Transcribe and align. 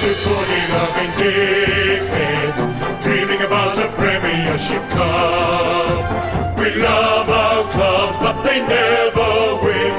to 0.00 0.14
40 0.14 0.32
loving 0.32 1.10
dickheads, 1.20 3.02
dreaming 3.02 3.42
about 3.42 3.76
a 3.76 3.86
Premiership 4.00 4.80
Cup. 4.96 6.58
We 6.58 6.74
love 6.76 7.28
our 7.28 7.70
clubs, 7.70 8.16
but 8.16 8.42
they 8.42 8.66
never 8.66 9.60
win. 9.62 9.92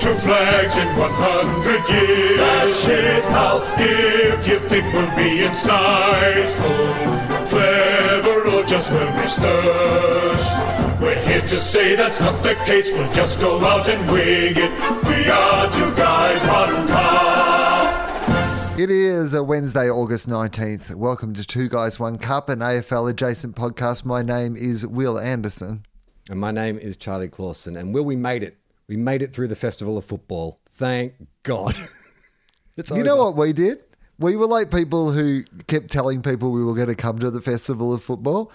Two 0.00 0.14
flags 0.14 0.76
in 0.76 0.88
100 0.96 1.88
years. 1.94 2.38
That 2.38 2.74
shit 2.74 3.24
house. 3.26 3.72
If 3.78 4.48
you 4.48 4.58
think 4.58 4.92
we'll 4.92 5.14
be 5.14 5.46
insightful, 5.46 7.48
clever, 7.48 8.48
or 8.50 8.64
just 8.64 8.90
well 8.90 9.12
researched, 9.22 11.00
we're 11.00 11.22
here 11.22 11.42
to 11.42 11.60
say 11.60 11.94
that's 11.94 12.18
not 12.18 12.42
the 12.42 12.56
case. 12.66 12.90
We'll 12.90 13.12
just 13.12 13.38
go 13.38 13.64
out 13.64 13.88
and 13.88 14.10
wing 14.10 14.56
it. 14.56 14.72
We 15.06 15.30
are 15.30 15.70
two 15.70 15.94
guys, 15.94 16.42
one 16.48 16.88
cup. 16.88 17.15
It 18.78 18.90
is 18.90 19.32
a 19.32 19.42
Wednesday, 19.42 19.88
August 19.88 20.28
19th. 20.28 20.94
Welcome 20.94 21.32
to 21.32 21.46
Two 21.46 21.66
Guys, 21.66 21.98
One 21.98 22.18
Cup, 22.18 22.50
an 22.50 22.58
AFL 22.58 23.08
adjacent 23.08 23.56
podcast. 23.56 24.04
My 24.04 24.20
name 24.20 24.54
is 24.54 24.86
Will 24.86 25.18
Anderson. 25.18 25.86
And 26.28 26.38
my 26.38 26.50
name 26.50 26.78
is 26.78 26.94
Charlie 26.98 27.28
Clausen. 27.28 27.74
And 27.74 27.94
Will, 27.94 28.04
we 28.04 28.16
made 28.16 28.42
it. 28.42 28.58
We 28.86 28.98
made 28.98 29.22
it 29.22 29.32
through 29.32 29.48
the 29.48 29.56
Festival 29.56 29.96
of 29.96 30.04
Football. 30.04 30.58
Thank 30.72 31.14
God. 31.42 31.74
it's 32.76 32.90
You 32.90 33.02
know 33.02 33.16
what 33.16 33.34
we 33.34 33.54
did? 33.54 33.82
We 34.18 34.36
were 34.36 34.46
like 34.46 34.70
people 34.70 35.10
who 35.10 35.44
kept 35.68 35.90
telling 35.90 36.20
people 36.20 36.52
we 36.52 36.62
were 36.62 36.74
going 36.74 36.88
to 36.88 36.94
come 36.94 37.18
to 37.20 37.30
the 37.30 37.40
Festival 37.40 37.94
of 37.94 38.02
Football. 38.02 38.52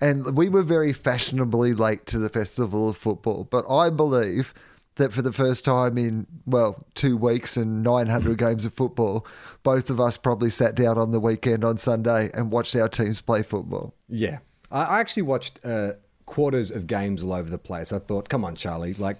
And 0.00 0.36
we 0.36 0.48
were 0.48 0.62
very 0.62 0.92
fashionably 0.92 1.74
late 1.74 2.06
to 2.06 2.20
the 2.20 2.28
Festival 2.28 2.90
of 2.90 2.96
Football. 2.96 3.48
But 3.50 3.68
I 3.68 3.90
believe 3.90 4.54
that 4.96 5.12
for 5.12 5.22
the 5.22 5.32
first 5.32 5.64
time 5.64 5.98
in, 5.98 6.26
well, 6.46 6.84
two 6.94 7.16
weeks 7.16 7.56
and 7.56 7.82
900 7.82 8.38
games 8.38 8.64
of 8.64 8.72
football, 8.72 9.26
both 9.62 9.90
of 9.90 10.00
us 10.00 10.16
probably 10.16 10.50
sat 10.50 10.74
down 10.74 10.98
on 10.98 11.10
the 11.10 11.20
weekend 11.20 11.64
on 11.64 11.78
Sunday 11.78 12.30
and 12.32 12.50
watched 12.50 12.76
our 12.76 12.88
teams 12.88 13.20
play 13.20 13.42
football. 13.42 13.94
Yeah. 14.08 14.38
I 14.70 15.00
actually 15.00 15.22
watched 15.22 15.60
uh, 15.64 15.92
quarters 16.26 16.70
of 16.70 16.86
games 16.86 17.22
all 17.22 17.32
over 17.32 17.50
the 17.50 17.58
place. 17.58 17.92
I 17.92 17.98
thought, 17.98 18.28
come 18.28 18.44
on, 18.44 18.56
Charlie. 18.56 18.94
Like, 18.94 19.18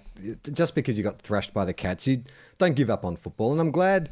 just 0.51 0.75
because 0.75 0.97
you 0.97 1.03
got 1.03 1.21
thrashed 1.21 1.53
by 1.53 1.65
the 1.65 1.73
Cats, 1.73 2.07
you 2.07 2.23
don't 2.57 2.75
give 2.75 2.89
up 2.89 3.05
on 3.05 3.15
football. 3.15 3.51
And 3.51 3.61
I'm 3.61 3.71
glad 3.71 4.11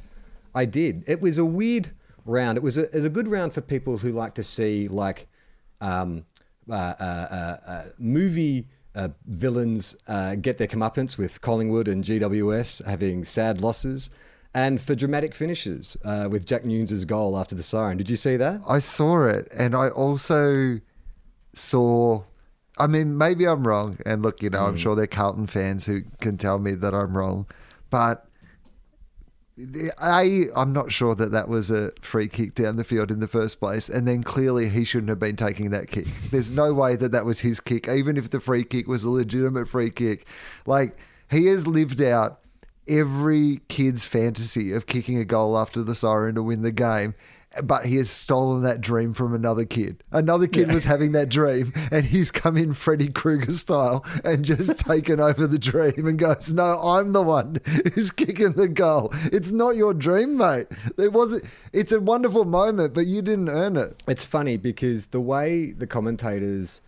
I 0.54 0.66
did. 0.66 1.04
It 1.08 1.22
was 1.22 1.38
a 1.38 1.46
weird 1.46 1.92
round. 2.26 2.58
It 2.58 2.64
was 2.64 2.78
a, 2.78 2.84
it 2.84 2.94
was 2.94 3.06
a 3.06 3.10
good 3.10 3.28
round 3.28 3.54
for 3.54 3.62
people 3.62 3.98
who 3.98 4.12
like 4.12 4.36
to 4.36 4.44
see, 4.44 4.88
like, 4.88 5.28
um, 5.82 6.26
uh, 6.70 6.74
uh, 6.74 7.04
uh, 7.04 7.58
uh, 7.66 7.84
movie 7.98 8.68
uh, 8.96 9.10
villains 9.26 9.96
uh, 10.08 10.36
get 10.36 10.58
their 10.58 10.68
comeuppance 10.68 11.18
with 11.18 11.42
Collingwood 11.42 11.88
and 11.88 12.04
GWS 12.04 12.86
having 12.86 13.24
sad 13.24 13.62
losses, 13.62 14.10
and 14.54 14.80
for 14.80 14.96
dramatic 14.96 15.34
finishes 15.34 15.98
uh, 16.04 16.28
with 16.30 16.46
Jack 16.46 16.64
Newnes' 16.64 17.06
goal 17.06 17.38
after 17.38 17.56
the 17.56 17.64
siren. 17.64 17.98
Did 17.98 18.10
you 18.10 18.16
see 18.16 18.38
that? 18.38 18.62
I 18.68 18.80
saw 18.80 19.28
it, 19.28 19.48
and 19.56 19.76
I 19.76 19.90
also 19.90 20.80
saw. 21.54 22.24
I 22.78 22.88
mean, 22.88 23.18
maybe 23.18 23.48
I'm 23.48 23.68
wrong, 23.68 24.00
and 24.06 24.24
look, 24.24 24.42
you 24.42 24.50
know, 24.50 24.66
I'm 24.66 24.78
sure 24.78 24.96
there 24.96 25.04
are 25.04 25.08
Carlton 25.08 25.46
fans 25.46 25.86
who 25.86 26.02
can 26.22 26.38
tell 26.38 26.58
me 26.58 26.74
that 26.74 26.94
I'm 26.94 27.16
wrong, 27.16 27.46
but 27.92 28.26
a, 29.58 30.48
I'm 30.56 30.74
not 30.74 30.92
sure 30.92 31.16
that 31.16 31.32
that 31.32 31.48
was 31.48 31.70
a 31.70 31.92
free 32.02 32.28
kick 32.28 32.56
down 32.56 32.78
the 32.78 32.84
field 32.84 33.12
in 33.12 33.20
the 33.20 33.28
first 33.28 33.60
place, 33.60 33.90
and 33.90 34.08
then 34.08 34.24
clearly 34.24 34.70
he 34.70 34.84
shouldn't 34.84 35.10
have 35.10 35.20
been 35.20 35.36
taking 35.36 35.70
that 35.72 35.88
kick. 35.88 36.06
There's 36.32 36.52
no 36.52 36.74
way 36.74 36.96
that 36.96 37.12
that 37.12 37.26
was 37.26 37.42
his 37.42 37.60
kick, 37.60 37.88
even 37.88 38.18
if 38.18 38.30
the 38.30 38.40
free 38.40 38.64
kick 38.64 38.88
was 38.88 39.04
a 39.04 39.10
legitimate 39.10 39.68
free 39.68 39.90
kick. 39.90 40.26
Like 40.66 40.98
he 41.30 41.48
has 41.48 41.68
lived 41.68 42.02
out 42.02 42.40
every 42.88 43.62
kid's 43.68 44.06
fantasy 44.06 44.74
of 44.74 44.88
kicking 44.88 45.18
a 45.18 45.26
goal 45.26 45.58
after 45.58 45.84
the 45.84 45.96
siren 45.96 46.36
to 46.36 46.44
win 46.44 46.64
the 46.64 46.72
game. 46.72 47.16
But 47.62 47.86
he 47.86 47.98
has 47.98 48.10
stolen 48.10 48.64
that 48.64 48.82
dream 48.82 49.14
from 49.14 49.34
another 49.34 49.66
kid. 49.66 50.04
Another 50.12 50.48
kid 50.48 50.72
was 50.72 50.86
having 50.86 51.12
that 51.12 51.30
dream, 51.30 51.72
and 51.92 52.06
he's 52.06 52.32
come 52.32 52.58
in 52.58 52.74
Freddy 52.74 53.10
Krueger 53.10 53.52
style 53.52 54.04
and 54.24 54.44
just 54.44 54.80
taken 54.88 55.20
over 55.20 55.46
the 55.46 55.60
dream 55.60 56.08
and 56.08 56.18
goes, 56.18 56.52
"No, 56.52 56.80
I'm 56.82 57.14
the 57.14 57.22
one 57.22 57.60
who's 57.94 58.10
kicking 58.10 58.54
the 58.54 58.68
goal. 58.68 59.14
It's 59.26 59.52
not 59.52 59.76
your 59.76 59.94
dream, 59.94 60.38
mate. 60.38 60.68
It 60.98 61.14
wasn't. 61.14 61.46
It's 61.72 61.92
a 61.92 62.00
wonderful 62.00 62.46
moment, 62.46 62.94
but 62.94 63.06
you 63.06 63.22
didn't 63.22 63.50
earn 63.50 63.78
it." 63.78 64.02
It's 64.08 64.24
funny 64.24 64.58
because 64.58 65.08
the 65.08 65.22
way 65.22 65.72
the 65.72 65.88
commentators 65.88 66.82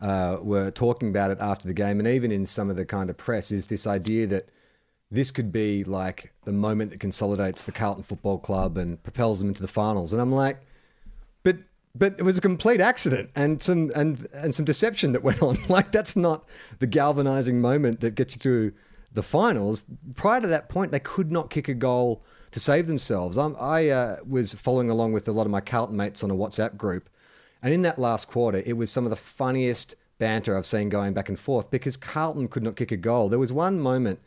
uh, 0.00 0.38
were 0.40 0.70
talking 0.70 1.08
about 1.08 1.30
it 1.30 1.38
after 1.40 1.66
the 1.66 1.74
game, 1.74 1.98
and 1.98 2.08
even 2.08 2.32
in 2.32 2.46
some 2.46 2.70
of 2.70 2.76
the 2.76 2.84
kind 2.84 3.10
of 3.10 3.16
press, 3.16 3.50
is 3.50 3.66
this 3.66 3.86
idea 3.86 4.26
that 4.26 4.48
this 5.10 5.30
could 5.30 5.50
be 5.50 5.84
like 5.84 6.32
the 6.44 6.52
moment 6.52 6.90
that 6.90 7.00
consolidates 7.00 7.64
the 7.64 7.72
Carlton 7.72 8.02
Football 8.02 8.38
Club 8.38 8.76
and 8.76 9.02
propels 9.02 9.38
them 9.38 9.48
into 9.48 9.62
the 9.62 9.68
finals. 9.68 10.12
And 10.12 10.20
I'm 10.20 10.32
like, 10.32 10.60
but 11.42 11.56
but 11.94 12.14
it 12.18 12.22
was 12.22 12.38
a 12.38 12.42
complete 12.42 12.80
accident 12.80 13.30
and 13.34 13.60
some 13.62 13.90
and 13.94 14.26
and 14.34 14.54
some 14.54 14.64
deception 14.64 15.12
that 15.12 15.22
went 15.22 15.42
on. 15.42 15.58
Like 15.68 15.92
that's 15.92 16.16
not 16.16 16.44
the 16.78 16.86
galvanizing 16.86 17.60
moment 17.60 18.00
that 18.00 18.14
gets 18.14 18.36
you 18.36 18.40
through 18.40 18.72
the 19.12 19.22
finals. 19.22 19.86
Prior 20.14 20.40
to 20.40 20.46
that 20.48 20.68
point, 20.68 20.92
they 20.92 21.00
could 21.00 21.32
not 21.32 21.48
kick 21.50 21.68
a 21.68 21.74
goal 21.74 22.22
to 22.50 22.60
save 22.60 22.86
themselves. 22.86 23.36
I'm, 23.36 23.56
I 23.58 23.88
uh, 23.88 24.16
was 24.26 24.54
following 24.54 24.90
along 24.90 25.12
with 25.12 25.28
a 25.28 25.32
lot 25.32 25.46
of 25.46 25.50
my 25.50 25.60
Carlton 25.60 25.96
mates 25.96 26.22
on 26.22 26.30
a 26.30 26.34
WhatsApp 26.34 26.76
group, 26.76 27.08
and 27.62 27.72
in 27.72 27.82
that 27.82 27.98
last 27.98 28.28
quarter, 28.28 28.62
it 28.64 28.76
was 28.76 28.90
some 28.90 29.04
of 29.04 29.10
the 29.10 29.16
funniest 29.16 29.94
banter 30.18 30.56
I've 30.56 30.66
seen 30.66 30.88
going 30.88 31.14
back 31.14 31.28
and 31.28 31.38
forth 31.38 31.70
because 31.70 31.96
Carlton 31.96 32.48
could 32.48 32.62
not 32.62 32.76
kick 32.76 32.92
a 32.92 32.96
goal. 32.96 33.28
There 33.28 33.38
was 33.38 33.52
one 33.52 33.80
moment 33.80 34.20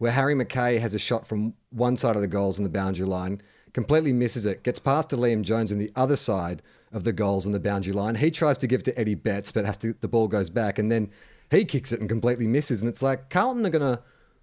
where 0.00 0.12
Harry 0.12 0.34
McKay 0.34 0.80
has 0.80 0.94
a 0.94 0.98
shot 0.98 1.26
from 1.26 1.52
one 1.68 1.94
side 1.94 2.16
of 2.16 2.22
the 2.22 2.26
goals 2.26 2.58
on 2.58 2.64
the 2.64 2.70
boundary 2.70 3.06
line, 3.06 3.42
completely 3.74 4.14
misses 4.14 4.46
it, 4.46 4.62
gets 4.62 4.78
past 4.78 5.10
to 5.10 5.16
Liam 5.16 5.42
Jones 5.42 5.70
on 5.70 5.76
the 5.76 5.92
other 5.94 6.16
side 6.16 6.62
of 6.90 7.04
the 7.04 7.12
goals 7.12 7.44
on 7.44 7.52
the 7.52 7.60
boundary 7.60 7.92
line. 7.92 8.14
He 8.14 8.30
tries 8.30 8.56
to 8.58 8.66
give 8.66 8.82
to 8.84 8.98
Eddie 8.98 9.14
Betts, 9.14 9.52
but 9.52 9.66
has 9.66 9.76
to 9.76 9.92
the 10.00 10.08
ball 10.08 10.26
goes 10.26 10.48
back, 10.48 10.78
and 10.78 10.90
then 10.90 11.10
he 11.50 11.66
kicks 11.66 11.92
it 11.92 12.00
and 12.00 12.08
completely 12.08 12.46
misses. 12.46 12.80
And 12.80 12.88
it's 12.88 13.02
like 13.02 13.28
Carlton 13.28 13.66
are 13.66 13.70
gonna 13.70 14.02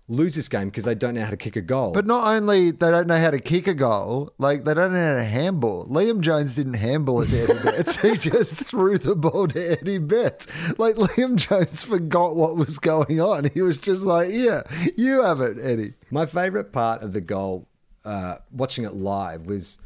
lose 0.10 0.36
this 0.36 0.48
game 0.48 0.66
because 0.70 0.86
they 0.86 0.96
don't 0.96 1.16
know 1.16 1.24
how 1.24 1.30
to 1.30 1.38
kick 1.38 1.56
a 1.56 1.62
goal. 1.62 1.92
But 1.92 2.06
not 2.06 2.28
only 2.28 2.72
they 2.72 2.90
don't 2.90 3.08
know 3.08 3.18
how 3.18 3.32
to 3.32 3.40
kick 3.40 3.68
a 3.68 3.74
goal, 3.74 4.34
like 4.38 4.64
they 4.64 4.74
don't 4.74 4.94
know 4.94 5.08
how 5.14 5.16
to 5.16 5.24
handball. 5.24 5.86
Liam 5.88 6.22
Jones 6.22 6.56
didn't 6.56 6.76
handball 6.76 7.22
it 7.22 7.30
to 7.30 7.44
Eddie 7.44 7.64
Betts. 7.64 8.02
He 8.02 8.16
just 8.16 8.56
threw 8.66 8.98
the 8.98 9.16
ball 9.16 9.48
to 9.50 9.72
Eddie 9.80 9.98
Betts. 9.98 10.48
Like 10.78 10.96
Liam 10.96 11.36
Jones 11.36 11.84
forgot 11.84 12.36
what 12.36 12.56
was 12.56 12.78
going 12.78 13.20
on. 13.20 13.50
He 13.54 13.62
was 13.62 13.78
just 13.78 14.04
like, 14.04 14.30
"Yeah, 14.32 14.64
you 14.96 15.24
have 15.24 15.42
it, 15.42 15.58
Eddie." 15.60 15.94
My 16.10 16.26
favourite 16.26 16.72
part 16.72 17.02
of 17.02 17.14
the 17.14 17.22
goal, 17.22 17.68
uh, 18.06 18.38
watching 18.52 18.86
it 18.86 18.94
live, 18.94 19.46
was 19.46 19.78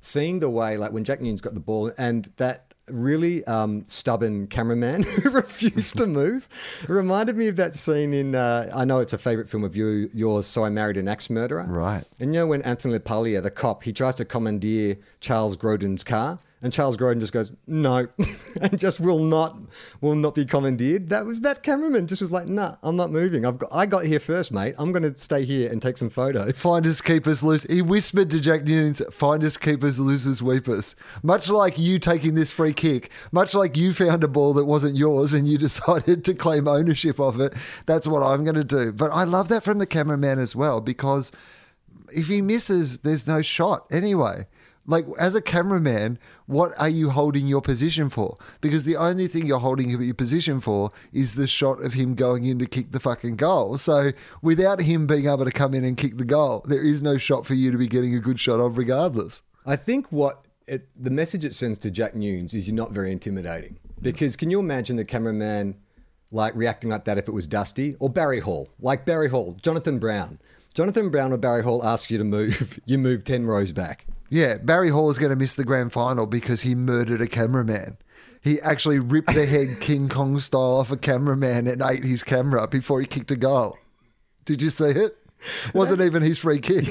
seeing 0.00 0.40
the 0.40 0.50
way, 0.50 0.76
like 0.76 0.92
when 0.92 1.04
Jack 1.04 1.20
Newnes 1.20 1.40
got 1.40 1.54
the 1.54 1.60
ball 1.60 1.92
and 1.96 2.28
that 2.36 2.71
really 2.88 3.44
um, 3.44 3.84
stubborn 3.84 4.46
cameraman 4.46 5.02
who 5.02 5.30
refused 5.30 5.98
to 5.98 6.06
move. 6.06 6.48
It 6.82 6.88
reminded 6.88 7.36
me 7.36 7.48
of 7.48 7.56
that 7.56 7.74
scene 7.74 8.12
in, 8.12 8.34
uh, 8.34 8.70
I 8.74 8.84
know 8.84 9.00
it's 9.00 9.12
a 9.12 9.18
favourite 9.18 9.48
film 9.48 9.64
of 9.64 9.76
you, 9.76 10.10
yours, 10.12 10.46
So 10.46 10.64
I 10.64 10.70
Married 10.70 10.96
an 10.96 11.08
Axe 11.08 11.30
Murderer. 11.30 11.64
Right. 11.68 12.04
And 12.20 12.34
you 12.34 12.40
know 12.40 12.46
when 12.46 12.62
Anthony 12.62 12.98
LaPaglia, 12.98 13.42
the 13.42 13.50
cop, 13.50 13.82
he 13.82 13.92
tries 13.92 14.14
to 14.16 14.24
commandeer 14.24 14.96
Charles 15.20 15.56
Grodin's 15.56 16.04
car? 16.04 16.38
And 16.62 16.72
Charles 16.72 16.96
Grodin 16.96 17.18
just 17.18 17.32
goes, 17.32 17.50
no, 17.66 18.06
and 18.60 18.78
just 18.78 19.00
will 19.00 19.18
not, 19.18 19.58
will 20.00 20.14
not 20.14 20.34
be 20.36 20.44
commandeered. 20.44 21.08
That 21.08 21.26
was 21.26 21.40
that 21.40 21.64
cameraman 21.64 22.06
just 22.06 22.20
was 22.20 22.30
like, 22.30 22.46
nah, 22.46 22.76
I'm 22.84 22.94
not 22.94 23.10
moving. 23.10 23.44
I've 23.44 23.58
got, 23.58 23.68
I 23.72 23.84
got 23.84 24.04
here 24.04 24.20
first, 24.20 24.52
mate. 24.52 24.76
I'm 24.78 24.92
going 24.92 25.02
to 25.02 25.18
stay 25.18 25.44
here 25.44 25.70
and 25.70 25.82
take 25.82 25.98
some 25.98 26.08
photos. 26.08 26.62
Finders 26.62 27.00
keepers 27.00 27.42
lose. 27.42 27.64
He 27.64 27.82
whispered 27.82 28.30
to 28.30 28.40
Jack 28.40 28.62
Newnes, 28.62 29.02
"Finders 29.12 29.56
keepers, 29.56 29.98
losers 29.98 30.40
weepers." 30.40 30.94
Much 31.24 31.50
like 31.50 31.78
you 31.78 31.98
taking 31.98 32.34
this 32.36 32.52
free 32.52 32.72
kick, 32.72 33.10
much 33.32 33.54
like 33.54 33.76
you 33.76 33.92
found 33.92 34.22
a 34.22 34.28
ball 34.28 34.54
that 34.54 34.64
wasn't 34.64 34.96
yours 34.96 35.34
and 35.34 35.48
you 35.48 35.58
decided 35.62 36.24
to 36.24 36.34
claim 36.34 36.68
ownership 36.68 37.18
of 37.18 37.40
it. 37.40 37.54
That's 37.86 38.06
what 38.06 38.22
I'm 38.22 38.44
going 38.44 38.54
to 38.54 38.64
do. 38.64 38.92
But 38.92 39.10
I 39.10 39.24
love 39.24 39.48
that 39.48 39.64
from 39.64 39.78
the 39.78 39.86
cameraman 39.86 40.38
as 40.38 40.54
well 40.54 40.80
because 40.80 41.32
if 42.14 42.28
he 42.28 42.40
misses, 42.40 43.00
there's 43.00 43.26
no 43.26 43.42
shot 43.42 43.86
anyway. 43.90 44.46
Like 44.86 45.06
as 45.18 45.34
a 45.34 45.42
cameraman, 45.42 46.18
what 46.52 46.78
are 46.80 46.88
you 46.88 47.10
holding 47.10 47.46
your 47.46 47.62
position 47.62 48.08
for? 48.08 48.36
Because 48.60 48.84
the 48.84 48.96
only 48.96 49.26
thing 49.26 49.46
you're 49.46 49.58
holding 49.58 49.90
your 49.90 50.14
position 50.14 50.60
for 50.60 50.90
is 51.12 51.34
the 51.34 51.46
shot 51.46 51.82
of 51.82 51.94
him 51.94 52.14
going 52.14 52.44
in 52.44 52.58
to 52.58 52.66
kick 52.66 52.92
the 52.92 53.00
fucking 53.00 53.36
goal. 53.36 53.76
So 53.78 54.12
without 54.42 54.82
him 54.82 55.06
being 55.06 55.26
able 55.26 55.44
to 55.44 55.50
come 55.50 55.74
in 55.74 55.84
and 55.84 55.96
kick 55.96 56.18
the 56.18 56.24
goal, 56.24 56.64
there 56.68 56.82
is 56.82 57.02
no 57.02 57.16
shot 57.16 57.46
for 57.46 57.54
you 57.54 57.72
to 57.72 57.78
be 57.78 57.88
getting 57.88 58.14
a 58.14 58.20
good 58.20 58.38
shot 58.38 58.60
of 58.60 58.78
regardless. 58.78 59.42
I 59.66 59.76
think 59.76 60.12
what 60.12 60.44
it, 60.66 60.88
the 60.96 61.10
message 61.10 61.44
it 61.44 61.54
sends 61.54 61.78
to 61.78 61.90
Jack 61.90 62.14
Newnes 62.14 62.54
is 62.54 62.68
you're 62.68 62.76
not 62.76 62.92
very 62.92 63.12
intimidating. 63.12 63.78
Because 64.00 64.36
can 64.36 64.50
you 64.50 64.58
imagine 64.58 64.96
the 64.96 65.04
cameraman 65.04 65.76
like 66.30 66.54
reacting 66.56 66.90
like 66.90 67.04
that 67.04 67.18
if 67.18 67.28
it 67.28 67.32
was 67.32 67.46
Dusty 67.46 67.96
or 67.98 68.10
Barry 68.10 68.40
Hall? 68.40 68.68
Like 68.80 69.04
Barry 69.04 69.28
Hall, 69.28 69.56
Jonathan 69.62 69.98
Brown. 69.98 70.38
Jonathan 70.74 71.10
Brown 71.10 71.32
or 71.32 71.36
Barry 71.36 71.62
Hall 71.62 71.84
asks 71.84 72.10
you 72.10 72.18
to 72.18 72.24
move, 72.24 72.80
you 72.86 72.98
move 72.98 73.24
10 73.24 73.46
rows 73.46 73.72
back. 73.72 74.06
Yeah, 74.32 74.56
Barry 74.56 74.88
Hall 74.88 75.10
is 75.10 75.18
going 75.18 75.28
to 75.28 75.36
miss 75.36 75.56
the 75.56 75.64
grand 75.64 75.92
final 75.92 76.26
because 76.26 76.62
he 76.62 76.74
murdered 76.74 77.20
a 77.20 77.26
cameraman. 77.26 77.98
He 78.40 78.58
actually 78.62 78.98
ripped 78.98 79.34
the 79.34 79.44
head 79.44 79.76
King 79.80 80.08
Kong 80.08 80.38
style 80.38 80.78
off 80.78 80.90
a 80.90 80.96
cameraman 80.96 81.66
and 81.66 81.82
ate 81.82 82.02
his 82.02 82.22
camera 82.22 82.66
before 82.66 82.98
he 82.98 83.06
kicked 83.06 83.30
a 83.30 83.36
goal. 83.36 83.76
Did 84.46 84.62
you 84.62 84.70
see 84.70 84.86
it? 84.86 85.18
Wasn't 85.74 86.00
even 86.00 86.22
his 86.22 86.38
free 86.38 86.60
kick. 86.60 86.86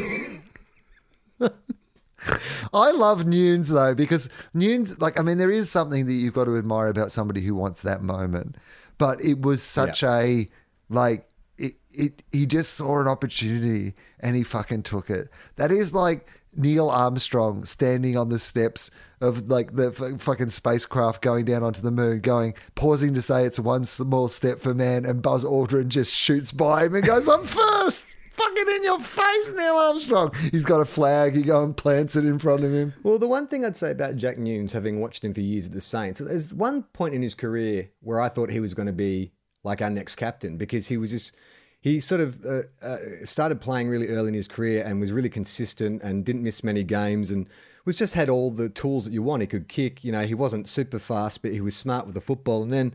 I 2.71 2.91
love 2.91 3.25
Newnes 3.25 3.69
though 3.69 3.95
because 3.95 4.29
Newnes, 4.53 5.01
like, 5.01 5.19
I 5.19 5.23
mean, 5.23 5.39
there 5.39 5.49
is 5.49 5.67
something 5.67 6.05
that 6.05 6.13
you've 6.13 6.35
got 6.35 6.45
to 6.45 6.57
admire 6.57 6.89
about 6.89 7.11
somebody 7.11 7.41
who 7.41 7.55
wants 7.55 7.81
that 7.81 8.03
moment, 8.03 8.55
but 8.99 9.19
it 9.19 9.41
was 9.41 9.63
such 9.63 10.03
a 10.03 10.47
like 10.89 11.27
it, 11.57 11.73
it. 11.91 12.21
He 12.31 12.45
just 12.45 12.75
saw 12.75 13.01
an 13.01 13.07
opportunity 13.07 13.95
and 14.19 14.35
he 14.35 14.43
fucking 14.43 14.83
took 14.83 15.09
it. 15.09 15.29
That 15.55 15.71
is 15.71 15.91
like 15.91 16.27
Neil 16.55 16.89
Armstrong 16.89 17.65
standing 17.65 18.17
on 18.17 18.29
the 18.29 18.39
steps 18.39 18.91
of 19.21 19.49
like 19.49 19.75
the 19.75 19.95
f- 19.97 20.21
fucking 20.21 20.49
spacecraft 20.49 21.21
going 21.21 21.45
down 21.45 21.63
onto 21.63 21.81
the 21.81 21.91
moon, 21.91 22.19
going 22.19 22.53
pausing 22.75 23.13
to 23.13 23.21
say 23.21 23.45
it's 23.45 23.59
one 23.59 23.85
small 23.85 24.27
step 24.27 24.59
for 24.59 24.73
man, 24.73 25.05
and 25.05 25.21
Buzz 25.21 25.45
Aldrin 25.45 25.87
just 25.89 26.13
shoots 26.13 26.51
by 26.51 26.85
him 26.85 26.95
and 26.95 27.05
goes, 27.05 27.27
"I'm 27.27 27.43
first. 27.43 28.17
Fucking 28.31 28.75
in 28.75 28.83
your 28.83 28.97
face, 28.97 29.53
Neil 29.55 29.75
Armstrong. 29.75 30.31
He's 30.51 30.63
got 30.63 30.79
a 30.79 30.85
flag. 30.85 31.35
He 31.35 31.41
go 31.41 31.65
and 31.65 31.75
plants 31.75 32.15
it 32.15 32.23
in 32.23 32.39
front 32.39 32.63
of 32.63 32.73
him. 32.73 32.93
Well, 33.03 33.19
the 33.19 33.27
one 33.27 33.45
thing 33.45 33.65
I'd 33.65 33.75
say 33.75 33.91
about 33.91 34.15
Jack 34.15 34.37
Newnes, 34.37 34.71
having 34.71 35.01
watched 35.01 35.23
him 35.23 35.33
for 35.33 35.41
years 35.41 35.67
at 35.67 35.73
the 35.73 35.81
Saints, 35.81 36.21
there's 36.21 36.53
one 36.53 36.83
point 36.93 37.13
in 37.13 37.21
his 37.21 37.35
career 37.35 37.89
where 37.99 38.21
I 38.21 38.29
thought 38.29 38.49
he 38.49 38.61
was 38.61 38.73
going 38.73 38.87
to 38.87 38.93
be 38.93 39.33
like 39.63 39.81
our 39.81 39.89
next 39.89 40.15
captain 40.15 40.57
because 40.57 40.87
he 40.87 40.95
was 40.95 41.11
this. 41.11 41.33
He 41.81 41.99
sort 41.99 42.21
of 42.21 42.45
uh, 42.45 42.61
uh, 42.81 42.97
started 43.23 43.59
playing 43.59 43.89
really 43.89 44.07
early 44.07 44.29
in 44.29 44.33
his 44.35 44.47
career 44.47 44.83
and 44.85 44.99
was 44.99 45.11
really 45.11 45.29
consistent 45.29 46.03
and 46.03 46.23
didn't 46.23 46.43
miss 46.43 46.63
many 46.63 46.83
games 46.83 47.31
and 47.31 47.47
was 47.85 47.97
just 47.97 48.13
had 48.13 48.29
all 48.29 48.51
the 48.51 48.69
tools 48.69 49.05
that 49.05 49.13
you 49.13 49.23
want. 49.23 49.41
He 49.41 49.47
could 49.47 49.67
kick, 49.67 50.03
you 50.03 50.11
know, 50.11 50.21
he 50.21 50.35
wasn't 50.35 50.67
super 50.67 50.99
fast, 50.99 51.41
but 51.41 51.51
he 51.51 51.59
was 51.59 51.75
smart 51.75 52.05
with 52.05 52.13
the 52.13 52.21
football. 52.21 52.61
And 52.61 52.71
then, 52.71 52.93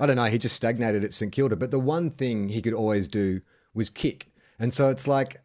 I 0.00 0.06
don't 0.06 0.16
know, 0.16 0.24
he 0.24 0.38
just 0.38 0.56
stagnated 0.56 1.04
at 1.04 1.12
St 1.12 1.30
Kilda. 1.30 1.54
But 1.54 1.70
the 1.70 1.78
one 1.78 2.10
thing 2.10 2.48
he 2.48 2.60
could 2.60 2.74
always 2.74 3.06
do 3.06 3.40
was 3.72 3.88
kick. 3.88 4.26
And 4.58 4.74
so 4.74 4.90
it's 4.90 5.06
like 5.06 5.40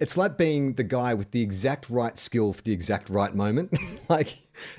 it's 0.00 0.16
like 0.16 0.36
being 0.36 0.74
the 0.74 0.82
guy 0.82 1.14
with 1.14 1.30
the 1.30 1.42
exact 1.42 1.88
right 1.88 2.18
skill 2.18 2.52
for 2.52 2.62
the 2.62 2.72
exact 2.72 3.08
right 3.08 3.34
moment. 3.34 3.78
like 4.08 4.38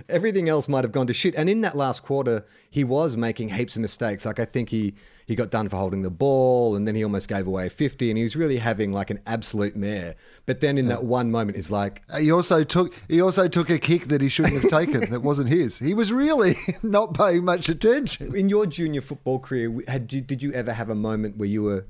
everything 0.09 0.49
else 0.49 0.67
might 0.67 0.83
have 0.83 0.91
gone 0.91 1.07
to 1.07 1.13
shit. 1.13 1.35
And 1.35 1.49
in 1.49 1.61
that 1.61 1.75
last 1.75 2.03
quarter, 2.03 2.45
he 2.69 2.83
was 2.83 3.15
making 3.15 3.49
heaps 3.49 3.75
of 3.75 3.81
mistakes. 3.81 4.25
Like 4.25 4.39
I 4.39 4.45
think 4.45 4.69
he 4.69 4.95
he 5.25 5.35
got 5.35 5.49
done 5.49 5.69
for 5.69 5.77
holding 5.77 6.01
the 6.03 6.09
ball, 6.09 6.75
and 6.75 6.87
then 6.87 6.95
he 6.95 7.03
almost 7.03 7.27
gave 7.27 7.47
away 7.47 7.67
fifty, 7.69 8.09
and 8.09 8.17
he 8.17 8.23
was 8.23 8.35
really 8.35 8.57
having 8.57 8.91
like 8.91 9.09
an 9.09 9.19
absolute 9.25 9.75
mare. 9.75 10.15
But 10.45 10.59
then 10.61 10.77
in 10.77 10.87
that 10.89 11.03
one 11.03 11.31
moment, 11.31 11.55
he's 11.55 11.71
like, 11.71 12.03
uh, 12.09 12.17
He 12.19 12.31
also 12.31 12.63
took 12.63 12.93
he 13.09 13.21
also 13.21 13.47
took 13.47 13.69
a 13.69 13.79
kick 13.79 14.07
that 14.09 14.21
he 14.21 14.29
shouldn't 14.29 14.61
have 14.61 14.69
taken. 14.69 15.09
that 15.11 15.21
wasn't 15.21 15.49
his. 15.49 15.79
He 15.79 15.93
was 15.93 16.11
really 16.13 16.55
not 16.83 17.13
paying 17.13 17.43
much 17.45 17.69
attention. 17.69 18.35
in 18.35 18.49
your 18.49 18.65
junior 18.65 19.01
football 19.01 19.39
career, 19.39 19.75
had 19.87 20.11
you, 20.13 20.21
did 20.21 20.43
you 20.43 20.51
ever 20.53 20.71
have 20.73 20.89
a 20.89 20.95
moment 20.95 21.37
where 21.37 21.49
you 21.49 21.63
were 21.63 21.85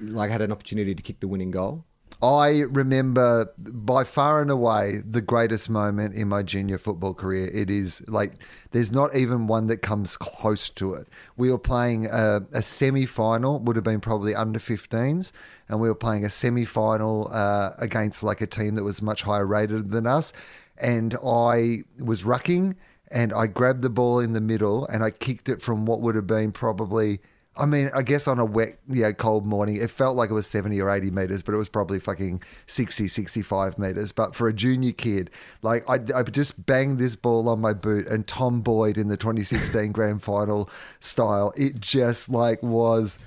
like 0.00 0.30
had 0.30 0.40
an 0.42 0.52
opportunity 0.52 0.94
to 0.94 1.02
kick 1.02 1.20
the 1.20 1.28
winning 1.28 1.50
goal? 1.50 1.84
I 2.22 2.60
remember 2.60 3.52
by 3.58 4.04
far 4.04 4.40
and 4.40 4.50
away 4.50 5.00
the 5.04 5.20
greatest 5.20 5.68
moment 5.68 6.14
in 6.14 6.28
my 6.28 6.44
junior 6.44 6.78
football 6.78 7.14
career. 7.14 7.50
It 7.52 7.68
is 7.68 8.08
like 8.08 8.34
there's 8.70 8.92
not 8.92 9.16
even 9.16 9.48
one 9.48 9.66
that 9.66 9.78
comes 9.78 10.16
close 10.16 10.70
to 10.70 10.94
it. 10.94 11.08
We 11.36 11.50
were 11.50 11.58
playing 11.58 12.06
a, 12.06 12.42
a 12.52 12.62
semi 12.62 13.06
final, 13.06 13.58
would 13.58 13.74
have 13.74 13.84
been 13.84 14.00
probably 14.00 14.36
under 14.36 14.60
15s, 14.60 15.32
and 15.68 15.80
we 15.80 15.88
were 15.88 15.96
playing 15.96 16.24
a 16.24 16.30
semi 16.30 16.64
final 16.64 17.28
uh, 17.32 17.72
against 17.78 18.22
like 18.22 18.40
a 18.40 18.46
team 18.46 18.76
that 18.76 18.84
was 18.84 19.02
much 19.02 19.22
higher 19.22 19.46
rated 19.46 19.90
than 19.90 20.06
us. 20.06 20.32
And 20.78 21.16
I 21.24 21.78
was 21.98 22.22
rucking 22.22 22.76
and 23.10 23.32
I 23.32 23.48
grabbed 23.48 23.82
the 23.82 23.90
ball 23.90 24.20
in 24.20 24.32
the 24.32 24.40
middle 24.40 24.86
and 24.86 25.02
I 25.02 25.10
kicked 25.10 25.48
it 25.48 25.60
from 25.60 25.86
what 25.86 26.00
would 26.00 26.14
have 26.14 26.28
been 26.28 26.52
probably. 26.52 27.20
I 27.54 27.66
mean, 27.66 27.90
I 27.94 28.02
guess 28.02 28.26
on 28.26 28.38
a 28.38 28.46
wet, 28.46 28.78
yeah, 28.88 29.12
cold 29.12 29.44
morning, 29.44 29.76
it 29.76 29.90
felt 29.90 30.16
like 30.16 30.30
it 30.30 30.34
was 30.34 30.46
70 30.46 30.80
or 30.80 30.88
80 30.88 31.10
meters, 31.10 31.42
but 31.42 31.54
it 31.54 31.58
was 31.58 31.68
probably 31.68 32.00
fucking 32.00 32.40
60, 32.66 33.08
65 33.08 33.78
meters. 33.78 34.10
But 34.10 34.34
for 34.34 34.48
a 34.48 34.54
junior 34.54 34.92
kid, 34.92 35.30
like 35.60 35.82
I, 35.88 35.98
I 36.14 36.22
just 36.22 36.64
banged 36.64 36.98
this 36.98 37.14
ball 37.14 37.50
on 37.50 37.60
my 37.60 37.74
boot 37.74 38.06
and 38.06 38.26
Tom 38.26 38.62
Boyd 38.62 38.96
in 38.96 39.08
the 39.08 39.18
2016 39.18 39.92
grand 39.92 40.22
final 40.22 40.70
style, 41.00 41.52
it 41.54 41.78
just 41.78 42.30
like 42.30 42.62
was 42.62 43.18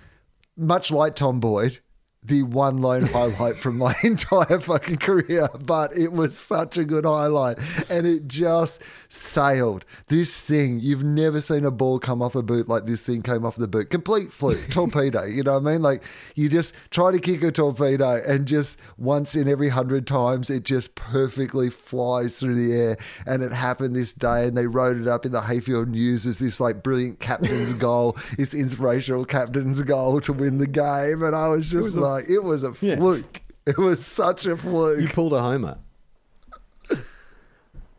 much 0.58 0.90
like 0.90 1.16
Tom 1.16 1.40
Boyd, 1.40 1.80
the 2.28 2.44
one 2.44 2.78
lone 2.78 3.06
highlight 3.06 3.58
from 3.58 3.78
my 3.78 3.96
entire 4.04 4.60
fucking 4.60 4.98
career, 4.98 5.48
but 5.66 5.96
it 5.96 6.12
was 6.12 6.38
such 6.38 6.78
a 6.78 6.84
good 6.84 7.06
highlight. 7.06 7.60
And 7.90 8.08
it 8.08 8.28
just 8.28 8.82
sailed. 9.10 9.86
This 10.08 10.42
thing, 10.42 10.80
you've 10.80 11.04
never 11.04 11.42
seen 11.42 11.66
a 11.66 11.72
ball 11.72 12.00
come 12.00 12.22
off 12.22 12.36
a 12.36 12.44
boot 12.44 12.68
like 12.68 12.86
this 12.86 13.06
thing 13.06 13.22
came 13.22 13.46
off 13.46 13.56
the 13.56 13.68
boot. 13.68 13.90
Complete 13.90 14.32
fluke, 14.32 14.68
torpedo, 14.70 15.24
you 15.24 15.44
know 15.44 15.60
what 15.60 15.68
I 15.68 15.74
mean? 15.74 15.82
Like 15.82 16.04
you 16.36 16.50
just 16.50 16.76
try 16.90 17.12
to 17.12 17.20
kick 17.20 17.44
a 17.44 17.52
torpedo 17.52 18.22
and 18.26 18.48
just 18.48 18.80
once 18.98 19.36
in 19.36 19.48
every 19.48 19.70
hundred 19.70 20.08
times, 20.08 20.50
it 20.50 20.64
just 20.64 20.96
perfectly 20.96 21.70
flies 21.70 22.40
through 22.40 22.56
the 22.56 22.74
air. 22.74 22.98
And 23.26 23.44
it 23.44 23.52
happened 23.52 23.96
this 23.96 24.14
day, 24.14 24.48
and 24.48 24.58
they 24.58 24.68
wrote 24.68 24.98
it 24.98 25.08
up 25.08 25.26
in 25.26 25.32
the 25.32 25.42
Hayfield 25.42 25.90
News 25.90 26.26
as 26.26 26.40
this 26.40 26.60
like 26.60 26.84
brilliant 26.84 27.20
captain's 27.20 27.74
goal, 27.88 28.18
this 28.38 28.54
inspirational 28.54 29.26
captain's 29.26 29.82
goal 29.82 30.22
to 30.22 30.34
win 30.34 30.58
the 30.58 30.68
game. 30.68 31.24
And 31.24 31.36
I 31.36 31.50
was 31.50 31.70
just 31.70 31.96
like, 31.96 32.15
it 32.28 32.44
was 32.44 32.64
a 32.64 32.74
Yeah. 32.82 32.96
fluke. 32.98 33.42
It 33.66 33.78
was 33.78 34.06
such 34.06 34.46
a 34.46 34.56
fluke. 34.56 34.98
You 35.00 35.08
fluke. 35.08 35.14
pulled 35.16 35.34
a 35.34 35.42
homer. 35.42 35.80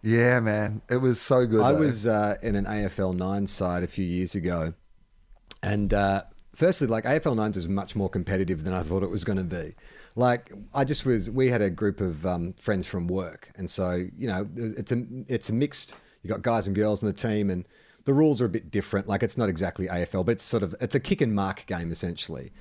Yeah, 0.02 0.38
man. 0.40 0.82
It 0.88 0.98
was 0.98 1.20
so 1.20 1.46
good. 1.46 1.60
I 1.62 1.72
though. 1.72 1.80
was 1.80 2.06
uh, 2.06 2.36
in 2.42 2.54
an 2.54 2.64
AFL 2.64 3.16
nine 3.16 3.46
side 3.46 3.82
a 3.82 3.88
few 3.88 4.04
years 4.04 4.34
ago, 4.36 4.74
and 5.62 5.92
uh, 5.92 6.22
firstly, 6.54 6.86
like 6.86 7.04
AFL 7.04 7.34
nines 7.34 7.56
is 7.56 7.66
much 7.66 7.96
more 7.96 8.08
competitive 8.08 8.62
than 8.62 8.72
I 8.72 8.82
thought 8.82 9.02
it 9.02 9.10
was 9.10 9.24
going 9.24 9.38
to 9.38 9.44
be. 9.44 9.74
Like 10.14 10.52
I 10.72 10.84
just 10.84 11.04
was, 11.04 11.28
we 11.30 11.48
had 11.48 11.60
a 11.60 11.70
group 11.70 12.00
of 12.00 12.24
um, 12.24 12.52
friends 12.54 12.86
from 12.86 13.08
work, 13.08 13.50
and 13.56 13.68
so 13.68 14.06
you 14.16 14.28
know, 14.28 14.48
it's 14.54 14.92
a 14.92 15.04
it's 15.26 15.48
a 15.48 15.52
mixed. 15.52 15.96
You 16.22 16.28
got 16.30 16.42
guys 16.42 16.66
and 16.68 16.76
girls 16.76 17.02
on 17.02 17.08
the 17.08 17.12
team, 17.12 17.50
and 17.50 17.66
the 18.04 18.14
rules 18.14 18.40
are 18.40 18.44
a 18.46 18.48
bit 18.48 18.70
different. 18.70 19.08
Like 19.08 19.24
it's 19.24 19.36
not 19.36 19.48
exactly 19.48 19.88
AFL, 19.88 20.24
but 20.24 20.32
it's 20.32 20.44
sort 20.44 20.62
of 20.62 20.74
it's 20.80 20.94
a 20.94 21.00
kick 21.00 21.20
and 21.20 21.34
mark 21.34 21.66
game 21.66 21.90
essentially, 21.90 22.52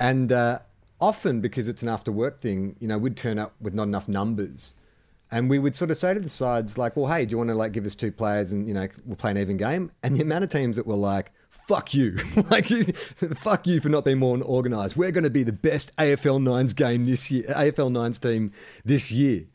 and 0.00 0.32
uh, 0.32 0.60
often 1.00 1.40
because 1.40 1.68
it's 1.68 1.82
an 1.82 1.88
after 1.88 2.12
work 2.12 2.40
thing, 2.40 2.76
you 2.80 2.88
know, 2.88 2.98
we'd 2.98 3.16
turn 3.16 3.38
up 3.38 3.54
with 3.60 3.74
not 3.74 3.84
enough 3.84 4.08
numbers. 4.08 4.74
And 5.30 5.50
we 5.50 5.58
would 5.58 5.74
sort 5.74 5.90
of 5.90 5.96
say 5.96 6.14
to 6.14 6.20
the 6.20 6.28
sides, 6.28 6.78
like, 6.78 6.96
well, 6.96 7.12
hey, 7.12 7.24
do 7.26 7.32
you 7.32 7.38
want 7.38 7.48
to 7.50 7.54
like 7.54 7.72
give 7.72 7.86
us 7.86 7.94
two 7.94 8.12
players 8.12 8.52
and, 8.52 8.68
you 8.68 8.74
know, 8.74 8.86
we'll 9.04 9.16
play 9.16 9.32
an 9.32 9.38
even 9.38 9.56
game? 9.56 9.90
And 10.02 10.14
the 10.14 10.22
amount 10.22 10.44
of 10.44 10.50
teams 10.50 10.76
that 10.76 10.86
were 10.86 10.94
like, 10.94 11.32
fuck 11.48 11.94
you. 11.94 12.16
like, 12.50 12.66
fuck 13.36 13.66
you 13.66 13.80
for 13.80 13.88
not 13.88 14.04
being 14.04 14.18
more 14.18 14.40
organized. 14.42 14.96
We're 14.96 15.10
going 15.10 15.24
to 15.24 15.30
be 15.30 15.42
the 15.42 15.52
best 15.52 15.94
AFL 15.96 16.42
Nines 16.42 16.72
game 16.72 17.06
this 17.06 17.30
year, 17.30 17.44
AFL 17.44 17.90
Nines 17.90 18.18
team 18.18 18.52
this 18.84 19.10
year. 19.10 19.46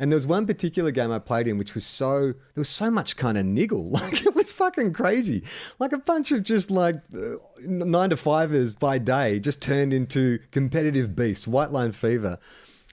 And 0.00 0.10
there 0.10 0.16
was 0.16 0.26
one 0.26 0.46
particular 0.46 0.90
game 0.90 1.12
I 1.12 1.18
played 1.18 1.46
in 1.46 1.58
which 1.58 1.74
was 1.74 1.84
so, 1.84 2.32
there 2.32 2.56
was 2.56 2.70
so 2.70 2.90
much 2.90 3.16
kind 3.16 3.36
of 3.36 3.44
niggle. 3.44 3.90
Like, 4.00 4.24
it 4.24 4.34
was 4.34 4.50
fucking 4.50 4.94
crazy. 4.94 5.44
Like 5.78 5.92
a 5.92 5.98
bunch 5.98 6.32
of 6.32 6.42
just 6.42 6.70
like 6.70 6.96
uh, 7.14 7.34
nine 7.62 8.08
to 8.10 8.16
fivers 8.16 8.72
by 8.72 8.96
day 8.96 9.38
just 9.38 9.60
turned 9.60 9.92
into 9.92 10.38
competitive 10.52 11.14
beasts, 11.14 11.46
white 11.46 11.70
line 11.70 11.92
fever. 11.92 12.38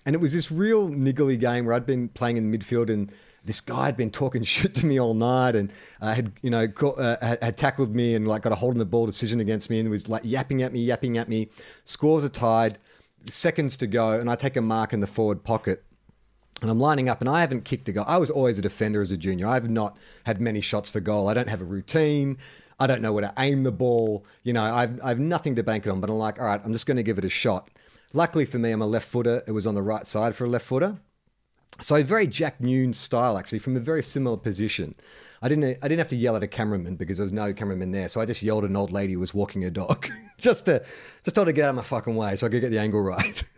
And 0.05 0.15
it 0.15 0.19
was 0.19 0.33
this 0.33 0.51
real 0.51 0.89
niggly 0.89 1.39
game 1.39 1.65
where 1.65 1.73
I'd 1.73 1.85
been 1.85 2.09
playing 2.09 2.35
in 2.35 2.51
the 2.51 2.57
midfield 2.57 2.89
and 2.89 3.09
this 3.45 3.61
guy 3.61 3.85
had 3.85 3.95
been 3.95 4.11
talking 4.11 4.43
shit 4.55 4.75
to 4.75 4.85
me 4.85 4.99
all 4.99 5.13
night 5.13 5.55
and 5.55 5.71
uh, 6.01 6.13
had, 6.13 6.33
you 6.41 6.49
know, 6.49 6.67
uh, 6.83 7.37
had 7.41 7.55
tackled 7.55 7.95
me 7.95 8.15
and 8.15 8.27
like 8.27 8.41
got 8.41 8.51
a 8.51 8.55
hold 8.55 8.73
on 8.73 8.79
the 8.79 8.85
ball 8.85 9.05
decision 9.05 9.39
against 9.39 9.69
me 9.69 9.79
and 9.79 9.89
was 9.89 10.09
like 10.09 10.23
yapping 10.25 10.61
at 10.61 10.73
me, 10.73 10.81
yapping 10.81 11.17
at 11.17 11.29
me. 11.29 11.47
Scores 11.85 12.25
are 12.25 12.29
tied, 12.29 12.77
seconds 13.29 13.77
to 13.77 13.87
go, 13.87 14.19
and 14.19 14.29
I 14.29 14.35
take 14.35 14.57
a 14.57 14.61
mark 14.61 14.91
in 14.91 14.99
the 14.99 15.07
forward 15.07 15.45
pocket. 15.45 15.85
And 16.61 16.71
I'm 16.71 16.79
lining 16.79 17.07
up, 17.07 17.21
and 17.21 17.29
I 17.29 17.41
haven't 17.41 17.65
kicked 17.65 17.87
a 17.87 17.91
goal. 17.91 18.05
I 18.07 18.17
was 18.17 18.31
always 18.31 18.57
a 18.57 18.63
defender 18.63 19.01
as 19.01 19.11
a 19.11 19.17
junior. 19.17 19.47
I 19.47 19.53
have 19.53 19.69
not 19.69 19.95
had 20.25 20.41
many 20.41 20.59
shots 20.59 20.89
for 20.89 20.99
goal. 20.99 21.27
I 21.27 21.35
don't 21.35 21.49
have 21.49 21.61
a 21.61 21.65
routine. 21.65 22.37
I 22.79 22.87
don't 22.87 23.01
know 23.01 23.13
where 23.13 23.21
to 23.21 23.33
aim 23.37 23.63
the 23.63 23.71
ball. 23.71 24.25
You 24.43 24.53
know, 24.53 24.63
I've, 24.63 24.99
I 25.01 25.09
have 25.09 25.19
nothing 25.19 25.55
to 25.55 25.63
bank 25.63 25.85
it 25.85 25.89
on. 25.89 26.01
But 26.01 26.09
I'm 26.09 26.17
like, 26.17 26.39
all 26.39 26.45
right, 26.45 26.61
I'm 26.63 26.73
just 26.73 26.87
going 26.87 26.97
to 26.97 27.03
give 27.03 27.19
it 27.19 27.25
a 27.25 27.29
shot. 27.29 27.69
Luckily 28.13 28.45
for 28.45 28.57
me, 28.57 28.71
I'm 28.71 28.81
a 28.81 28.87
left 28.87 29.07
footer. 29.07 29.43
It 29.47 29.51
was 29.51 29.67
on 29.67 29.75
the 29.75 29.81
right 29.81 30.07
side 30.07 30.35
for 30.35 30.45
a 30.45 30.47
left 30.47 30.65
footer. 30.65 30.97
So 31.79 32.01
very 32.03 32.25
Jack 32.25 32.59
Newnes 32.59 32.95
style, 32.95 33.37
actually, 33.37 33.59
from 33.59 33.75
a 33.75 33.79
very 33.79 34.01
similar 34.01 34.37
position. 34.37 34.95
I 35.41 35.49
didn't. 35.49 35.63
I 35.83 35.87
didn't 35.87 35.99
have 35.99 36.07
to 36.07 36.15
yell 36.15 36.35
at 36.35 36.41
a 36.41 36.47
cameraman 36.47 36.95
because 36.95 37.17
there 37.17 37.25
was 37.25 37.31
no 37.31 37.53
cameraman 37.53 37.91
there. 37.91 38.09
So 38.09 38.19
I 38.19 38.25
just 38.25 38.41
yelled 38.41 38.63
at 38.63 38.71
an 38.71 38.75
old 38.75 38.91
lady 38.91 39.13
who 39.13 39.19
was 39.19 39.33
walking 39.33 39.61
her 39.61 39.69
dog, 39.69 40.09
just 40.39 40.65
to 40.65 40.83
just 41.23 41.35
told 41.35 41.47
her 41.47 41.53
to 41.53 41.55
get 41.55 41.65
out 41.65 41.69
of 41.69 41.75
my 41.75 41.83
fucking 41.83 42.15
way 42.15 42.35
so 42.35 42.47
I 42.47 42.49
could 42.49 42.61
get 42.61 42.71
the 42.71 42.79
angle 42.79 43.01
right. 43.01 43.43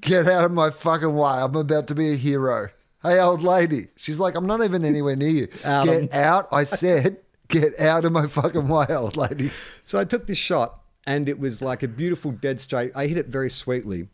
Get 0.00 0.26
out 0.26 0.44
of 0.44 0.52
my 0.52 0.70
fucking 0.70 1.14
way. 1.14 1.30
I'm 1.30 1.54
about 1.54 1.86
to 1.88 1.94
be 1.94 2.12
a 2.12 2.16
hero. 2.16 2.70
Hey, 3.02 3.18
old 3.18 3.42
lady. 3.42 3.88
She's 3.96 4.20
like, 4.20 4.34
I'm 4.34 4.46
not 4.46 4.62
even 4.62 4.84
anywhere 4.84 5.16
near 5.16 5.28
you. 5.28 5.48
Out 5.64 5.86
get 5.86 6.14
out. 6.14 6.48
I 6.52 6.64
said, 6.64 7.18
get 7.48 7.78
out 7.80 8.04
of 8.04 8.12
my 8.12 8.26
fucking 8.26 8.68
way, 8.68 8.86
old 8.90 9.16
lady. 9.16 9.50
So 9.82 9.98
I 9.98 10.04
took 10.04 10.26
this 10.28 10.38
shot, 10.38 10.80
and 11.06 11.28
it 11.28 11.38
was 11.38 11.60
like 11.60 11.82
a 11.82 11.88
beautiful 11.88 12.30
dead 12.30 12.60
straight. 12.60 12.92
I 12.94 13.08
hit 13.08 13.18
it 13.18 13.26
very 13.26 13.50
sweetly, 13.50 14.08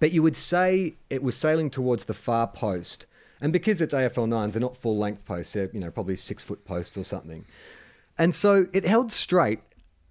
but 0.00 0.12
you 0.12 0.22
would 0.22 0.36
say 0.36 0.96
it 1.08 1.22
was 1.22 1.36
sailing 1.36 1.70
towards 1.70 2.06
the 2.06 2.14
far 2.14 2.48
post. 2.48 3.06
And 3.40 3.52
because 3.52 3.80
it's 3.80 3.94
AFL 3.94 4.28
nines, 4.28 4.54
they're 4.54 4.60
not 4.60 4.76
full 4.76 4.98
length 4.98 5.24
posts. 5.24 5.52
They're 5.52 5.70
you 5.72 5.80
know 5.80 5.90
probably 5.90 6.16
six 6.16 6.42
foot 6.42 6.64
posts 6.64 6.96
or 6.96 7.04
something. 7.04 7.44
And 8.18 8.34
so 8.34 8.66
it 8.72 8.84
held 8.84 9.12
straight. 9.12 9.60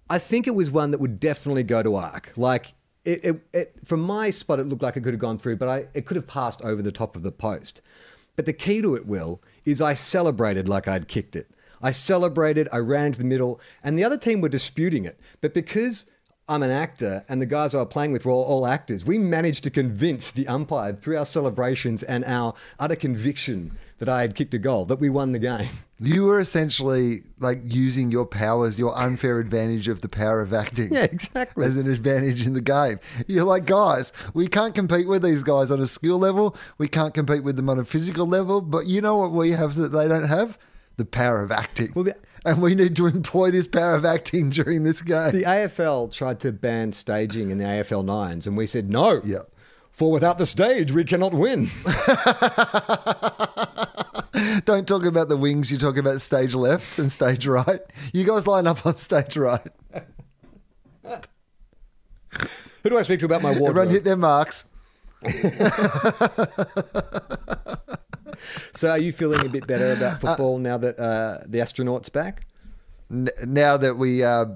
I 0.08 0.18
think 0.18 0.46
it 0.46 0.54
was 0.54 0.70
one 0.70 0.92
that 0.92 1.00
would 1.00 1.20
definitely 1.20 1.62
go 1.62 1.82
to 1.82 1.94
arc. 1.94 2.32
Like 2.36 2.72
it, 3.08 3.24
it, 3.24 3.40
it 3.54 3.74
from 3.84 4.00
my 4.00 4.28
spot, 4.28 4.60
it 4.60 4.64
looked 4.64 4.82
like 4.82 4.96
it 4.96 5.00
could 5.02 5.14
have 5.14 5.20
gone 5.20 5.38
through, 5.38 5.56
but 5.56 5.68
I 5.68 5.86
it 5.94 6.04
could 6.04 6.16
have 6.16 6.26
passed 6.26 6.60
over 6.62 6.82
the 6.82 6.92
top 6.92 7.16
of 7.16 7.22
the 7.22 7.32
post. 7.32 7.80
But 8.36 8.44
the 8.44 8.52
key 8.52 8.82
to 8.82 8.94
it, 8.94 9.06
Will, 9.06 9.40
is 9.64 9.80
I 9.80 9.94
celebrated 9.94 10.68
like 10.68 10.86
I'd 10.86 11.08
kicked 11.08 11.34
it. 11.34 11.50
I 11.80 11.90
celebrated, 11.90 12.68
I 12.72 12.78
ran 12.78 13.12
to 13.12 13.18
the 13.18 13.24
middle, 13.24 13.60
and 13.82 13.98
the 13.98 14.04
other 14.04 14.18
team 14.18 14.40
were 14.40 14.48
disputing 14.48 15.04
it. 15.04 15.18
But 15.40 15.54
because 15.54 16.10
I'm 16.48 16.62
an 16.62 16.70
actor 16.70 17.24
and 17.28 17.40
the 17.40 17.46
guys 17.46 17.74
I 17.74 17.78
were 17.78 17.86
playing 17.86 18.12
with 18.12 18.24
were 18.24 18.32
all, 18.32 18.44
all 18.44 18.66
actors, 18.66 19.04
we 19.04 19.16
managed 19.16 19.64
to 19.64 19.70
convince 19.70 20.30
the 20.30 20.46
umpire 20.46 20.92
through 20.92 21.18
our 21.18 21.24
celebrations 21.24 22.02
and 22.02 22.24
our 22.24 22.54
utter 22.78 22.96
conviction 22.96 23.76
that 23.98 24.08
I 24.08 24.20
had 24.20 24.34
kicked 24.34 24.54
a 24.54 24.58
goal 24.58 24.84
that 24.86 25.00
we 25.00 25.08
won 25.08 25.32
the 25.32 25.38
game. 25.38 25.70
You 26.00 26.24
were 26.26 26.38
essentially 26.38 27.22
like 27.40 27.60
using 27.64 28.10
your 28.12 28.24
powers, 28.24 28.78
your 28.78 28.96
unfair 28.96 29.40
advantage 29.40 29.88
of 29.88 30.00
the 30.00 30.08
power 30.08 30.40
of 30.40 30.52
acting. 30.52 30.92
Yeah, 30.94 31.04
exactly. 31.04 31.66
As 31.66 31.74
an 31.76 31.90
advantage 31.90 32.46
in 32.46 32.52
the 32.54 32.60
game. 32.60 33.00
You're 33.26 33.44
like, 33.44 33.64
guys, 33.64 34.12
we 34.32 34.46
can't 34.46 34.74
compete 34.74 35.08
with 35.08 35.22
these 35.22 35.42
guys 35.42 35.70
on 35.70 35.80
a 35.80 35.86
skill 35.86 36.18
level. 36.18 36.56
We 36.78 36.86
can't 36.88 37.14
compete 37.14 37.42
with 37.42 37.56
them 37.56 37.68
on 37.68 37.78
a 37.78 37.84
physical 37.84 38.26
level. 38.26 38.60
But 38.60 38.86
you 38.86 39.00
know 39.00 39.16
what 39.16 39.32
we 39.32 39.50
have 39.50 39.74
that 39.74 39.88
they 39.88 40.06
don't 40.06 40.28
have? 40.28 40.56
The 40.98 41.04
power 41.04 41.42
of 41.42 41.50
acting. 41.52 41.92
Well, 41.94 42.04
the- 42.04 42.16
and 42.44 42.62
we 42.62 42.74
need 42.74 42.94
to 42.96 43.06
employ 43.06 43.50
this 43.50 43.66
power 43.66 43.94
of 43.94 44.04
acting 44.04 44.50
during 44.50 44.84
this 44.84 45.02
game. 45.02 45.32
The 45.32 45.42
AFL 45.44 46.12
tried 46.12 46.40
to 46.40 46.52
ban 46.52 46.92
staging 46.92 47.50
in 47.50 47.58
the 47.58 47.64
AFL 47.64 48.04
nines, 48.04 48.46
and 48.46 48.56
we 48.56 48.66
said 48.66 48.88
no. 48.88 49.20
Yeah. 49.24 49.38
For 49.98 50.12
without 50.12 50.38
the 50.38 50.46
stage, 50.46 50.92
we 50.92 51.02
cannot 51.02 51.34
win. 51.34 51.64
Don't 54.64 54.86
talk 54.86 55.04
about 55.04 55.28
the 55.28 55.36
wings, 55.36 55.72
you 55.72 55.78
talk 55.78 55.96
about 55.96 56.20
stage 56.20 56.54
left 56.54 57.00
and 57.00 57.10
stage 57.10 57.48
right. 57.48 57.80
You 58.14 58.24
guys 58.24 58.46
line 58.46 58.68
up 58.68 58.86
on 58.86 58.94
stage 58.94 59.36
right. 59.36 59.66
Who 62.84 62.90
do 62.90 62.96
I 62.96 63.02
speak 63.02 63.18
to 63.20 63.26
about 63.26 63.42
my 63.42 63.50
Everyone 63.50 63.74
wardrobe? 63.74 63.90
hit 63.90 64.04
their 64.04 64.16
marks. 64.16 64.66
So, 68.72 68.90
are 68.90 68.98
you 68.98 69.12
feeling 69.12 69.44
a 69.44 69.48
bit 69.48 69.66
better 69.66 69.92
about 69.92 70.20
football 70.20 70.58
now 70.58 70.78
that 70.78 70.96
uh, 71.00 71.38
the 71.46 71.60
astronaut's 71.60 72.08
back? 72.08 72.46
N- 73.10 73.28
now 73.44 73.76
that 73.76 73.96
we 73.96 74.22
uh, 74.22 74.46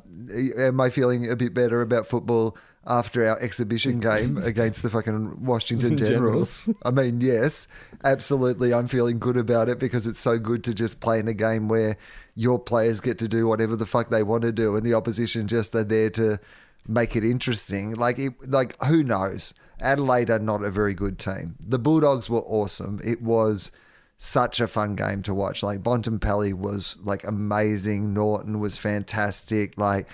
am 0.57 0.81
I 0.81 0.91
feeling 0.91 1.29
a 1.29 1.35
bit 1.35 1.53
better 1.53 1.83
about 1.83 2.07
football 2.07 2.57
after 2.87 3.27
our 3.27 3.39
exhibition 3.41 4.01
game 4.01 4.39
against 4.39 4.83
the 4.83 4.91
fucking 4.91 5.45
Washington 5.45 5.97
Generals? 6.05 6.69
I 6.85 6.91
mean, 6.91 7.21
yes, 7.21 7.69
absolutely. 8.05 8.75
I'm 8.75 8.89
feeling 8.89 9.19
good 9.19 9.37
about 9.37 9.69
it 9.69 9.79
because 9.79 10.07
it's 10.07 10.19
so 10.19 10.39
good 10.39 10.65
to 10.65 10.75
just 10.75 11.01
play 11.01 11.19
in 11.19 11.29
a 11.29 11.35
game 11.35 11.69
where 11.69 11.97
your 12.35 12.59
players 12.59 13.01
get 13.01 13.19
to 13.19 13.29
do 13.29 13.47
whatever 13.47 13.77
the 13.77 13.87
fuck 13.87 14.11
they 14.11 14.23
want 14.23 14.43
to 14.43 14.53
do, 14.53 14.77
and 14.77 14.85
the 14.85 14.95
opposition 14.95 15.47
just 15.47 15.75
are 15.75 15.85
there 15.85 16.11
to 16.11 16.41
make 16.87 17.15
it 17.15 17.25
interesting. 17.25 17.93
Like, 17.95 18.19
it, 18.19 18.33
like 18.51 18.83
who 18.85 19.03
knows? 19.03 19.55
Adelaide 19.81 20.31
are 20.31 20.39
not 20.39 20.65
a 20.65 20.71
very 20.71 20.95
good 20.95 21.19
team. 21.19 21.57
The 21.61 21.79
Bulldogs 21.79 22.31
were 22.31 22.41
awesome. 22.41 23.01
It 23.05 23.21
was 23.21 23.73
such 24.17 24.61
a 24.61 24.69
fun 24.69 24.95
game 24.95 25.21
to 25.23 25.35
watch. 25.35 25.65
Like 25.65 25.83
Bontempelli 25.83 26.55
was 26.55 26.97
like 27.03 27.25
amazing. 27.25 28.15
Naughton 28.15 28.61
was 28.61 28.79
fantastic. 28.79 29.77
Like 29.77 30.07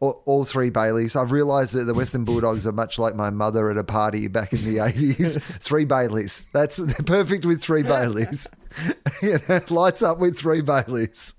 all, 0.00 0.22
all 0.26 0.44
three 0.44 0.70
Baileys. 0.70 1.14
I've 1.14 1.30
realised 1.30 1.74
that 1.74 1.84
the 1.84 1.94
Western 1.94 2.24
Bulldogs 2.24 2.66
are 2.66 2.72
much 2.72 2.98
like 2.98 3.14
my 3.14 3.30
mother 3.30 3.70
at 3.70 3.76
a 3.76 3.84
party 3.84 4.26
back 4.28 4.52
in 4.52 4.64
the 4.64 4.80
eighties. 4.84 5.38
three 5.60 5.84
Baileys. 5.84 6.44
That's 6.52 6.78
they're 6.78 6.94
perfect 7.06 7.46
with 7.46 7.62
three 7.62 7.82
Baileys. 7.82 8.48
you 9.22 9.38
know, 9.48 9.60
lights 9.68 10.02
up 10.02 10.18
with 10.18 10.38
three 10.38 10.62
Baileys. 10.62 11.34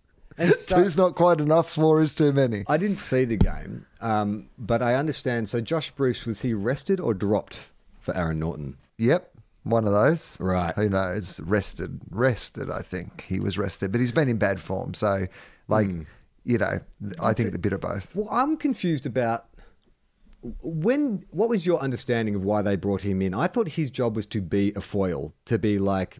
So- 0.56 0.78
Two's 0.78 0.98
not 0.98 1.16
quite 1.16 1.40
enough. 1.42 1.70
Four 1.70 2.02
is 2.02 2.16
too 2.16 2.32
many. 2.32 2.64
I 2.68 2.78
didn't 2.78 3.00
see 3.00 3.26
the 3.26 3.38
game, 3.38 3.86
um, 4.00 4.50
but 4.58 4.82
I 4.82 4.96
understand. 4.96 5.50
So, 5.50 5.62
Josh 5.62 5.92
Bruce, 5.92 6.26
was 6.26 6.42
he 6.42 6.54
rested 6.54 7.00
or 7.00 7.14
dropped 7.14 7.70
for 8.00 8.16
Aaron 8.16 8.40
Naughton? 8.40 8.78
Yep. 8.98 9.30
One 9.64 9.86
of 9.86 9.94
those. 9.94 10.40
Right. 10.40 10.74
Who 10.76 10.90
knows? 10.90 11.40
Rested. 11.42 12.00
Rested, 12.10 12.72
I 12.72 12.82
think. 12.82 13.26
He 13.28 13.40
was 13.40 13.58
rested. 13.60 13.92
But 13.92 14.02
he's 14.02 14.12
been 14.12 14.28
in 14.30 14.38
bad 14.38 14.60
form. 14.60 14.96
So, 14.96 15.28
like, 15.68 15.90
you 16.44 16.58
know, 16.58 16.80
I 17.22 17.34
think 17.34 17.54
a 17.54 17.60
bit 17.60 17.74
of 17.74 17.82
both. 17.82 18.16
Well, 18.16 18.28
I'm 18.32 18.58
confused 18.58 19.06
about 19.06 19.46
when. 20.62 21.22
What 21.32 21.50
was 21.50 21.66
your 21.66 21.80
understanding 21.80 22.36
of 22.36 22.44
why 22.44 22.62
they 22.62 22.76
brought 22.76 23.02
him 23.04 23.22
in? 23.22 23.34
I 23.34 23.48
thought 23.48 23.70
his 23.70 23.90
job 23.92 24.16
was 24.16 24.26
to 24.28 24.42
be 24.42 24.74
a 24.76 24.82
foil, 24.82 25.34
to 25.46 25.58
be 25.60 25.78
like, 25.80 26.20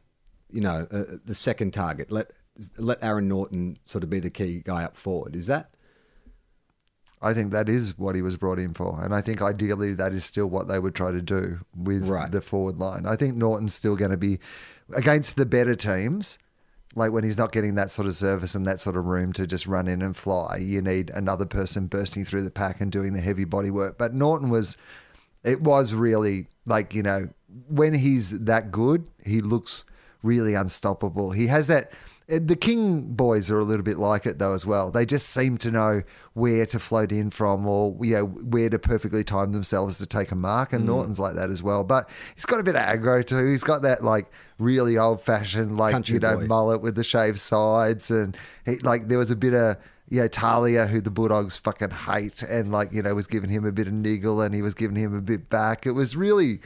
you 0.50 0.62
know, 0.62 0.88
uh, 0.92 1.04
the 1.26 1.34
second 1.36 1.72
target. 1.74 2.12
Let 2.12 2.32
let 2.78 3.04
Aaron 3.04 3.28
Naughton 3.28 3.78
sort 3.84 4.04
of 4.04 4.10
be 4.10 4.20
the 4.20 4.30
key 4.30 4.62
guy 4.64 4.84
up 4.84 4.96
forward. 4.96 5.36
Is 5.36 5.48
that? 5.48 5.72
I 7.24 7.36
think 7.36 7.52
that 7.52 7.70
is 7.70 8.00
what 8.00 8.16
he 8.16 8.24
was 8.24 8.36
brought 8.36 8.58
in 8.58 8.74
for. 8.74 9.00
And 9.04 9.14
I 9.14 9.22
think 9.22 9.44
ideally 9.44 9.94
that 9.94 10.12
is 10.12 10.26
still 10.26 10.48
what 10.48 10.68
they 10.68 10.80
would 10.80 10.96
try 10.96 11.12
to 11.12 11.22
do 11.22 11.60
with 11.76 12.08
Right. 12.10 12.32
the 12.32 12.42
forward 12.42 12.78
line. 12.80 13.06
I 13.06 13.16
think 13.16 13.36
Naughton's 13.36 13.76
still 13.76 13.96
going 13.96 14.10
to 14.10 14.18
be 14.18 14.40
against 14.96 15.36
the 15.36 15.46
better 15.46 15.76
teams. 15.76 16.40
Like 16.96 17.12
when 17.12 17.24
he's 17.24 17.38
not 17.38 17.52
getting 17.52 17.76
that 17.76 17.90
sort 17.92 18.08
of 18.08 18.14
service 18.14 18.54
and 18.54 18.66
that 18.66 18.80
sort 18.80 18.98
of 18.98 19.06
room 19.06 19.32
to 19.34 19.48
just 19.48 19.66
run 19.66 19.88
in 19.88 20.02
and 20.02 20.16
fly, 20.16 20.58
you 20.58 20.82
need 20.82 21.10
another 21.12 21.46
person 21.46 21.88
bursting 21.88 22.26
through 22.26 22.42
the 22.44 22.52
pack 22.52 22.82
and 22.82 22.92
doing 22.92 23.14
the 23.14 23.22
heavy 23.22 23.46
body 23.46 23.72
work. 23.72 23.98
But 23.98 24.14
Naughton 24.14 24.50
was, 24.50 24.76
it 25.44 25.62
was 25.62 25.94
really 25.94 26.48
like, 26.66 26.94
you 26.94 27.04
know, 27.04 27.30
when 27.70 27.94
he's 27.94 28.42
that 28.42 28.72
good, 28.72 29.08
he 29.24 29.40
looks 29.40 29.86
really 30.22 30.54
unstoppable. 30.54 31.32
He 31.32 31.48
has 31.48 31.68
that. 31.68 31.92
Eh, 32.32 32.40
The 32.42 32.56
King 32.56 33.02
boys 33.02 33.52
are 33.52 33.60
a 33.60 33.64
little 33.64 33.84
bit 33.84 34.00
like 34.00 34.26
it 34.26 34.40
though 34.40 34.54
as 34.54 34.66
well. 34.66 34.90
They 34.90 35.06
just 35.06 35.30
seem 35.30 35.58
to 35.60 35.70
know 35.70 36.02
where 36.34 36.66
to 36.66 36.80
float 36.80 37.12
in 37.12 37.30
from, 37.30 37.68
or 37.68 37.96
you 38.02 38.16
know 38.16 38.26
where 38.26 38.70
to 38.70 38.80
perfectly 38.80 39.24
time 39.24 39.52
themselves 39.52 39.98
to 40.00 40.08
take 40.08 40.32
a 40.32 40.36
mark. 40.36 40.74
And 40.74 40.86
Naughton's 40.86 41.20
like 41.20 41.36
that 41.36 41.50
as 41.50 41.62
well. 41.62 41.84
But 41.84 42.10
he's 42.36 42.46
got 42.46 42.60
a 42.60 42.64
bit 42.64 42.76
of 42.76 42.82
aggro 42.82 43.26
too. 43.26 43.46
He's 43.50 43.64
got 43.64 43.82
that 43.84 44.04
like 44.04 44.32
really 44.58 44.98
old 44.98 45.22
fashioned 45.22 45.78
like 45.78 45.92
Country 45.92 46.14
you 46.14 46.20
know 46.20 46.38
boy. 46.38 46.46
mullet 46.46 46.82
with 46.82 46.96
the 46.96 47.04
shaved 47.04 47.40
sides, 47.40 48.10
and 48.10 48.38
he, 48.66 48.78
like 48.78 49.10
there 49.10 49.18
was 49.18 49.30
a 49.32 49.36
bit 49.36 49.54
of 49.54 49.78
you 50.10 50.20
know, 50.20 50.28
Talia, 50.28 50.88
who 50.88 51.00
the 51.00 51.10
Bulldogs 51.10 51.56
fucking 51.56 51.92
hate, 51.92 52.44
and 52.44 52.70
like, 52.70 52.92
you 52.92 53.02
know, 53.02 53.16
was 53.16 53.28
giving 53.28 53.50
him 53.50 53.64
a 53.66 53.72
bit 53.72 53.88
of 53.88 53.94
niggle 53.94 54.42
and 54.42 54.54
he 54.54 54.62
was 54.62 54.74
giving 54.74 54.98
him 54.98 55.16
a 55.16 55.22
bit 55.22 55.50
back. 55.50 55.86
It 55.86 55.92
was 55.92 56.18
really 56.18 56.60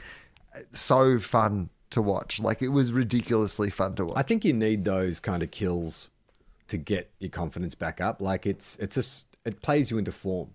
so 0.72 1.20
fun 1.20 1.70
to 1.90 2.02
watch. 2.02 2.40
Like, 2.40 2.62
it 2.62 2.68
was 2.68 2.92
ridiculously 2.92 3.70
fun 3.70 3.94
to 3.96 4.06
watch. 4.06 4.16
I 4.16 4.22
think 4.22 4.44
you 4.44 4.52
need 4.52 4.84
those 4.84 5.20
kind 5.20 5.42
of 5.42 5.50
kills 5.50 6.10
to 6.68 6.76
get 6.76 7.10
your 7.18 7.30
confidence 7.30 7.74
back 7.74 8.00
up. 8.00 8.20
Like 8.20 8.46
it's 8.46 8.76
it's 8.78 8.96
just 8.96 9.36
it 9.44 9.62
plays 9.62 9.90
you 9.90 9.98
into 9.98 10.12
form. 10.12 10.50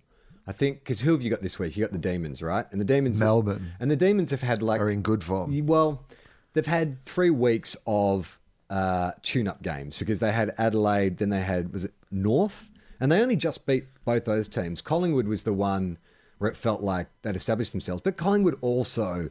I 0.46 0.52
think 0.52 0.80
because 0.80 1.00
who 1.00 1.12
have 1.12 1.22
you 1.22 1.30
got 1.30 1.40
this 1.42 1.58
week? 1.58 1.76
You 1.76 1.84
got 1.84 1.92
the 1.92 1.98
Demons, 1.98 2.42
right? 2.42 2.66
And 2.70 2.80
the 2.80 2.84
Demons, 2.84 3.18
Melbourne. 3.20 3.72
and 3.80 3.90
the 3.90 3.96
Demons 3.96 4.30
have 4.30 4.42
had 4.42 4.62
like 4.62 4.80
Are 4.80 4.90
in 4.90 5.02
good 5.02 5.22
form. 5.24 5.66
Well, 5.66 6.04
they've 6.52 6.66
had 6.66 7.02
three 7.04 7.30
weeks 7.30 7.76
of 7.86 8.38
uh, 8.68 9.12
tune-up 9.22 9.62
games 9.62 9.98
because 9.98 10.18
they 10.20 10.32
had 10.32 10.52
Adelaide, 10.58 11.18
then 11.18 11.30
they 11.30 11.42
had 11.42 11.72
was 11.72 11.84
it 11.84 11.92
North, 12.10 12.68
and 13.00 13.10
they 13.10 13.20
only 13.20 13.36
just 13.36 13.66
beat 13.66 13.84
both 14.04 14.24
those 14.24 14.48
teams. 14.48 14.80
Collingwood 14.80 15.28
was 15.28 15.44
the 15.44 15.52
one 15.52 15.96
where 16.38 16.50
it 16.50 16.56
felt 16.56 16.82
like 16.82 17.06
they'd 17.22 17.36
established 17.36 17.72
themselves, 17.72 18.02
but 18.02 18.16
Collingwood 18.16 18.58
also 18.60 19.30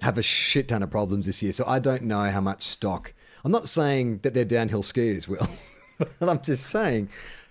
have 0.00 0.18
a 0.18 0.22
shit 0.22 0.68
ton 0.68 0.82
of 0.82 0.90
problems 0.90 1.26
this 1.26 1.42
year. 1.42 1.52
So 1.52 1.64
I 1.66 1.78
don't 1.78 2.02
know 2.02 2.30
how 2.30 2.40
much 2.40 2.62
stock. 2.62 3.12
I'm 3.44 3.52
not 3.52 3.66
saying 3.66 4.20
that 4.22 4.34
they're 4.34 4.44
downhill 4.44 4.82
skiers, 4.82 5.28
Will, 5.28 5.48
but 5.98 6.28
I'm 6.28 6.42
just 6.42 6.66
saying 6.66 7.08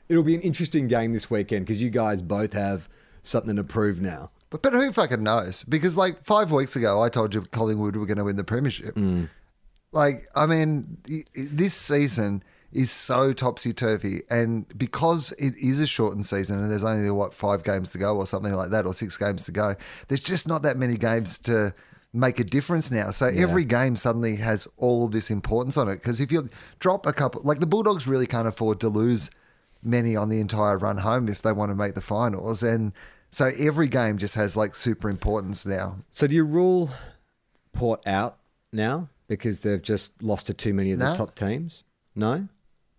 it'll 0.10 0.24
be 0.24 0.36
an 0.36 0.42
interesting 0.42 0.88
game 0.88 1.14
this 1.14 1.30
weekend 1.30 1.66
because 1.66 1.82
you 1.82 1.90
guys 1.90 2.22
both 2.22 2.54
have 2.54 2.90
something 3.24 3.56
to 3.56 3.64
prove 3.64 4.02
now. 4.02 4.32
But, 4.50 4.62
but 4.62 4.74
who 4.74 4.92
fucking 4.92 5.24
knows? 5.24 5.64
Because 5.64 5.98
like 5.98 6.24
five 6.24 6.52
weeks 6.52 6.76
ago, 6.76 7.02
I 7.02 7.10
told 7.10 7.34
you 7.34 7.42
Collingwood 7.42 7.96
were 7.96 8.06
going 8.06 8.18
to 8.18 8.24
win 8.24 8.36
the 8.36 8.44
premiership. 8.44 8.96
Mm. 8.96 9.30
Like, 9.92 10.28
I 10.36 10.46
mean, 10.46 10.98
this 11.34 11.74
season 11.74 12.44
is 12.72 12.92
so 12.92 13.32
topsy 13.32 13.72
turvy, 13.72 14.22
and 14.30 14.66
because 14.78 15.32
it 15.40 15.56
is 15.56 15.80
a 15.80 15.88
shortened 15.88 16.26
season, 16.26 16.60
and 16.60 16.70
there's 16.70 16.84
only 16.84 17.10
what 17.10 17.34
five 17.34 17.64
games 17.64 17.90
to 17.90 17.98
go, 17.98 18.18
or 18.18 18.28
something 18.28 18.54
like 18.54 18.72
that, 18.72 18.86
or 18.86 18.94
six 18.94 19.16
games 19.16 19.44
to 19.46 19.54
go. 19.54 19.76
There's 20.10 20.22
just 20.22 20.48
not 20.48 20.64
that 20.64 20.78
many 20.78 20.98
games 20.98 21.40
to 21.40 21.74
make 22.16 22.40
a 22.40 22.44
difference 22.44 22.92
now. 22.92 23.12
So 23.12 23.28
every 23.28 23.66
game 23.66 23.96
suddenly 23.96 24.38
has 24.38 24.68
all 24.78 25.06
of 25.06 25.12
this 25.12 25.30
importance 25.30 25.76
on 25.78 25.90
it. 25.90 25.96
Because 25.96 26.20
if 26.20 26.32
you 26.32 26.50
drop 26.80 27.06
a 27.06 27.14
couple, 27.14 27.42
like 27.44 27.60
the 27.60 27.68
Bulldogs 27.68 28.08
really 28.08 28.26
can't 28.26 28.48
afford 28.48 28.80
to 28.80 28.90
lose 28.90 29.30
many 29.84 30.16
on 30.16 30.30
the 30.30 30.40
entire 30.40 30.78
run 30.78 30.98
home 30.98 31.28
if 31.28 31.42
they 31.42 31.52
want 31.52 31.70
to 31.72 31.76
make 31.76 31.94
the 31.94 32.02
finals, 32.02 32.64
and 32.64 32.92
so 33.32 33.52
every 33.60 33.88
game 33.88 34.18
just 34.18 34.34
has 34.36 34.56
like 34.58 34.74
super 34.76 35.10
importance 35.10 35.66
now. 35.66 35.98
So 36.10 36.26
do 36.26 36.34
you 36.36 36.46
rule 36.46 36.90
Port 37.74 38.06
out 38.08 38.38
now 38.72 39.10
because 39.28 39.60
they've 39.60 39.82
just 39.82 40.24
lost 40.24 40.48
to 40.48 40.54
too 40.54 40.74
many 40.74 40.92
of 40.94 41.00
the 41.00 41.10
No. 41.12 41.16
top 41.16 41.36
teams? 41.36 41.84
No. 42.16 42.48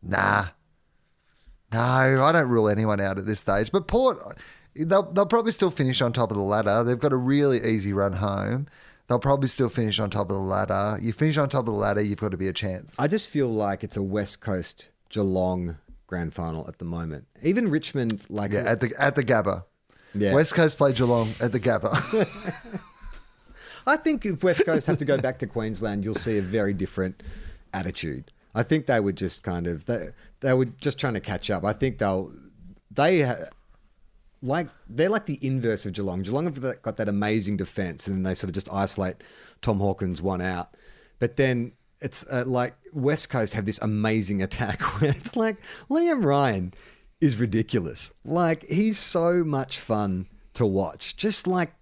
Nah. 0.03 0.49
No, 1.73 1.81
I 1.81 2.33
don't 2.33 2.49
rule 2.49 2.69
anyone 2.69 3.01
out 3.01 3.19
at 3.19 3.27
this 3.27 3.41
stage. 3.41 3.73
But 3.73 3.89
Port, 3.89 4.19
they'll, 4.77 5.03
they'll 5.11 5.27
probably 5.27 5.53
still 5.53 5.71
finish 5.71 6.01
on 6.01 6.13
top 6.13 6.31
of 6.31 6.37
the 6.37 6.43
ladder. 6.43 6.85
They've 6.85 6.99
got 6.99 7.13
a 7.13 7.17
really 7.17 7.65
easy 7.65 7.93
run 7.93 8.13
home. 8.15 8.69
They'll 9.09 9.19
probably 9.21 9.49
still 9.49 9.69
finish 9.69 10.01
on 10.01 10.11
top 10.11 10.31
of 10.31 10.37
the 10.37 10.43
ladder. 10.43 10.99
You 11.01 11.13
finish 11.13 11.37
on 11.39 11.49
top 11.49 11.61
of 11.61 11.67
the 11.67 11.73
ladder, 11.73 12.01
you've 12.01 12.19
got 12.19 12.33
to 12.33 12.37
be 12.37 12.49
a 12.49 12.53
chance. 12.53 12.97
I 12.99 13.07
just 13.07 13.29
feel 13.29 13.49
like 13.49 13.85
it's 13.85 13.97
a 13.97 14.03
West 14.03 14.41
Coast 14.41 14.91
Geelong 15.11 15.77
grand 16.07 16.35
final 16.35 16.67
at 16.69 16.79
the 16.79 16.85
moment. 16.85 17.27
Even 17.43 17.71
Richmond, 17.71 18.25
like 18.29 18.53
Yeah, 18.53 18.61
at 18.61 18.81
the 18.81 18.93
at 18.99 19.15
the 19.15 19.25
Gabba. 19.25 19.65
Yeah. 20.15 20.35
West 20.35 20.55
Coast 20.55 20.79
play 20.79 20.93
Geelong 20.93 21.31
at 21.41 21.53
the 21.53 21.61
Gabba. 21.61 22.29
I 23.87 23.97
think 23.97 24.25
if 24.25 24.43
West 24.43 24.65
Coast 24.65 24.87
have 24.87 24.99
to 24.99 25.05
go 25.05 25.19
back 25.19 25.39
to 25.41 25.47
Queensland, 25.47 26.05
you'll 26.05 26.15
see 26.15 26.39
a 26.39 26.43
very 26.43 26.75
different 26.75 27.23
attitude. 27.73 28.33
I 28.55 28.63
think 28.63 28.87
they 28.87 29.01
were 29.01 29.13
just 29.13 29.43
kind 29.43 29.67
of 29.67 29.85
they 29.85 30.09
they 30.41 30.53
were 30.55 30.65
just 30.65 30.99
trying 30.99 31.15
to 31.15 31.21
catch 31.21 31.51
up. 31.51 31.65
I 31.65 31.73
think 31.73 31.99
they'll 31.99 32.33
they 32.91 33.31
like 34.43 34.69
they're 34.89 35.09
like 35.09 35.27
the 35.27 35.39
inverse 35.45 35.87
of 35.87 35.93
Geelong. 35.93 36.23
Geelong 36.23 36.45
have 36.45 36.83
got 36.83 36.97
that 36.97 37.09
amazing 37.09 37.57
defense, 37.57 38.07
and 38.07 38.17
then 38.17 38.23
they 38.23 38.35
sort 38.35 38.49
of 38.49 38.55
just 38.55 38.73
isolate 38.73 39.17
Tom 39.63 39.79
Hawkins 39.79 40.21
one 40.21 40.41
out. 40.41 40.75
But 41.19 41.37
then 41.37 41.73
it's 42.01 42.27
uh, 42.31 42.45
like 42.47 42.75
West 42.93 43.31
Coast 43.31 43.55
have 43.55 43.67
this 43.67 43.79
amazing 43.81 44.43
attack 44.49 44.83
where 45.01 45.11
it's 45.11 45.37
like 45.37 45.57
Liam 45.91 46.25
Ryan 46.25 46.75
is 47.21 47.37
ridiculous. 47.37 48.13
Like 48.25 48.65
he's 48.67 48.99
so 48.99 49.45
much 49.45 49.79
fun 49.79 50.27
to 50.55 50.67
watch. 50.67 51.17
Just 51.17 51.47
like 51.47 51.73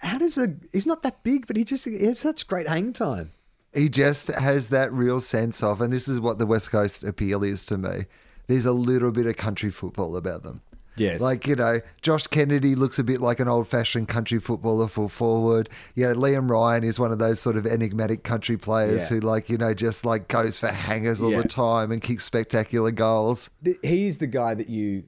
how 0.00 0.18
does 0.18 0.38
a 0.38 0.54
he's 0.72 0.86
not 0.86 1.02
that 1.02 1.22
big, 1.22 1.46
but 1.46 1.56
he 1.56 1.64
just 1.64 1.84
he 1.84 2.04
has 2.06 2.18
such 2.18 2.46
great 2.46 2.68
hang 2.68 2.92
time. 2.92 3.32
He 3.72 3.88
just 3.88 4.28
has 4.28 4.70
that 4.70 4.92
real 4.92 5.20
sense 5.20 5.62
of, 5.62 5.80
and 5.80 5.92
this 5.92 6.08
is 6.08 6.18
what 6.18 6.38
the 6.38 6.46
West 6.46 6.72
Coast 6.72 7.04
appeal 7.04 7.44
is 7.44 7.64
to 7.66 7.78
me. 7.78 8.06
There's 8.48 8.66
a 8.66 8.72
little 8.72 9.12
bit 9.12 9.26
of 9.26 9.36
country 9.36 9.70
football 9.70 10.16
about 10.16 10.42
them. 10.42 10.60
Yes. 10.96 11.20
Like, 11.20 11.46
you 11.46 11.56
know, 11.56 11.80
Josh 12.02 12.26
Kennedy 12.26 12.74
looks 12.74 12.98
a 12.98 13.04
bit 13.04 13.20
like 13.20 13.40
an 13.40 13.48
old 13.48 13.68
fashioned 13.68 14.08
country 14.08 14.38
footballer 14.38 14.88
full 14.88 15.08
forward. 15.08 15.68
You 15.94 16.08
know, 16.08 16.14
Liam 16.14 16.50
Ryan 16.50 16.84
is 16.84 16.98
one 17.00 17.12
of 17.12 17.18
those 17.18 17.40
sort 17.40 17.56
of 17.56 17.66
enigmatic 17.66 18.22
country 18.22 18.56
players 18.56 19.10
Yeah. 19.10 19.16
who, 19.18 19.20
like, 19.26 19.48
you 19.48 19.56
know, 19.56 19.72
just 19.72 20.04
like 20.04 20.28
goes 20.28 20.58
for 20.58 20.68
hangers 20.68 21.22
all 21.22 21.30
Yeah. 21.30 21.42
the 21.42 21.48
time 21.48 21.90
and 21.92 22.02
kicks 22.02 22.24
spectacular 22.24 22.90
goals. 22.90 23.50
he's 23.82 24.18
the 24.18 24.26
guy 24.26 24.54
that 24.54 24.68
you 24.68 25.04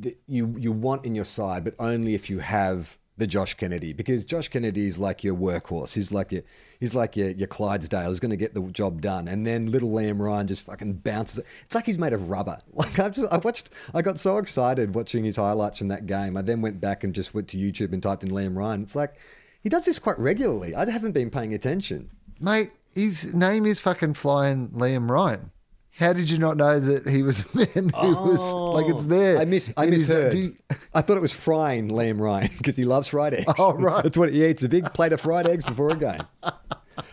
that 0.00 0.16
you 0.28 0.54
you 0.58 0.70
want 0.70 1.04
in 1.04 1.14
your 1.16 1.24
side, 1.24 1.64
but 1.64 1.74
only 1.80 2.14
if 2.14 2.30
you 2.30 2.38
have 2.38 2.96
the 3.18 3.26
Josh 3.26 3.54
Kennedy 3.54 3.92
because 3.92 4.24
Josh 4.24 4.48
Kennedy 4.48 4.86
is 4.86 4.98
like 4.98 5.22
your 5.22 5.34
workhorse. 5.34 5.94
He's 5.94 6.12
like 6.12 6.32
your 6.32 6.42
he's 6.80 6.94
like 6.94 7.16
your, 7.16 7.30
your 7.30 7.48
Clydesdale. 7.48 8.08
He's 8.08 8.20
going 8.20 8.30
to 8.30 8.36
get 8.36 8.54
the 8.54 8.62
job 8.62 9.02
done, 9.02 9.28
and 9.28 9.46
then 9.46 9.70
little 9.70 9.90
Liam 9.90 10.20
Ryan 10.20 10.46
just 10.46 10.64
fucking 10.64 10.94
bounces. 10.94 11.44
It's 11.64 11.74
like 11.74 11.84
he's 11.84 11.98
made 11.98 12.12
of 12.12 12.30
rubber. 12.30 12.58
Like 12.78 12.96
I've 13.00 13.12
just, 13.12 13.32
I 13.32 13.38
watched, 13.38 13.70
I 13.92 14.02
got 14.02 14.20
so 14.20 14.38
excited 14.38 14.94
watching 14.94 15.24
his 15.24 15.34
highlights 15.34 15.78
from 15.78 15.88
that 15.88 16.06
game. 16.06 16.36
I 16.36 16.42
then 16.42 16.60
went 16.62 16.80
back 16.80 17.02
and 17.02 17.12
just 17.12 17.34
went 17.34 17.48
to 17.48 17.56
YouTube 17.56 17.92
and 17.92 18.00
typed 18.00 18.22
in 18.22 18.28
Liam 18.28 18.56
Ryan. 18.56 18.82
It's 18.82 18.94
like 18.94 19.16
he 19.60 19.68
does 19.68 19.84
this 19.84 19.98
quite 19.98 20.18
regularly. 20.18 20.76
I 20.76 20.88
haven't 20.88 21.12
been 21.12 21.28
paying 21.28 21.52
attention. 21.54 22.10
Mate, 22.38 22.70
his 22.94 23.34
name 23.34 23.66
is 23.66 23.80
fucking 23.80 24.14
Flying 24.14 24.68
Liam 24.68 25.10
Ryan. 25.10 25.50
How 25.98 26.12
did 26.12 26.30
you 26.30 26.38
not 26.38 26.56
know 26.56 26.78
that 26.78 27.08
he 27.08 27.22
was 27.22 27.40
a 27.54 27.56
man 27.56 27.88
who 27.90 28.14
was 28.22 28.52
like 28.54 28.86
it's 28.88 29.04
oh, 29.04 29.08
there? 29.08 29.38
I 29.38 29.44
miss 29.44 29.72
I 29.76 29.86
in 29.86 29.92
his- 29.92 30.08
misheard. 30.08 30.34
you- 30.34 30.54
I 30.94 31.02
thought 31.02 31.16
it 31.16 31.22
was 31.22 31.32
frying 31.32 31.88
lamb 31.88 32.20
Ryan 32.22 32.50
because 32.56 32.76
he 32.76 32.84
loves 32.84 33.08
fried 33.08 33.34
eggs. 33.34 33.52
Oh, 33.58 33.74
right. 33.74 34.02
That's 34.02 34.16
what 34.16 34.32
he 34.32 34.44
eats. 34.44 34.62
A 34.62 34.68
big 34.68 34.92
plate 34.94 35.12
of 35.12 35.20
fried 35.20 35.46
eggs 35.48 35.64
before 35.64 35.90
a 35.90 35.96
game. 35.96 36.20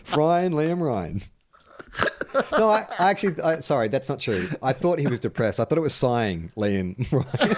frying 0.04 0.52
lamb 0.52 0.82
Ryan. 0.82 1.24
No, 2.52 2.70
I, 2.70 2.86
I 3.00 3.10
actually, 3.10 3.42
I, 3.42 3.60
sorry, 3.60 3.88
that's 3.88 4.10
not 4.10 4.20
true. 4.20 4.50
I 4.62 4.74
thought 4.74 5.00
he 5.00 5.08
was 5.08 5.20
depressed. 5.20 5.60
I 5.60 5.64
thought 5.66 5.78
it 5.78 5.82
was 5.82 5.94
sighing 5.96 6.52
Liam 6.58 6.96
Ryan. 7.12 7.56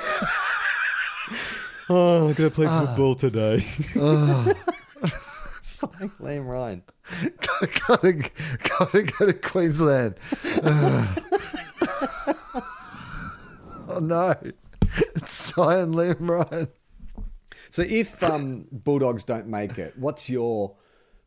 oh, 1.89 2.27
I'm 2.27 2.33
going 2.33 2.49
to 2.49 2.55
play 2.55 2.67
ah. 2.67 2.85
football 2.85 3.15
today. 3.15 3.65
Ah. 3.99 4.53
Sighing 5.77 6.11
Liam 6.19 6.47
Ryan. 6.47 6.83
gotta, 7.87 8.13
gotta 8.79 9.03
go 9.03 9.25
to 9.25 9.33
Queensland. 9.33 10.15
Oh 13.89 13.99
no. 13.99 14.35
It's 15.15 15.53
Cyan 15.53 15.93
Liam 15.93 16.29
Ryan. 16.29 16.67
So 17.69 17.81
if 17.81 18.21
um, 18.23 18.67
Bulldogs 18.71 19.23
don't 19.23 19.47
make 19.47 19.77
it, 19.77 19.93
what's 19.97 20.29
your 20.29 20.75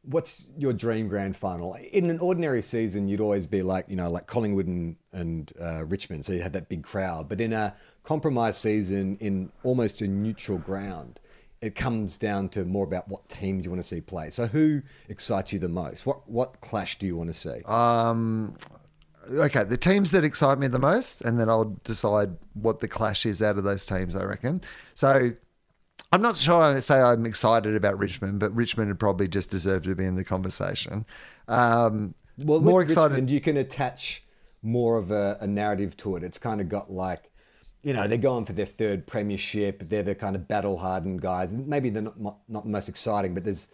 what's 0.03 0.47
your 0.57 0.73
dream 0.73 1.09
grand 1.09 1.37
final? 1.37 1.75
In 1.93 2.11
an 2.11 2.19
ordinary 2.21 2.63
season, 2.63 3.09
you'd 3.09 3.21
always 3.21 3.47
be 3.47 3.63
like 3.63 3.87
you 3.89 3.97
know 3.97 4.11
like 4.11 4.27
Collingwood 4.27 4.67
and, 4.67 4.97
and 5.13 5.53
uh, 5.61 5.85
Richmond, 5.87 6.25
so 6.25 6.33
you 6.33 6.43
had 6.43 6.53
that 6.53 6.69
big 6.69 6.83
crowd. 6.83 7.29
But 7.29 7.41
in 7.41 7.53
a 7.53 7.75
compromised 8.05 8.61
season, 8.61 9.17
in 9.21 9.51
almost 9.63 10.01
a 10.01 10.09
neutral 10.09 10.59
ground, 10.59 11.21
it 11.63 11.75
comes 11.75 12.17
down 12.17 12.49
to 12.51 12.65
more 12.65 12.85
about 12.85 13.09
what 13.09 13.29
teams 13.29 13.65
you 13.65 13.71
want 13.71 13.83
to 13.83 13.89
see 13.89 14.01
play. 14.01 14.31
So 14.31 14.47
who 14.47 14.83
excites 15.09 15.53
you 15.53 15.59
the 15.59 15.69
most? 15.69 16.07
What 16.07 16.29
what 16.29 16.61
clash 16.61 16.99
do 16.99 17.07
you 17.07 17.17
want 17.17 17.29
to 17.29 17.35
see? 17.35 17.63
Um, 17.67 18.57
okay, 19.31 19.65
the 19.65 19.77
teams 19.77 20.11
that 20.13 20.25
excite 20.25 20.59
me 20.59 20.69
the 20.69 20.79
most, 20.79 21.21
and 21.23 21.39
then 21.39 21.49
I'll 21.51 21.77
decide 21.85 22.31
what 22.55 22.81
the 22.81 22.89
clash 22.89 23.27
is 23.27 23.43
out 23.43 23.59
of 23.59 23.65
those 23.65 23.85
teams, 23.85 24.17
I 24.17 24.25
reckon. 24.25 24.63
So 24.95 25.33
I'm 26.13 26.23
not 26.23 26.37
sure 26.37 26.63
I 26.63 26.81
say 26.81 27.01
I'm 27.01 27.27
excited 27.27 27.77
about 27.77 27.99
Richmond, 27.99 28.41
but 28.41 28.55
Richmond 28.55 28.89
would 28.89 28.99
probably 28.99 29.29
just 29.29 29.51
deserve 29.51 29.83
to 29.83 29.95
be 29.95 30.05
in 30.05 30.17
the 30.17 30.25
conversation. 30.25 31.05
Um, 31.47 32.15
Well, 32.39 32.61
more 32.61 32.83
excited. 32.83 33.13
Richmond, 33.13 33.31
you 33.31 33.41
can 33.41 33.57
attach 33.57 34.25
more 34.63 34.99
of 34.99 35.11
a, 35.11 35.39
a 35.41 35.47
narrative 35.47 35.97
to 35.99 36.17
it. 36.17 36.25
It's 36.25 36.39
kind 36.39 36.61
of 36.61 36.69
got 36.69 36.91
like, 36.91 37.30
you 37.83 37.93
know, 37.93 38.07
they're 38.07 38.19
going 38.19 38.45
for 38.45 38.53
their 38.53 38.67
third 38.67 39.07
premiership. 39.07 39.89
They're 39.89 40.03
the 40.03 40.15
kind 40.15 40.37
of 40.37 40.47
battle 40.47 40.79
hardened 40.79 41.23
guys. 41.23 41.53
Maybe 41.53 41.91
they're 41.91 42.03
not, 42.03 42.21
not 42.21 42.39
not 42.49 42.65
the 42.65 42.71
most 42.71 42.89
exciting, 42.89 43.35
but 43.35 43.45
there's 43.45 43.69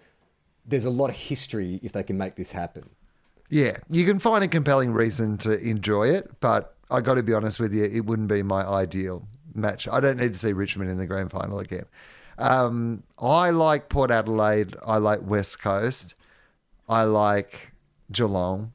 there's 0.66 0.85
a 0.85 0.90
lot 0.90 1.11
of 1.11 1.16
history 1.16 1.81
if 1.83 1.92
they 1.92 2.03
can 2.03 2.16
make 2.16 2.37
this 2.37 2.53
happen. 2.53 2.88
Yeah, 3.49 3.77
you 3.88 4.05
can 4.05 4.19
find 4.19 4.42
a 4.42 4.49
compelling 4.49 4.92
reason 4.92 5.38
to 5.38 5.59
enjoy 5.61 6.09
it, 6.09 6.40
but 6.40 6.75
I 6.90 7.01
got 7.01 7.14
to 7.14 7.23
be 7.23 7.33
honest 7.33 7.61
with 7.61 7.73
you, 7.73 7.85
it 7.85 8.05
wouldn't 8.05 8.29
be 8.29 8.42
my 8.42 8.64
ideal 8.64 9.27
match. 9.55 9.88
I 9.88 10.01
don't 10.01 10.19
need 10.19 10.33
to 10.33 10.38
see 10.38 10.53
Richmond 10.53 10.90
in 10.90 10.99
the 10.99 11.07
grand 11.07 11.31
final 11.31 11.61
again. 11.61 11.87
Um, 12.38 13.03
I 13.19 13.51
like 13.51 13.88
Port 13.88 14.11
Adelaide. 14.11 14.77
I 14.85 14.99
like 14.99 15.21
West 15.23 15.61
Coast. 15.61 16.14
I 16.88 17.05
like 17.05 17.73
Geelong. 18.11 18.73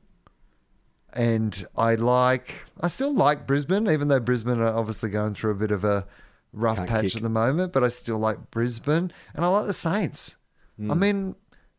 And 1.13 1.65
I 1.75 1.95
like, 1.95 2.65
I 2.79 2.87
still 2.87 3.13
like 3.13 3.45
Brisbane, 3.45 3.89
even 3.89 4.07
though 4.07 4.19
Brisbane 4.19 4.59
are 4.59 4.67
obviously 4.67 5.09
going 5.09 5.33
through 5.33 5.51
a 5.51 5.55
bit 5.55 5.71
of 5.71 5.83
a 5.83 6.05
rough 6.53 6.77
Can't 6.77 6.89
patch 6.89 7.03
kick. 7.03 7.15
at 7.17 7.21
the 7.21 7.29
moment, 7.29 7.73
but 7.73 7.83
I 7.83 7.89
still 7.89 8.17
like 8.17 8.51
Brisbane. 8.51 9.11
And 9.35 9.45
I 9.45 9.47
like 9.49 9.67
the 9.67 9.73
Saints. 9.73 10.37
Hmm. 10.77 10.91
I 10.91 10.93
mean, 10.95 11.35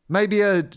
maybe 0.08 0.42
a 0.42 0.68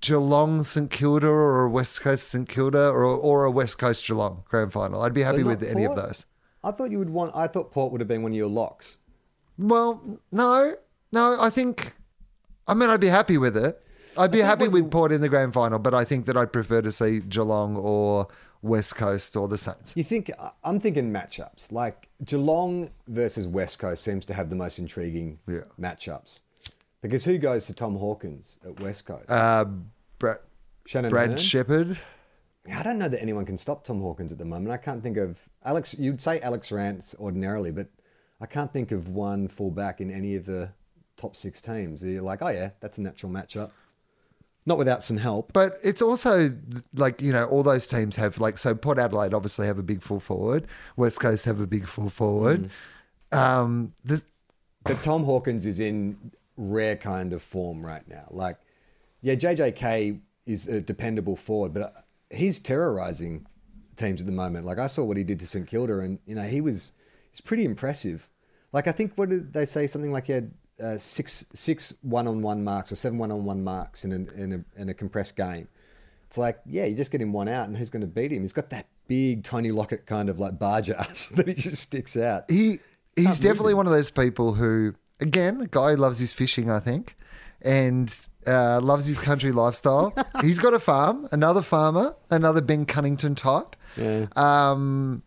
Geelong 0.00 0.62
St 0.62 0.90
Kilda 0.90 1.26
or 1.26 1.64
a 1.64 1.70
West 1.70 2.00
Coast 2.00 2.30
St 2.30 2.48
Kilda 2.48 2.88
or, 2.88 3.04
or 3.04 3.44
a 3.44 3.50
West 3.50 3.78
Coast 3.78 4.06
Geelong 4.06 4.44
grand 4.48 4.72
final. 4.72 5.02
I'd 5.02 5.14
be 5.14 5.22
happy 5.22 5.42
not 5.42 5.60
with 5.60 5.62
any 5.62 5.84
of 5.84 5.96
those. 5.96 6.26
I 6.62 6.70
thought 6.70 6.90
you 6.90 6.98
would 6.98 7.10
want. 7.10 7.32
I 7.34 7.46
thought 7.46 7.72
Port 7.72 7.92
would 7.92 8.00
have 8.00 8.08
been 8.08 8.22
one 8.22 8.32
of 8.32 8.36
your 8.36 8.48
locks. 8.48 8.98
Well, 9.58 10.20
no, 10.30 10.76
no, 11.12 11.36
I 11.40 11.50
think, 11.50 11.94
I 12.66 12.74
mean, 12.74 12.90
I'd 12.90 13.00
be 13.00 13.08
happy 13.08 13.38
with 13.38 13.56
it. 13.56 13.82
I'd 14.16 14.30
be 14.32 14.40
happy 14.40 14.68
with 14.68 14.90
Port 14.90 15.12
in 15.12 15.20
the 15.20 15.28
grand 15.28 15.52
final, 15.54 15.78
but 15.78 15.94
I 15.94 16.04
think 16.04 16.26
that 16.26 16.36
I'd 16.36 16.52
prefer 16.52 16.82
to 16.82 16.90
see 16.90 17.20
Geelong 17.20 17.76
or 17.76 18.28
West 18.62 18.96
Coast 18.96 19.36
or 19.36 19.46
the 19.48 19.58
Saints. 19.58 19.94
You 19.96 20.02
think 20.02 20.30
I'm 20.64 20.80
thinking 20.80 21.12
matchups 21.12 21.70
like 21.70 22.08
Geelong 22.24 22.90
versus 23.06 23.46
West 23.46 23.78
Coast 23.78 24.02
seems 24.02 24.24
to 24.26 24.34
have 24.34 24.50
the 24.50 24.56
most 24.56 24.78
intriguing 24.78 25.38
Yeah. 25.46 25.60
matchups 25.80 26.40
because 27.00 27.24
who 27.24 27.38
goes 27.38 27.66
to 27.66 27.74
Tom 27.74 27.96
Hawkins 27.96 28.58
at 28.66 28.80
West 28.80 29.06
Coast? 29.06 29.30
Uh, 29.30 29.64
Brad, 30.18 30.38
Shannon 30.86 31.10
Brad? 31.10 31.38
Sheppard. 31.38 31.98
I 32.74 32.82
don't 32.82 32.98
know 32.98 33.08
that 33.08 33.22
anyone 33.22 33.46
can 33.46 33.56
stop 33.56 33.84
Tom 33.84 34.00
Hawkins 34.00 34.30
at 34.32 34.38
the 34.38 34.44
moment. 34.44 34.70
I 34.72 34.76
can't 34.76 35.02
think 35.02 35.16
of 35.16 35.48
Alex. 35.64 35.94
You'd 35.98 36.20
say 36.20 36.40
Alex 36.40 36.70
Rance 36.72 37.14
ordinarily, 37.18 37.70
but 37.70 37.86
I 38.40 38.46
can't 38.46 38.70
think 38.72 38.92
of 38.92 39.08
one 39.08 39.48
fullback 39.48 40.00
in 40.02 40.10
any 40.10 40.34
of 40.36 40.44
the 40.44 40.70
top 41.16 41.34
six 41.34 41.60
teams. 41.62 42.04
You're 42.04 42.20
like, 42.22 42.42
oh 42.42 42.48
yeah, 42.48 42.70
that's 42.80 42.98
a 42.98 43.00
natural 43.02 43.32
matchup. 43.32 43.70
Not 44.68 44.76
without 44.76 45.02
some 45.02 45.16
help. 45.16 45.52
But 45.54 45.80
it's 45.82 46.02
also 46.02 46.52
like, 46.92 47.22
you 47.22 47.32
know, 47.32 47.46
all 47.46 47.62
those 47.62 47.86
teams 47.86 48.16
have 48.16 48.38
like, 48.38 48.58
so 48.58 48.74
Port 48.74 48.98
Adelaide 48.98 49.32
obviously 49.32 49.66
have 49.66 49.78
a 49.78 49.82
big 49.82 50.02
full 50.02 50.20
forward, 50.20 50.66
West 50.94 51.20
Coast 51.20 51.46
have 51.46 51.58
a 51.58 51.66
big 51.66 51.88
full 51.88 52.10
forward. 52.10 52.68
Mm. 53.32 53.38
Um, 53.38 53.94
there's, 54.04 54.26
But 54.84 55.00
Tom 55.00 55.24
Hawkins 55.24 55.64
is 55.64 55.80
in 55.80 56.32
rare 56.58 56.96
kind 56.96 57.32
of 57.32 57.40
form 57.40 57.84
right 57.84 58.06
now. 58.06 58.26
Like, 58.30 58.58
yeah, 59.22 59.36
JJK 59.36 60.20
is 60.44 60.68
a 60.68 60.82
dependable 60.82 61.36
forward, 61.36 61.72
but 61.72 61.82
uh, 61.82 61.90
he's 62.30 62.58
terrorizing 62.58 63.46
teams 63.96 64.20
at 64.20 64.26
the 64.26 64.32
moment. 64.32 64.66
Like 64.66 64.78
I 64.78 64.86
saw 64.86 65.02
what 65.04 65.16
he 65.16 65.24
did 65.24 65.38
to 65.40 65.46
St 65.46 65.66
Kilda, 65.66 66.00
and 66.00 66.18
you 66.26 66.34
know 66.34 66.42
he 66.42 66.60
was 66.60 66.92
he's 67.30 67.40
pretty 67.40 67.64
impressive. 67.64 68.30
Like 68.72 68.86
I 68.86 68.92
think 68.92 69.12
what 69.16 69.30
did 69.30 69.54
they 69.54 69.64
say? 69.64 69.86
Something 69.86 70.12
like 70.12 70.26
he 70.26 70.34
had 70.34 70.52
uh, 70.82 70.98
six 70.98 71.44
six 71.52 71.94
one 72.02 72.26
on 72.26 72.42
one 72.42 72.64
marks 72.64 72.92
or 72.92 72.96
seven 72.96 73.18
one 73.18 73.30
on 73.30 73.44
one 73.44 73.62
marks 73.64 74.04
in 74.04 74.12
a, 74.12 74.40
in 74.40 74.52
a 74.52 74.80
in 74.80 74.88
a 74.88 74.94
compressed 74.94 75.36
game. 75.36 75.68
It's 76.26 76.38
like 76.38 76.60
yeah, 76.66 76.84
you 76.84 76.96
just 76.96 77.10
get 77.10 77.20
him 77.20 77.32
one 77.32 77.48
out, 77.48 77.68
and 77.68 77.76
who's 77.76 77.90
going 77.90 78.02
to 78.02 78.06
beat 78.06 78.32
him? 78.32 78.42
He's 78.42 78.52
got 78.52 78.70
that 78.70 78.86
big 79.06 79.42
Tony 79.42 79.70
Lockett 79.70 80.06
kind 80.06 80.28
of 80.28 80.38
like 80.38 80.58
barge 80.58 80.90
ass 80.90 81.26
that 81.36 81.48
he 81.48 81.54
just 81.54 81.82
sticks 81.82 82.16
out. 82.16 82.50
he 82.50 82.78
he's 83.16 83.40
definitely 83.40 83.74
one 83.74 83.86
of 83.86 83.92
those 83.92 84.10
people 84.10 84.54
who, 84.54 84.94
again, 85.20 85.60
a 85.60 85.66
guy 85.66 85.90
who 85.90 85.96
loves 85.96 86.18
his 86.18 86.32
fishing, 86.32 86.70
I 86.70 86.80
think, 86.80 87.16
and 87.62 88.14
uh, 88.46 88.80
loves 88.80 89.06
his 89.06 89.18
country 89.18 89.52
lifestyle. 89.52 90.14
he's 90.42 90.58
got 90.58 90.74
a 90.74 90.78
farm, 90.78 91.28
another 91.32 91.62
farmer, 91.62 92.14
another 92.30 92.60
Ben 92.60 92.86
Cunnington 92.86 93.34
type. 93.34 93.74
Yeah. 93.96 94.26
Um, 94.36 95.22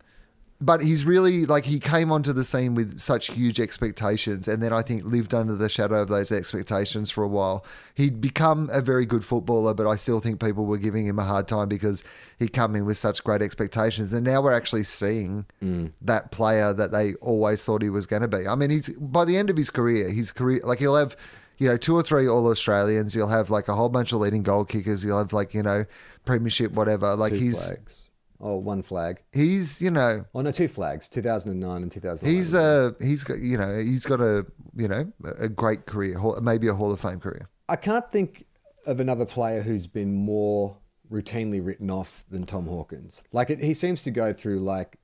but 0.62 0.80
he's 0.80 1.04
really 1.04 1.44
like 1.44 1.64
he 1.64 1.80
came 1.80 2.12
onto 2.12 2.32
the 2.32 2.44
scene 2.44 2.76
with 2.76 3.00
such 3.00 3.32
huge 3.32 3.58
expectations, 3.58 4.46
and 4.46 4.62
then 4.62 4.72
I 4.72 4.80
think 4.82 5.04
lived 5.04 5.34
under 5.34 5.56
the 5.56 5.68
shadow 5.68 6.00
of 6.00 6.08
those 6.08 6.30
expectations 6.30 7.10
for 7.10 7.24
a 7.24 7.28
while. 7.28 7.64
He'd 7.96 8.20
become 8.20 8.70
a 8.72 8.80
very 8.80 9.04
good 9.04 9.24
footballer, 9.24 9.74
but 9.74 9.88
I 9.88 9.96
still 9.96 10.20
think 10.20 10.40
people 10.40 10.64
were 10.64 10.78
giving 10.78 11.04
him 11.04 11.18
a 11.18 11.24
hard 11.24 11.48
time 11.48 11.68
because 11.68 12.04
he'd 12.38 12.52
come 12.52 12.76
in 12.76 12.84
with 12.84 12.96
such 12.96 13.24
great 13.24 13.42
expectations, 13.42 14.14
and 14.14 14.24
now 14.24 14.40
we're 14.40 14.52
actually 14.52 14.84
seeing 14.84 15.46
mm. 15.60 15.90
that 16.00 16.30
player 16.30 16.72
that 16.72 16.92
they 16.92 17.14
always 17.14 17.64
thought 17.64 17.82
he 17.82 17.90
was 17.90 18.06
going 18.06 18.22
to 18.22 18.28
be. 18.28 18.46
I 18.46 18.54
mean, 18.54 18.70
he's 18.70 18.88
by 18.90 19.24
the 19.24 19.36
end 19.36 19.50
of 19.50 19.56
his 19.56 19.68
career, 19.68 20.10
his 20.10 20.30
career 20.30 20.60
like 20.62 20.78
he'll 20.78 20.96
have. 20.96 21.16
You 21.58 21.68
know, 21.68 21.76
two 21.76 21.94
or 21.94 22.02
three 22.02 22.26
All 22.26 22.48
Australians. 22.48 23.14
You'll 23.14 23.28
have 23.28 23.48
like 23.48 23.68
a 23.68 23.74
whole 23.74 23.90
bunch 23.90 24.12
of 24.12 24.18
leading 24.18 24.42
goal 24.42 24.64
kickers. 24.64 25.04
You'll 25.04 25.18
have 25.18 25.32
like 25.32 25.54
you 25.54 25.62
know, 25.62 25.84
premiership, 26.24 26.72
whatever. 26.72 27.14
Like 27.14 27.34
Two 27.34 27.38
he's 27.38 27.68
flags. 27.68 28.10
Oh, 28.44 28.56
one 28.56 28.82
flag. 28.82 29.22
he's 29.32 29.80
you 29.80 29.90
know 29.90 30.24
Oh 30.34 30.40
no, 30.40 30.50
two 30.50 30.68
flags. 30.68 31.08
2009 31.08 31.82
and 31.82 31.92
2011. 31.92 32.36
He's 32.36 32.54
uh 32.54 32.92
he's 33.00 33.22
got 33.24 33.38
you 33.38 33.56
know 33.56 33.78
he's 33.78 34.04
got 34.04 34.20
a 34.20 34.44
you 34.76 34.88
know 34.88 35.12
a 35.38 35.48
great 35.48 35.86
career, 35.86 36.18
maybe 36.40 36.66
a 36.68 36.74
Hall 36.74 36.92
of 36.92 37.00
Fame 37.00 37.20
career. 37.20 37.48
I 37.68 37.76
can't 37.76 38.10
think 38.10 38.46
of 38.86 38.98
another 38.98 39.24
player 39.24 39.62
who's 39.62 39.86
been 39.86 40.14
more 40.14 40.76
routinely 41.10 41.64
written 41.64 41.90
off 41.90 42.24
than 42.30 42.44
Tom 42.44 42.66
Hawkins. 42.66 43.22
Like 43.32 43.50
it, 43.50 43.60
he 43.60 43.74
seems 43.74 44.02
to 44.02 44.10
go 44.10 44.32
through 44.32 44.58
like 44.58 44.96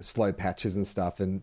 slow 0.00 0.32
patches 0.32 0.76
and 0.76 0.86
stuff. 0.86 1.20
And 1.20 1.42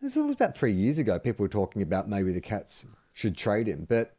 this 0.00 0.16
was 0.16 0.32
about 0.32 0.56
three 0.56 0.72
years 0.72 0.98
ago. 0.98 1.18
People 1.18 1.44
were 1.44 1.48
talking 1.48 1.82
about 1.82 2.08
maybe 2.08 2.32
the 2.32 2.40
Cats 2.40 2.86
should 3.12 3.36
trade 3.36 3.66
him, 3.66 3.86
but 3.88 4.16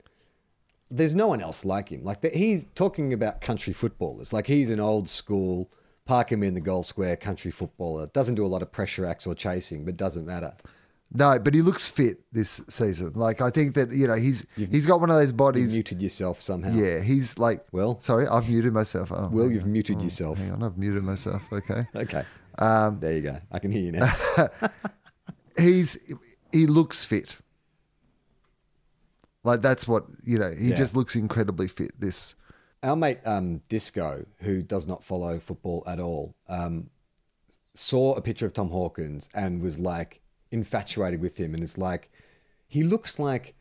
there's 0.92 1.16
no 1.16 1.28
one 1.28 1.42
else 1.42 1.64
like 1.66 1.90
him. 1.90 2.04
Like 2.04 2.22
that, 2.22 2.36
he's 2.36 2.66
talking 2.76 3.14
about 3.14 3.42
country 3.42 3.74
footballers. 3.74 4.34
Like 4.34 4.48
he's 4.48 4.70
an 4.70 4.80
old 4.80 5.08
school. 5.08 5.72
Park 6.12 6.30
him 6.30 6.44
in 6.44 6.56
the 6.56 6.60
goal 6.62 6.84
square, 6.84 7.16
country 7.16 7.52
footballer. 7.52 8.08
Doesn't 8.08 8.36
do 8.36 8.46
a 8.46 8.52
lot 8.56 8.62
of 8.62 8.70
pressure 8.70 9.06
acts 9.06 9.26
or 9.26 9.34
chasing, 9.34 9.86
but 9.86 9.96
doesn't 9.96 10.26
matter. 10.26 10.52
No, 11.14 11.40
but 11.40 11.54
he 11.54 11.62
looks 11.62 11.88
fit 11.88 12.20
this 12.34 12.62
season. 12.68 13.14
Like 13.14 13.40
I 13.40 13.50
think 13.50 13.76
that 13.76 13.94
you 13.94 14.08
know 14.08 14.16
he's 14.16 14.46
you've, 14.58 14.70
he's 14.72 14.86
got 14.86 15.00
one 15.00 15.10
of 15.10 15.16
those 15.16 15.32
bodies. 15.32 15.74
muted 15.74 16.02
yourself 16.02 16.42
somehow. 16.42 16.74
Yeah, 16.74 17.00
he's 17.00 17.38
like. 17.38 17.66
Well, 17.72 17.98
sorry, 18.02 18.28
I've 18.28 18.50
muted 18.50 18.74
myself. 18.74 19.10
Oh, 19.10 19.30
hang 19.30 19.52
you've 19.52 19.64
on. 19.64 19.72
muted 19.72 20.00
Oh, 20.00 20.04
yourself. 20.04 20.40
Hang 20.40 20.52
on, 20.52 20.64
I've 20.64 20.78
muted 20.78 21.02
myself. 21.04 21.44
Okay. 21.54 21.86
Okay. 21.96 22.26
Um, 22.60 23.00
there 23.00 23.14
you 23.14 23.22
go. 23.22 23.38
I 23.50 23.60
can 23.60 23.72
hear 23.72 23.82
you 23.82 23.94
now. 23.94 24.14
he's 25.58 25.98
he 26.52 26.66
looks 26.68 27.06
fit. 27.06 27.38
Like 29.46 29.62
that's 29.62 29.88
what 29.88 30.08
you 30.24 30.38
know. 30.40 30.52
He 30.52 30.72
Yeah. 30.72 30.76
just 30.76 30.94
looks 30.94 31.16
incredibly 31.16 31.70
fit. 31.70 31.94
This 32.00 32.36
Our 32.84 32.96
mate 32.96 33.20
um, 33.26 33.62
Disco, 33.70 34.26
who 34.40 34.64
does 34.64 34.88
not 34.88 35.04
follow 35.04 35.40
football 35.40 35.84
at 35.86 36.00
all, 36.00 36.36
um, 36.48 36.90
saw 37.74 38.16
a 38.16 38.22
picture 38.22 38.46
of 38.46 38.54
Tom 38.54 38.70
Hawkins 38.70 39.30
and 39.34 39.62
was 39.62 39.80
like 39.80 40.22
infatuated 40.50 41.22
with 41.22 41.38
him, 41.38 41.54
and 41.54 41.64
is 41.64 41.78
like, 41.78 42.12
he 42.68 42.84
looks 42.84 43.20
like, 43.20 43.56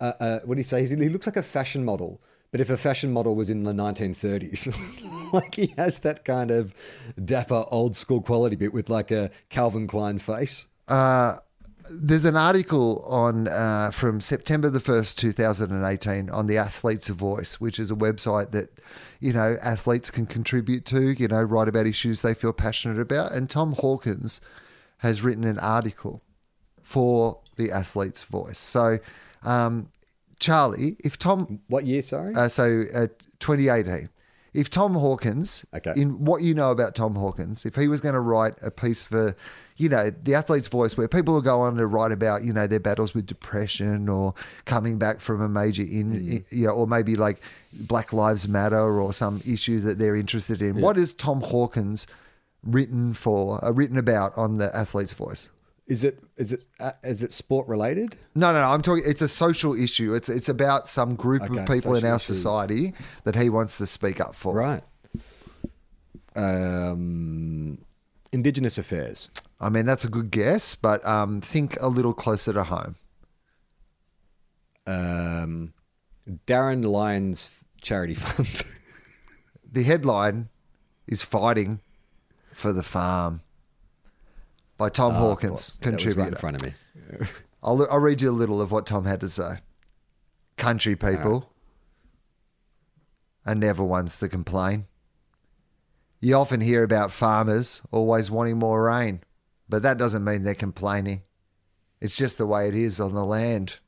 uh, 0.00 0.12
uh, 0.20 0.38
what 0.44 0.56
do 0.56 0.60
you 0.60 0.64
say? 0.64 0.86
He 0.86 1.08
looks 1.08 1.26
like 1.26 1.36
a 1.36 1.42
fashion 1.42 1.84
model. 1.84 2.20
But 2.52 2.60
if 2.60 2.70
a 2.70 2.76
fashion 2.76 3.12
model 3.12 3.34
was 3.34 3.50
in 3.50 3.64
the 3.64 3.72
1930s, 3.72 5.32
like 5.32 5.54
he 5.56 5.74
has 5.76 5.98
that 6.00 6.24
kind 6.24 6.50
of 6.50 6.74
dapper 7.22 7.64
old 7.70 7.96
school 7.96 8.22
quality 8.22 8.56
bit 8.56 8.72
with 8.72 8.88
like 8.88 9.10
a 9.10 9.30
Calvin 9.48 9.86
Klein 9.86 10.18
face. 10.18 10.68
Uh, 10.86 11.38
there's 11.90 12.24
an 12.24 12.36
article 12.36 13.04
on 13.06 13.48
uh, 13.48 13.90
from 13.92 14.20
September 14.20 14.70
the 14.70 14.80
first, 14.80 15.18
2018, 15.18 16.30
on 16.30 16.46
the 16.46 16.56
Athlete's 16.58 17.08
Voice, 17.08 17.60
which 17.60 17.78
is 17.78 17.90
a 17.90 17.94
website 17.94 18.50
that 18.52 18.70
you 19.20 19.32
know 19.32 19.56
athletes 19.62 20.10
can 20.10 20.26
contribute 20.26 20.84
to. 20.86 21.10
You 21.10 21.28
know, 21.28 21.42
write 21.42 21.68
about 21.68 21.86
issues 21.86 22.22
they 22.22 22.34
feel 22.34 22.52
passionate 22.52 22.98
about. 23.00 23.32
And 23.32 23.48
Tom 23.48 23.72
Hawkins 23.72 24.40
has 24.98 25.22
written 25.22 25.44
an 25.44 25.58
article 25.58 26.22
for 26.82 27.40
the 27.56 27.70
Athlete's 27.70 28.22
Voice. 28.22 28.58
So, 28.58 28.98
um, 29.42 29.90
Charlie, 30.38 30.96
if 31.04 31.18
Tom 31.18 31.60
What 31.68 31.84
year, 31.86 32.02
sorry? 32.02 32.34
uh, 32.34 32.48
so 32.48 32.84
uh, 32.94 33.06
2018. 33.40 34.08
If 34.54 34.70
Tom 34.70 34.94
Hawkins, 34.94 35.66
Okay. 35.74 35.92
in 35.94 36.24
what 36.24 36.40
you 36.42 36.54
know 36.54 36.70
about 36.70 36.94
Tom 36.94 37.14
Hawkins, 37.16 37.66
if 37.66 37.74
he 37.76 37.88
was 37.88 38.00
going 38.00 38.14
to 38.14 38.20
write 38.20 38.54
a 38.62 38.70
piece 38.70 39.04
for, 39.04 39.36
you 39.76 39.88
know, 39.88 40.10
the 40.10 40.34
athlete's 40.34 40.68
voice, 40.68 40.96
where 40.96 41.08
people 41.08 41.34
will 41.34 41.42
go 41.42 41.60
on 41.60 41.76
to 41.76 41.86
write 41.86 42.12
about, 42.12 42.42
you 42.44 42.52
know, 42.52 42.66
their 42.66 42.80
battles 42.80 43.14
with 43.14 43.26
depression 43.26 44.08
or 44.08 44.34
coming 44.64 44.98
back 44.98 45.20
from 45.20 45.40
a 45.40 45.48
major 45.48 45.82
in, 45.82 46.14
in- 46.28 46.44
you 46.50 46.66
know, 46.66 46.72
or 46.72 46.86
maybe 46.86 47.14
like 47.16 47.40
Black 47.72 48.12
Lives 48.12 48.48
Matter 48.48 48.78
or 49.00 49.12
some 49.12 49.42
issue 49.46 49.80
that 49.80 49.98
they're 49.98 50.16
interested 50.16 50.62
in. 50.62 50.80
What 50.80 50.96
is 50.96 51.12
Tom 51.12 51.40
Hawkins 51.40 52.06
written 52.64 53.12
for, 53.14 53.62
uh, 53.64 53.70
written 53.70 53.98
about 53.98 54.36
on 54.36 54.58
the 54.58 54.74
athlete's 54.74 55.12
voice? 55.12 55.50
is 55.88 56.02
it 56.02 56.18
is 56.36 56.52
it 56.52 56.66
uh, 56.80 56.90
is 57.04 57.22
it 57.22 57.32
sport 57.32 57.68
related? 57.68 58.16
No, 58.34 58.52
no, 58.52 58.60
no. 58.60 58.70
I'm 58.70 58.82
talking. 58.82 59.04
It's 59.06 59.22
a 59.22 59.28
social 59.28 59.72
issue. 59.72 60.14
It's 60.14 60.28
it's 60.28 60.48
about 60.48 60.88
some 60.88 61.14
group 61.14 61.42
Okay, 61.42 61.60
of 61.60 61.68
people 61.68 61.94
in 61.94 62.04
our 62.04 62.16
issue. 62.16 62.34
society 62.34 62.92
that 63.22 63.36
he 63.36 63.48
wants 63.48 63.78
to 63.78 63.86
speak 63.86 64.20
up 64.20 64.34
for. 64.34 64.52
Right. 64.52 64.82
Um, 66.34 67.78
Indigenous 68.32 68.78
affairs. 68.78 69.28
I 69.58 69.68
mean, 69.70 69.86
that's 69.86 70.04
a 70.04 70.08
good 70.08 70.30
guess, 70.30 70.74
but 70.74 71.04
um, 71.06 71.40
think 71.40 71.76
a 71.80 71.88
little 71.88 72.12
closer 72.12 72.52
to 72.52 72.64
home. 72.64 72.96
Um, 74.86 75.72
Darren 76.46 76.84
Lyons 76.84 77.64
Charity 77.80 78.14
Fund. 78.14 78.62
The 79.70 79.82
headline 79.82 80.48
is 81.06 81.22
"Fighting 81.22 81.80
for 82.52 82.72
the 82.72 82.82
Farm" 82.82 83.40
by 84.76 84.88
Tom 84.90 85.14
Ah, 85.14 85.18
Hawkins. 85.18 85.78
That 85.78 86.04
right 86.16 86.28
in 86.28 86.34
front 86.36 86.56
of 86.56 86.62
me. 86.62 86.74
I'll, 87.62 87.86
I'll 87.90 87.98
read 87.98 88.20
you 88.22 88.30
a 88.30 88.32
little 88.32 88.60
of 88.60 88.70
what 88.70 88.86
Tom 88.86 89.06
had 89.06 89.20
to 89.20 89.28
say. 89.28 89.58
Country 90.56 90.96
people 90.96 91.50
are 93.44 93.54
never 93.54 93.82
ones 93.82 94.18
to 94.20 94.28
complain. 94.28 94.86
You 96.20 96.34
often 96.36 96.60
hear 96.60 96.82
about 96.82 97.12
farmers 97.12 97.82
always 97.90 98.30
wanting 98.30 98.58
more 98.58 98.84
rain, 98.84 99.20
but 99.68 99.82
that 99.82 99.98
doesn't 99.98 100.24
mean 100.24 100.42
they're 100.42 100.54
complaining. 100.54 101.22
It's 102.00 102.16
just 102.16 102.38
the 102.38 102.46
way 102.46 102.68
it 102.68 102.74
is 102.74 103.00
on 103.00 103.14
the 103.14 103.24
land. 103.24 103.78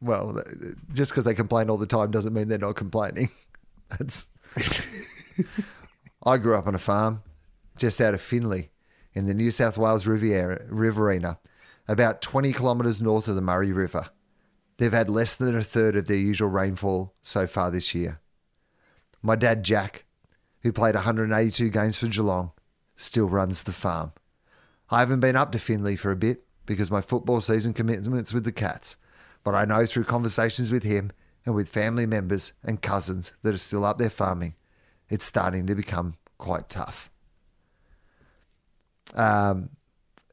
Well, 0.00 0.40
just 0.92 1.10
because 1.10 1.24
they 1.24 1.34
complain 1.34 1.70
all 1.70 1.76
the 1.76 1.86
time 1.86 2.10
doesn't 2.10 2.32
mean 2.32 2.48
they're 2.48 2.58
not 2.58 2.76
complaining. 2.76 3.30
That's. 3.88 4.26
I 6.24 6.38
grew 6.38 6.56
up 6.56 6.66
on 6.66 6.74
a 6.74 6.78
farm 6.78 7.22
just 7.76 8.00
out 8.00 8.14
of 8.14 8.20
Finley 8.20 8.70
in 9.14 9.26
the 9.26 9.34
New 9.34 9.50
South 9.50 9.78
Wales 9.78 10.06
Riviera, 10.06 10.62
Riverina, 10.68 11.38
about 11.86 12.20
20 12.20 12.52
kilometres 12.52 13.00
north 13.00 13.28
of 13.28 13.34
the 13.34 13.40
Murray 13.40 13.72
River. 13.72 14.10
They've 14.76 14.92
had 14.92 15.10
less 15.10 15.34
than 15.34 15.56
a 15.56 15.62
third 15.62 15.96
of 15.96 16.06
their 16.06 16.16
usual 16.16 16.48
rainfall 16.48 17.14
so 17.22 17.46
far 17.46 17.70
this 17.70 17.94
year. 17.94 18.20
My 19.22 19.36
dad, 19.36 19.64
Jack, 19.64 20.04
who 20.62 20.72
played 20.72 20.94
182 20.94 21.68
games 21.70 21.96
for 21.96 22.06
Geelong, 22.06 22.52
still 22.96 23.28
runs 23.28 23.64
the 23.64 23.72
farm. 23.72 24.12
I 24.90 25.00
haven't 25.00 25.20
been 25.20 25.36
up 25.36 25.52
to 25.52 25.58
Finley 25.58 25.96
for 25.96 26.10
a 26.10 26.16
bit 26.16 26.44
because 26.64 26.90
my 26.90 27.00
football 27.00 27.40
season 27.40 27.74
commitments 27.74 28.32
with 28.32 28.44
the 28.44 28.52
Cats, 28.52 28.96
but 29.44 29.54
I 29.54 29.64
know 29.64 29.84
through 29.84 30.04
conversations 30.04 30.70
with 30.70 30.82
him 30.82 31.12
and 31.44 31.54
with 31.54 31.68
family 31.68 32.06
members 32.06 32.52
and 32.64 32.80
cousins 32.80 33.34
that 33.42 33.54
are 33.54 33.58
still 33.58 33.84
up 33.84 33.98
there 33.98 34.10
farming, 34.10 34.54
it's 35.08 35.24
starting 35.24 35.66
to 35.66 35.74
become 35.74 36.16
quite 36.38 36.68
tough. 36.68 37.10
Um, 39.14 39.70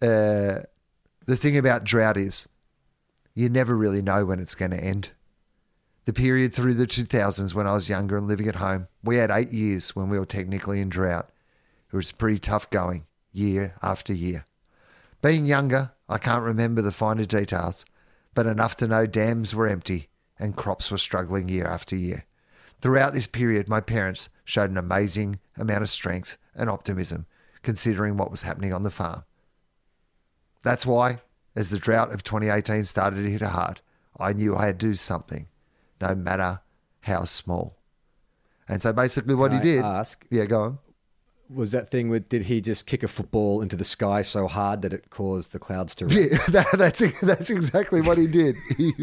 uh, 0.01 0.59
the 1.25 1.37
thing 1.37 1.57
about 1.57 1.83
drought 1.83 2.17
is 2.17 2.47
you 3.33 3.49
never 3.49 3.75
really 3.75 4.01
know 4.01 4.25
when 4.25 4.39
it's 4.39 4.55
going 4.55 4.71
to 4.71 4.83
end. 4.83 5.11
The 6.05 6.13
period 6.13 6.53
through 6.53 6.75
the 6.75 6.85
2000s 6.85 7.53
when 7.53 7.67
I 7.67 7.73
was 7.73 7.89
younger 7.89 8.15
and 8.15 8.27
living 8.27 8.47
at 8.47 8.57
home, 8.57 8.87
we 9.03 9.17
had 9.17 9.31
eight 9.31 9.51
years 9.51 9.95
when 9.95 10.07
we 10.07 10.19
were 10.19 10.25
technically 10.25 10.79
in 10.79 10.89
drought. 10.89 11.29
It 11.91 11.95
was 11.95 12.11
pretty 12.11 12.37
tough 12.37 12.69
going 12.69 13.05
year 13.35 13.75
after 13.81 14.13
year. 14.13 14.45
Being 15.21 15.45
younger, 15.45 15.91
I 16.07 16.17
can't 16.17 16.43
remember 16.43 16.81
the 16.81 16.91
finer 16.91 17.25
details, 17.25 17.85
but 18.33 18.45
enough 18.45 18.75
to 18.77 18.87
know 18.87 19.05
dams 19.05 19.55
were 19.55 19.67
empty 19.67 20.09
and 20.37 20.55
crops 20.55 20.91
were 20.91 20.97
struggling 20.97 21.49
year 21.49 21.65
after 21.65 21.95
year. 21.95 22.25
Throughout 22.81 23.13
this 23.13 23.27
period, 23.27 23.67
my 23.67 23.81
parents 23.81 24.29
showed 24.43 24.69
an 24.69 24.77
amazing 24.77 25.39
amount 25.57 25.81
of 25.81 25.89
strength 25.89 26.37
and 26.53 26.69
optimism 26.69 27.25
considering 27.63 28.17
what 28.17 28.29
was 28.29 28.43
happening 28.43 28.71
on 28.73 28.83
the 28.83 28.91
farm. 28.91 29.23
That's 30.63 30.85
why, 30.85 31.19
as 31.55 31.69
the 31.69 31.79
drought 31.79 32.13
of 32.13 32.23
2018 32.23 32.83
started 32.83 33.23
to 33.23 33.31
hit 33.31 33.41
hard, 33.41 33.81
I 34.19 34.33
knew 34.33 34.55
I 34.55 34.67
had 34.67 34.79
to 34.79 34.87
do 34.87 34.95
something, 34.95 35.47
no 35.99 36.13
matter 36.15 36.61
how 37.01 37.23
small. 37.23 37.77
And 38.67 38.81
so 38.83 38.93
basically, 38.93 39.35
what 39.35 39.51
Can 39.51 39.61
he 39.61 39.69
I 39.69 39.73
did. 39.75 39.83
ask? 39.83 40.25
Yeah, 40.29 40.45
go 40.45 40.61
on. 40.61 40.79
Was 41.53 41.71
that 41.71 41.89
thing 41.89 42.09
with 42.09 42.29
did 42.29 42.43
he 42.43 42.61
just 42.61 42.87
kick 42.87 43.03
a 43.03 43.07
football 43.07 43.61
into 43.61 43.75
the 43.75 43.83
sky 43.83 44.21
so 44.21 44.47
hard 44.47 44.81
that 44.81 44.93
it 44.93 45.09
caused 45.09 45.51
the 45.51 45.59
clouds 45.59 45.93
to 45.95 46.07
rain? 46.07 46.29
Yeah, 46.31 46.37
that, 46.49 46.67
that's 46.77 47.21
that's 47.21 47.49
exactly 47.49 48.01
what 48.01 48.17
he 48.17 48.27
did. 48.27 48.55
He 48.75 48.93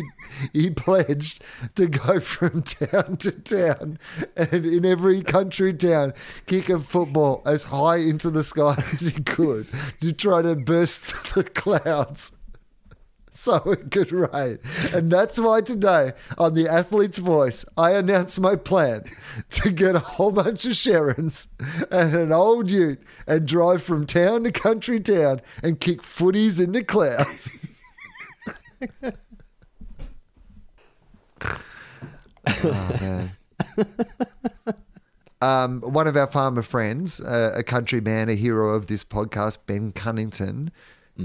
he 0.53 0.71
pledged 0.71 1.43
to 1.77 1.87
go 1.87 2.21
from 2.33 2.63
town 2.63 3.17
to 3.19 3.33
town, 3.33 3.99
and 4.37 4.67
in 4.67 4.85
every 4.85 5.23
country 5.23 5.73
town, 5.73 6.15
kick 6.47 6.69
a 6.69 6.79
football 6.79 7.43
as 7.47 7.65
high 7.65 7.97
into 7.97 8.31
the 8.31 8.43
sky 8.43 8.75
as 8.93 9.01
he 9.07 9.23
could 9.23 9.67
to 10.01 10.13
try 10.13 10.43
to 10.43 10.55
burst 10.55 11.35
the 11.35 11.45
clouds. 11.45 12.33
So 13.43 13.61
could 13.91 14.13
rain. 14.13 14.59
And 14.93 15.11
that's 15.11 15.41
why 15.41 15.63
today, 15.63 16.13
on 16.37 16.53
the 16.55 16.69
Athlete's 16.69 17.17
Voice, 17.17 17.65
I 17.79 17.93
announced 17.93 18.39
my 18.39 18.57
plan 18.57 19.05
to 19.51 19.73
get 19.73 19.97
a 19.97 20.01
whole 20.01 20.31
bunch 20.31 20.67
of 20.67 20.73
Sharons 20.73 21.49
and 21.91 22.15
an 22.15 22.31
old 22.31 22.71
ute 22.71 23.03
and 23.27 23.49
drive 23.49 23.83
from 23.83 24.05
town 24.05 24.45
to 24.45 24.53
country 24.53 25.01
town 25.01 25.41
and 25.63 25.81
kick 25.81 26.03
footies 26.03 26.63
into 26.63 26.85
clouds. 26.85 27.57
oh. 32.65 33.31
Um, 35.41 35.81
one 35.81 36.07
of 36.07 36.17
our 36.17 36.29
farmer 36.29 36.63
friends, 36.63 37.21
uh, 37.21 37.53
a 37.57 37.65
country 37.65 38.01
man, 38.01 38.29
a 38.29 38.37
hero 38.37 38.77
of 38.77 38.87
this 38.87 39.03
podcast, 39.03 39.67
Ben 39.67 39.91
Cunnington, 39.91 40.71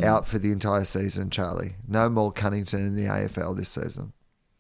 out 0.04 0.28
for 0.28 0.38
the 0.38 0.52
entire 0.52 0.84
season. 0.84 1.30
Charlie, 1.30 1.76
no 1.88 2.10
more 2.10 2.32
Cunnington 2.32 2.86
in 2.86 2.96
the 2.96 3.06
AFL 3.06 3.56
this 3.56 3.70
season. 3.70 4.14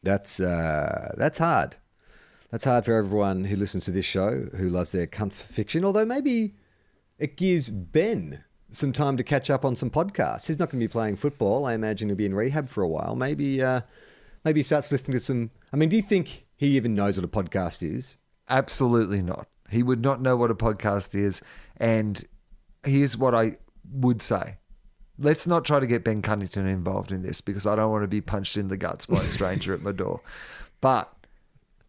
That's 0.04 0.40
uh, 0.40 1.13
that's 1.18 1.38
hard. 1.38 1.78
That's 2.52 2.63
hard 2.63 2.86
for 2.86 2.94
everyone 2.94 3.46
who 3.46 3.56
listens 3.56 3.86
to 3.86 3.92
this 3.92 4.06
show 4.06 4.48
who 4.56 4.70
loves 4.70 4.92
their 4.92 5.08
cunt 5.08 5.34
fiction. 5.34 5.84
Although 5.84 6.06
maybe 6.06 6.56
it 7.20 7.36
gives 7.36 7.70
Ben 7.70 8.44
some 8.72 8.92
time 8.92 9.18
to 9.18 9.24
catch 9.24 9.50
up 9.50 9.66
on 9.66 9.76
some 9.76 9.90
podcasts. 9.90 10.48
He's 10.48 10.60
not 10.60 10.70
going 10.70 10.80
to 10.80 10.88
be 10.88 10.92
playing 10.92 11.16
football. 11.16 11.66
I 11.66 11.74
imagine 11.74 12.10
he'll 12.10 12.16
be 12.16 12.26
in 12.26 12.36
rehab 12.36 12.70
for 12.70 12.84
a 12.84 12.88
while. 12.88 13.16
Maybe 13.16 13.62
uh, 13.62 13.82
maybe 14.46 14.60
he 14.60 14.63
starts 14.63 14.92
listening 14.92 15.18
to 15.18 15.24
some. 15.24 15.52
I 15.74 15.78
mean, 15.78 15.90
do 15.90 15.96
you 15.96 16.02
think 16.02 16.46
he 16.56 16.76
even 16.78 16.96
knows 16.96 17.18
what 17.18 17.26
a 17.26 17.28
podcast 17.28 17.84
is? 17.84 18.18
Absolutely 18.50 19.22
not. 19.22 19.48
He 19.70 19.84
would 19.84 20.02
not 20.02 20.22
know 20.22 20.38
what 20.38 20.52
a 20.52 20.56
podcast 20.56 21.16
is. 21.16 21.42
And 21.76 22.24
here's 22.86 23.18
what 23.18 23.36
I 23.36 23.58
would 23.92 24.22
say. 24.22 24.58
Let's 25.19 25.47
not 25.47 25.65
try 25.65 25.80
to 25.80 25.88
get 25.88 26.03
Ben 26.03 26.21
Cunnington 26.21 26.67
involved 26.67 27.12
in 27.12 27.23
this 27.23 27.41
because 27.41 27.65
I 27.65 27.75
don't 27.75 27.91
want 27.91 28.03
to 28.03 28.08
be 28.08 28.21
punched 28.21 28.58
in 28.58 28.67
the 28.67 28.77
guts 28.77 29.06
by 29.06 29.21
a 29.21 29.27
stranger 29.27 29.73
at 29.73 29.82
my 29.82 29.91
door. 29.91 30.21
But 30.80 31.12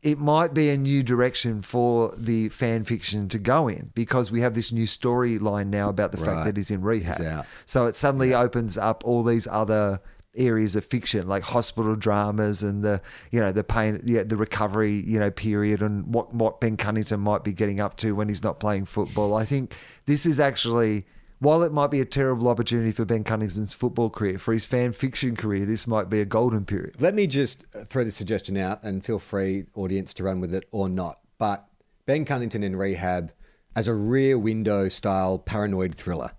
it 0.02 0.18
might 0.18 0.54
be 0.54 0.70
a 0.70 0.78
new 0.78 1.02
direction 1.02 1.60
for 1.60 2.14
the 2.16 2.48
fan 2.50 2.84
fiction 2.84 3.28
to 3.28 3.38
go 3.38 3.68
in 3.68 3.90
because 3.94 4.30
we 4.30 4.40
have 4.40 4.54
this 4.54 4.72
new 4.72 4.86
storyline 4.86 5.66
now 5.66 5.88
about 5.88 6.12
the 6.12 6.18
fact 6.18 6.44
that 6.46 6.56
he's 6.56 6.70
in 6.70 6.82
rehab. 6.82 7.16
He's. 7.16 7.26
So 7.64 7.86
it 7.86 7.96
suddenly 7.96 8.32
opens 8.32 8.78
up 8.78 9.02
all 9.04 9.24
these 9.24 9.46
other 9.48 10.00
areas 10.36 10.76
of 10.76 10.84
fiction 10.84 11.26
like 11.26 11.42
hospital 11.42 11.96
dramas 11.96 12.62
and 12.62 12.84
the 12.84 13.00
you 13.32 13.40
know 13.40 13.50
the 13.50 13.64
pain 13.64 14.00
yeah, 14.04 14.22
the 14.22 14.36
recovery 14.36 14.92
you 14.92 15.18
know 15.18 15.30
period 15.30 15.82
and 15.82 16.06
what 16.14 16.32
what 16.32 16.60
Ben 16.60 16.76
Cunnington 16.76 17.18
might 17.18 17.42
be 17.42 17.52
getting 17.52 17.80
up 17.80 17.96
to 17.96 18.12
when 18.12 18.28
he's 18.28 18.42
not 18.42 18.60
playing 18.60 18.84
football. 18.84 19.34
I 19.34 19.44
think 19.44 19.74
this 20.06 20.26
is 20.26 20.38
actually 20.38 21.06
while 21.40 21.62
it 21.62 21.72
might 21.72 21.90
be 21.90 22.00
a 22.00 22.04
terrible 22.04 22.48
opportunity 22.48 22.92
for 22.92 23.04
Ben 23.04 23.24
Cunnington's 23.24 23.74
football 23.74 24.10
career, 24.10 24.38
for 24.38 24.52
his 24.52 24.66
fan 24.66 24.92
fiction 24.92 25.36
career, 25.36 25.64
this 25.64 25.86
might 25.86 26.10
be 26.10 26.20
a 26.20 26.24
golden 26.24 26.64
period. 26.64 27.00
Let 27.00 27.14
me 27.14 27.26
just 27.26 27.64
throw 27.86 28.04
this 28.04 28.16
suggestion 28.16 28.56
out 28.56 28.82
and 28.82 29.04
feel 29.04 29.18
free, 29.18 29.66
audience, 29.74 30.12
to 30.14 30.24
run 30.24 30.40
with 30.40 30.54
it 30.54 30.66
or 30.70 30.88
not. 30.88 31.20
But 31.38 31.66
Ben 32.06 32.24
Cunnington 32.24 32.62
in 32.62 32.74
rehab 32.74 33.32
as 33.76 33.86
a 33.86 33.94
rear 33.94 34.38
window 34.38 34.88
style 34.88 35.38
paranoid 35.38 35.94
thriller. 35.94 36.32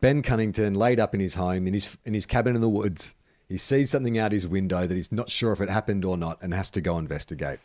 Ben 0.00 0.22
Cunnington 0.22 0.74
laid 0.74 0.98
up 0.98 1.14
in 1.14 1.20
his 1.20 1.36
home, 1.36 1.68
in 1.68 1.74
his, 1.74 1.96
in 2.04 2.14
his 2.14 2.26
cabin 2.26 2.56
in 2.56 2.60
the 2.60 2.68
woods. 2.68 3.14
He 3.48 3.58
sees 3.58 3.90
something 3.90 4.18
out 4.18 4.32
his 4.32 4.48
window 4.48 4.86
that 4.86 4.94
he's 4.94 5.12
not 5.12 5.30
sure 5.30 5.52
if 5.52 5.60
it 5.60 5.68
happened 5.68 6.04
or 6.04 6.16
not 6.16 6.42
and 6.42 6.52
has 6.54 6.70
to 6.72 6.80
go 6.80 6.98
investigate. 6.98 7.60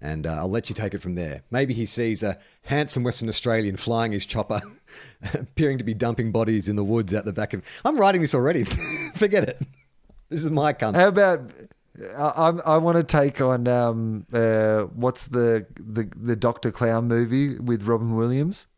And 0.00 0.26
uh, 0.26 0.34
I'll 0.36 0.48
let 0.50 0.68
you 0.68 0.74
take 0.74 0.94
it 0.94 0.98
from 1.02 1.14
there. 1.16 1.42
Maybe 1.50 1.74
he 1.74 1.84
sees 1.86 2.22
a 2.22 2.38
handsome 2.62 3.02
Western 3.02 3.28
Australian 3.28 3.76
flying 3.76 4.12
his 4.12 4.24
chopper, 4.24 4.60
appearing 5.34 5.78
to 5.78 5.84
be 5.84 5.94
dumping 5.94 6.30
bodies 6.30 6.68
in 6.68 6.76
the 6.76 6.84
woods 6.84 7.12
out 7.12 7.24
the 7.24 7.32
back 7.32 7.52
of. 7.52 7.62
I'm 7.84 7.98
writing 7.98 8.20
this 8.20 8.34
already. 8.34 8.64
Forget 9.14 9.48
it. 9.48 9.60
This 10.28 10.44
is 10.44 10.50
my 10.50 10.72
cunt. 10.72 10.94
How 10.94 11.08
about 11.08 11.50
I, 12.16 12.28
I'm- 12.36 12.60
I 12.64 12.76
want 12.78 12.96
to 12.96 13.02
take 13.02 13.40
on 13.40 13.66
um, 13.66 14.24
uh, 14.32 14.82
what's 14.82 15.26
the, 15.26 15.66
the 15.74 16.08
the 16.16 16.36
Doctor 16.36 16.70
Clown 16.70 17.08
movie 17.08 17.58
with 17.58 17.82
Robin 17.84 18.14
Williams? 18.14 18.68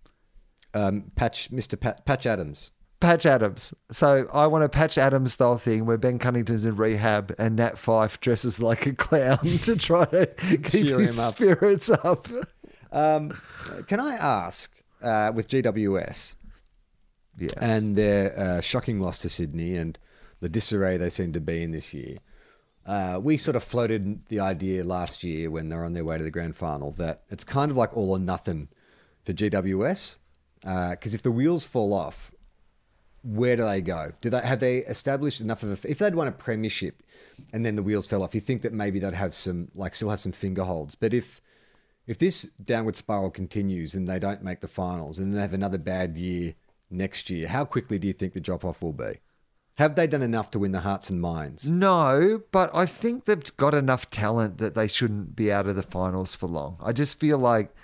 um, 0.72 1.10
Patch, 1.16 1.50
Mr. 1.50 1.78
Pat, 1.78 2.06
Patch 2.06 2.24
Adams. 2.26 2.70
Patch 3.00 3.24
Adams. 3.26 3.72
So 3.90 4.26
I 4.32 4.46
want 4.46 4.62
a 4.64 4.68
Patch 4.68 4.98
Adams 4.98 5.32
style 5.32 5.56
thing 5.58 5.86
where 5.86 5.96
Ben 5.98 6.18
Cunnington's 6.18 6.66
in 6.66 6.76
rehab 6.76 7.34
and 7.38 7.56
Nat 7.56 7.76
Fyfe 7.78 8.20
dresses 8.20 8.60
like 8.62 8.86
a 8.86 8.92
clown 8.94 9.38
to 9.62 9.76
try 9.76 10.04
to 10.06 10.26
keep 10.26 10.86
Cheer 10.86 11.00
his 11.00 11.18
up. 11.18 11.34
spirits 11.34 11.88
up. 11.90 12.28
Um, 12.92 13.40
can 13.86 14.00
I 14.00 14.14
ask, 14.14 14.82
uh, 15.02 15.32
with 15.34 15.48
GWS 15.48 16.34
Yes. 17.38 17.52
and 17.58 17.96
their 17.96 18.38
uh, 18.38 18.60
shocking 18.60 19.00
loss 19.00 19.18
to 19.20 19.28
Sydney 19.30 19.74
and 19.76 19.98
the 20.40 20.48
disarray 20.48 20.96
they 20.98 21.08
seem 21.10 21.32
to 21.32 21.40
be 21.40 21.62
in 21.62 21.70
this 21.70 21.94
year, 21.94 22.18
uh, 22.86 23.18
we 23.22 23.36
sort 23.36 23.56
of 23.56 23.62
floated 23.64 24.26
the 24.26 24.40
idea 24.40 24.84
last 24.84 25.22
year 25.24 25.50
when 25.50 25.68
they're 25.68 25.84
on 25.84 25.92
their 25.94 26.04
way 26.04 26.18
to 26.18 26.24
the 26.24 26.30
grand 26.30 26.56
final 26.56 26.90
that 26.92 27.22
it's 27.30 27.44
kind 27.44 27.70
of 27.70 27.76
like 27.76 27.96
all 27.96 28.10
or 28.10 28.18
nothing 28.18 28.68
for 29.24 29.32
GWS. 29.32 30.18
Because 30.62 31.14
if 31.14 31.22
the 31.22 31.30
wheels 31.30 31.64
fall 31.64 31.94
off, 31.94 32.32
where 33.22 33.56
do 33.56 33.64
they 33.64 33.80
go? 33.80 34.12
Do 34.20 34.30
they 34.30 34.40
have 34.40 34.60
they 34.60 34.78
established 34.78 35.40
enough 35.40 35.62
of 35.62 35.84
a? 35.84 35.90
If 35.90 35.98
they'd 35.98 36.14
won 36.14 36.28
a 36.28 36.32
premiership, 36.32 37.02
and 37.52 37.64
then 37.64 37.76
the 37.76 37.82
wheels 37.82 38.06
fell 38.06 38.22
off, 38.22 38.34
you 38.34 38.40
think 38.40 38.62
that 38.62 38.72
maybe 38.72 38.98
they'd 38.98 39.14
have 39.14 39.34
some 39.34 39.68
like 39.74 39.94
still 39.94 40.10
have 40.10 40.20
some 40.20 40.32
finger 40.32 40.64
holds. 40.64 40.94
But 40.94 41.12
if 41.12 41.40
if 42.06 42.18
this 42.18 42.42
downward 42.42 42.96
spiral 42.96 43.30
continues 43.30 43.94
and 43.94 44.08
they 44.08 44.18
don't 44.18 44.42
make 44.42 44.60
the 44.60 44.68
finals, 44.68 45.18
and 45.18 45.34
they 45.34 45.40
have 45.40 45.54
another 45.54 45.78
bad 45.78 46.16
year 46.16 46.54
next 46.90 47.30
year, 47.30 47.48
how 47.48 47.64
quickly 47.64 47.98
do 47.98 48.08
you 48.08 48.14
think 48.14 48.32
the 48.32 48.40
drop 48.40 48.64
off 48.64 48.82
will 48.82 48.92
be? 48.92 49.20
Have 49.76 49.94
they 49.94 50.06
done 50.06 50.22
enough 50.22 50.50
to 50.50 50.58
win 50.58 50.72
the 50.72 50.80
hearts 50.80 51.08
and 51.08 51.20
minds? 51.20 51.70
No, 51.70 52.42
but 52.50 52.70
I 52.74 52.84
think 52.84 53.24
they've 53.24 53.56
got 53.56 53.74
enough 53.74 54.10
talent 54.10 54.58
that 54.58 54.74
they 54.74 54.88
shouldn't 54.88 55.34
be 55.34 55.50
out 55.50 55.66
of 55.66 55.76
the 55.76 55.82
finals 55.82 56.34
for 56.34 56.48
long. 56.48 56.76
I 56.82 56.92
just 56.92 57.18
feel 57.18 57.38
like, 57.38 57.74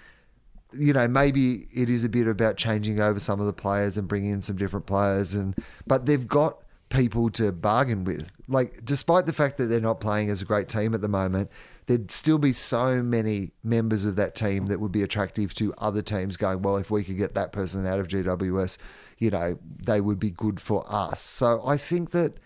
you 0.79 0.93
know, 0.93 1.09
maybe 1.09 1.67
it 1.75 1.89
is 1.91 2.05
a 2.05 2.09
bit 2.09 2.29
about 2.29 2.57
changing 2.57 3.01
over 3.01 3.19
some 3.19 3.41
of 3.41 3.47
the 3.47 3.53
players 3.53 3.99
and 3.99 4.07
bringing 4.09 4.31
in 4.31 4.43
some 4.43 4.57
different 4.57 4.87
players, 4.87 5.35
and 5.35 5.55
but 5.87 6.07
they've 6.07 6.27
got 6.27 6.63
people 6.89 7.31
to 7.31 7.53
bargain 7.53 8.05
with. 8.05 8.37
Like, 8.49 8.85
despite 8.85 9.27
the 9.27 9.33
fact 9.33 9.59
that 9.59 9.67
they're 9.67 9.81
not 9.81 10.01
playing 10.01 10.31
as 10.31 10.41
a 10.41 10.45
great 10.45 10.69
team 10.69 10.95
at 10.95 11.01
the 11.01 11.09
moment, 11.09 11.51
there'd 11.87 12.11
still 12.11 12.39
be 12.39 12.53
so 12.53 13.03
many 13.03 13.53
members 13.65 14.05
of 14.05 14.17
that 14.17 14.35
team 14.35 14.67
that 14.67 14.81
would 14.81 14.93
be 14.93 15.03
attractive 15.03 15.55
to 15.55 15.75
other 15.79 16.03
teams. 16.03 16.37
Going, 16.37 16.63
well, 16.63 16.77
if 16.77 16.91
we 16.91 17.05
could 17.05 17.17
get 17.17 17.35
that 17.35 17.53
person 17.53 17.87
out 17.87 17.99
of 17.99 18.09
GWS, 18.09 18.79
you 19.19 19.31
know, 19.31 19.59
they 19.85 20.01
would 20.01 20.19
be 20.19 20.31
good 20.31 20.61
for 20.61 20.85
us. 20.89 21.21
So 21.21 21.67
I 21.67 21.77
think 21.77 22.11
that. 22.11 22.39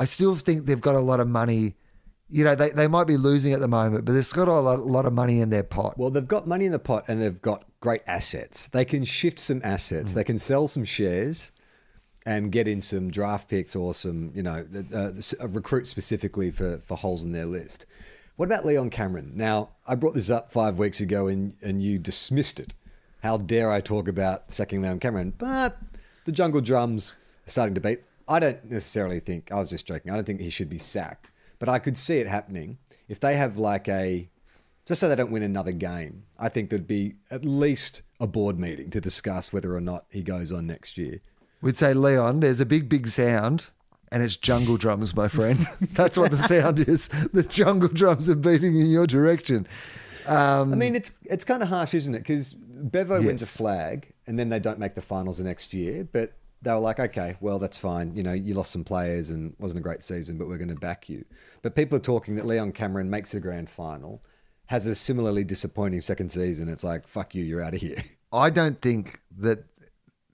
I 0.00 0.04
still 0.04 0.36
think 0.36 0.66
they've 0.66 0.80
got 0.80 0.94
a 0.94 1.00
lot 1.00 1.18
of 1.18 1.26
money. 1.26 1.74
You 2.30 2.44
know, 2.44 2.54
they, 2.54 2.70
they 2.70 2.86
might 2.86 3.08
be 3.08 3.16
losing 3.16 3.52
at 3.52 3.58
the 3.58 3.66
moment, 3.66 4.04
but 4.04 4.12
they've 4.12 4.32
got 4.32 4.46
a 4.46 4.54
lot, 4.54 4.78
a 4.78 4.82
lot 4.82 5.06
of 5.06 5.12
money 5.12 5.40
in 5.40 5.50
their 5.50 5.64
pot. 5.64 5.98
Well, 5.98 6.10
they've 6.10 6.28
got 6.28 6.46
money 6.46 6.66
in 6.66 6.72
the 6.72 6.78
pot 6.78 7.06
and 7.08 7.20
they've 7.20 7.42
got 7.42 7.64
great 7.80 8.02
assets. 8.06 8.66
They 8.68 8.84
can 8.84 9.04
shift 9.04 9.38
some 9.38 9.60
assets. 9.64 10.12
They 10.12 10.24
can 10.24 10.38
sell 10.38 10.66
some 10.66 10.84
shares 10.84 11.52
and 12.26 12.52
get 12.52 12.66
in 12.68 12.80
some 12.80 13.10
draft 13.10 13.48
picks 13.48 13.76
or 13.76 13.94
some, 13.94 14.32
you 14.34 14.42
know, 14.42 14.66
uh, 14.92 15.12
uh, 15.40 15.48
recruit 15.48 15.86
specifically 15.86 16.50
for, 16.50 16.78
for 16.78 16.96
holes 16.96 17.24
in 17.24 17.32
their 17.32 17.46
list. 17.46 17.86
What 18.36 18.46
about 18.46 18.66
Leon 18.66 18.90
Cameron? 18.90 19.32
Now, 19.34 19.70
I 19.86 19.94
brought 19.94 20.14
this 20.14 20.30
up 20.30 20.52
five 20.52 20.78
weeks 20.78 21.00
ago 21.00 21.26
and, 21.26 21.54
and 21.62 21.82
you 21.82 21.98
dismissed 21.98 22.60
it. 22.60 22.74
How 23.22 23.36
dare 23.36 23.70
I 23.70 23.80
talk 23.80 24.08
about 24.08 24.52
sacking 24.52 24.82
Leon 24.82 25.00
Cameron? 25.00 25.32
But 25.38 25.78
the 26.24 26.32
jungle 26.32 26.60
drums 26.60 27.16
are 27.46 27.50
starting 27.50 27.74
to 27.74 27.80
beat. 27.80 28.00
I 28.28 28.38
don't 28.38 28.62
necessarily 28.70 29.20
think, 29.20 29.50
I 29.50 29.58
was 29.58 29.70
just 29.70 29.86
joking, 29.86 30.12
I 30.12 30.14
don't 30.14 30.24
think 30.24 30.40
he 30.40 30.50
should 30.50 30.68
be 30.68 30.78
sacked. 30.78 31.30
But 31.58 31.68
I 31.68 31.78
could 31.78 31.96
see 31.96 32.18
it 32.18 32.26
happening 32.26 32.78
if 33.08 33.18
they 33.18 33.36
have 33.36 33.58
like 33.58 33.88
a 33.88 34.28
just 34.88 35.00
so 35.00 35.08
they 35.08 35.14
don't 35.14 35.30
win 35.30 35.42
another 35.44 35.70
game, 35.72 36.24
I 36.38 36.48
think 36.48 36.70
there'd 36.70 36.86
be 36.88 37.14
at 37.30 37.44
least 37.44 38.02
a 38.18 38.26
board 38.26 38.58
meeting 38.58 38.90
to 38.90 39.00
discuss 39.00 39.52
whether 39.52 39.76
or 39.76 39.80
not 39.80 40.06
he 40.10 40.22
goes 40.22 40.52
on 40.52 40.66
next 40.66 40.98
year. 40.98 41.20
We'd 41.60 41.76
say, 41.78 41.94
Leon, 41.94 42.40
there's 42.40 42.60
a 42.60 42.66
big, 42.66 42.88
big 42.88 43.06
sound, 43.08 43.66
and 44.10 44.22
it's 44.22 44.36
jungle 44.36 44.76
drums, 44.76 45.14
my 45.14 45.28
friend. 45.28 45.68
That's 45.92 46.16
what 46.16 46.30
the 46.32 46.36
sound 46.36 46.80
is. 46.80 47.08
The 47.32 47.42
jungle 47.42 47.88
drums 47.88 48.28
are 48.30 48.34
beating 48.36 48.74
in 48.76 48.86
your 48.86 49.06
direction. 49.06 49.66
Um, 50.26 50.72
I 50.72 50.76
mean, 50.76 50.94
it's 50.94 51.12
it's 51.24 51.44
kind 51.44 51.62
of 51.62 51.68
harsh, 51.68 51.94
isn't 51.94 52.14
it? 52.14 52.18
Because 52.18 52.54
Bevo 52.54 53.14
wins 53.16 53.42
a 53.42 53.44
Yes. 53.44 53.56
flag, 53.56 54.12
and 54.26 54.38
then 54.38 54.48
they 54.50 54.58
don't 54.60 54.78
make 54.78 54.94
the 54.94 55.02
finals 55.02 55.38
the 55.38 55.44
next 55.44 55.72
year. 55.74 56.06
But 56.10 56.32
they 56.62 56.70
were 56.72 56.78
like, 56.78 56.98
okay, 57.00 57.36
well, 57.40 57.58
that's 57.58 57.78
fine. 57.78 58.14
You 58.16 58.22
know, 58.22 58.32
you 58.32 58.54
lost 58.54 58.72
some 58.72 58.84
players 58.84 59.30
and 59.30 59.54
wasn't 59.58 59.78
a 59.80 59.82
great 59.82 60.02
season, 60.02 60.38
but 60.38 60.48
we're 60.48 60.58
going 60.58 60.68
to 60.68 60.74
back 60.74 61.08
you. 61.08 61.24
But 61.62 61.74
people 61.76 61.96
are 61.96 62.00
talking 62.00 62.34
that 62.36 62.46
Leon 62.46 62.72
Cameron 62.72 63.08
makes 63.10 63.32
a 63.34 63.40
grand 63.40 63.70
final, 63.70 64.22
has 64.68 64.86
a 64.86 64.94
similarly 64.94 65.44
disappointing 65.44 66.00
second 66.02 66.30
season. 66.30 66.68
It's 66.68 66.84
like, 66.84 67.08
fuck 67.08 67.34
you, 67.34 67.42
you're 67.42 67.62
out 67.62 67.74
of 67.74 67.80
here. 67.80 67.96
I 68.32 68.50
don't 68.50 68.80
think 68.80 69.20
that 69.38 69.64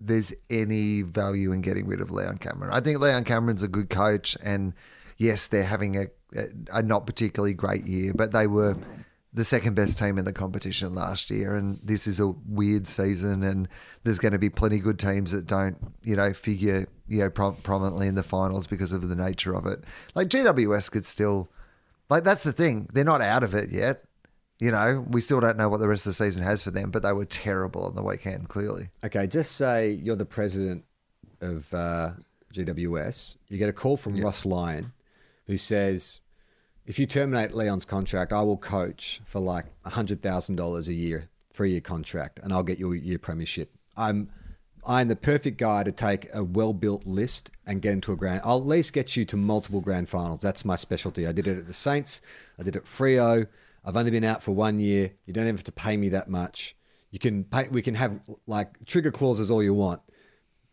there's 0.01 0.35
any 0.51 1.03
value 1.03 1.53
in 1.53 1.61
getting 1.61 1.87
rid 1.87 2.01
of 2.01 2.11
Leon 2.11 2.39
Cameron. 2.39 2.73
I 2.73 2.81
think 2.81 2.99
Leon 2.99 3.25
Cameron's 3.25 3.63
a 3.63 3.69
good 3.69 3.91
coach, 3.91 4.37
and 4.45 4.75
yes, 5.19 5.47
they're 5.47 5.63
having 5.63 5.97
a, 5.97 6.07
a, 6.73 6.83
not 6.83 7.07
particularly 7.07 7.55
great 7.55 7.85
year, 7.85 8.13
but 8.13 8.33
they 8.33 8.49
were 8.49 8.77
the 9.33 9.45
second 9.45 9.75
best 9.75 10.01
team 10.01 10.19
in 10.19 10.25
the 10.25 10.33
competition 10.33 10.97
last 10.97 11.31
year, 11.31 11.55
and 11.55 11.79
this 11.83 12.09
is 12.09 12.19
a 12.19 12.29
weird 12.49 12.89
season, 12.89 13.45
and 13.45 13.69
there's 14.03 14.19
going 14.19 14.33
to 14.33 14.39
be 14.39 14.51
plenty 14.51 14.81
good 14.81 14.99
teams 14.99 15.31
that 15.31 15.47
don't, 15.47 15.77
you 16.03 16.17
know, 16.17 16.33
figure 16.33 16.87
you 17.07 17.19
know 17.21 17.31
pro- 17.31 17.53
prominently 17.53 18.09
in 18.09 18.17
the 18.17 18.23
finals 18.25 18.67
because 18.67 18.93
of 18.93 19.09
the 19.09 19.15
nature 19.17 19.55
of 19.55 19.65
it. 19.67 19.85
Like 20.17 20.27
GWS 20.27 20.91
could 20.91 21.07
still, 21.07 21.49
like 22.11 22.25
that's 22.25 22.43
the 22.43 22.53
thing, 22.53 22.89
they're 22.93 23.05
not 23.05 23.21
out 23.21 23.45
of 23.45 23.55
it 23.55 23.71
yet. 23.71 24.03
You 24.61 24.71
know, 24.71 25.05
we 25.09 25.21
still 25.21 25.41
don't 25.41 25.57
know 25.57 25.69
what 25.69 25.81
the 25.81 25.89
rest 25.89 26.07
of 26.07 26.11
the 26.11 26.15
season 26.15 26.43
has 26.43 26.63
for 26.63 26.71
them, 26.71 26.91
but 26.91 27.03
they 27.03 27.13
were 27.13 27.25
terrible 27.25 27.85
on 27.87 27.95
the 27.95 28.03
weekend, 28.03 28.49
clearly. 28.49 28.89
Okay, 29.05 29.27
just 29.27 29.53
say 29.53 29.91
you're 29.91 30.17
the 30.17 30.25
president 30.25 30.85
of 31.41 31.73
uh, 31.75 32.13
GWS. 32.53 33.37
You 33.49 33.59
get 33.59 33.69
a 33.69 33.73
call 33.73 33.97
from 33.97 34.17
Ross 34.17 34.47
Lyon, 34.47 34.93
who 35.47 35.57
says, 35.57 36.21
"If 36.87 36.99
you 36.99 37.07
terminate 37.07 37.53
Leon's 37.53 37.85
contract, 37.85 38.33
I 38.33 38.43
will 38.43 38.57
coach 38.57 39.21
for 39.25 39.41
like 39.41 39.67
hundred 39.85 40.23
thousand 40.23 40.57
dollars 40.57 40.89
a 40.89 40.95
year, 40.95 41.29
three 41.53 41.73
year 41.73 41.81
contract, 41.81 42.39
and 42.43 42.53
I'll 42.53 42.63
get 42.63 42.79
you 42.79 42.93
your 42.93 43.19
premiership. 43.19 43.71
I'm." 43.97 44.31
I'm 44.87 45.09
the 45.09 45.17
perfect 45.17 45.57
guy 45.57 45.83
to 45.83 45.93
take 45.93 46.29
a 46.35 46.45
well-built 46.45 47.07
list 47.07 47.51
and 47.67 47.81
get 47.81 47.95
into 47.95 48.13
a 48.13 48.17
grand. 48.17 48.43
I'll 48.45 48.59
at 48.59 48.67
least 48.67 48.93
get 48.93 49.17
you 49.17 49.25
to 49.25 49.37
multiple 49.37 49.81
grand 49.81 50.11
finals. 50.11 50.41
That's 50.41 50.63
my 50.63 50.77
specialty. 50.77 51.27
I 51.27 51.33
did 51.33 51.49
it 51.49 51.57
at 51.57 51.67
the 51.67 51.73
Saints. 51.73 52.21
I 52.59 52.65
did 52.65 52.77
it 52.77 52.81
at 52.81 52.85
Freo. 52.85 53.47
I've 53.85 53.97
only 53.97 54.11
been 54.11 54.25
out 54.25 54.43
for 54.43 54.53
one 54.53 54.79
year. 54.79 55.13
You 55.27 55.33
don't 55.33 55.45
even 55.45 55.57
have 55.57 55.65
to 55.65 55.73
pay 55.73 55.97
me 55.97 56.09
that 56.11 56.29
much. 56.29 56.75
You 57.11 57.19
can 57.19 57.45
pay. 57.45 57.69
We 57.69 57.83
can 57.83 57.95
have 57.95 58.21
like 58.47 58.85
trigger 58.87 59.11
clauses 59.13 59.51
all 59.51 59.63
you 59.63 59.75
want, 59.75 60.01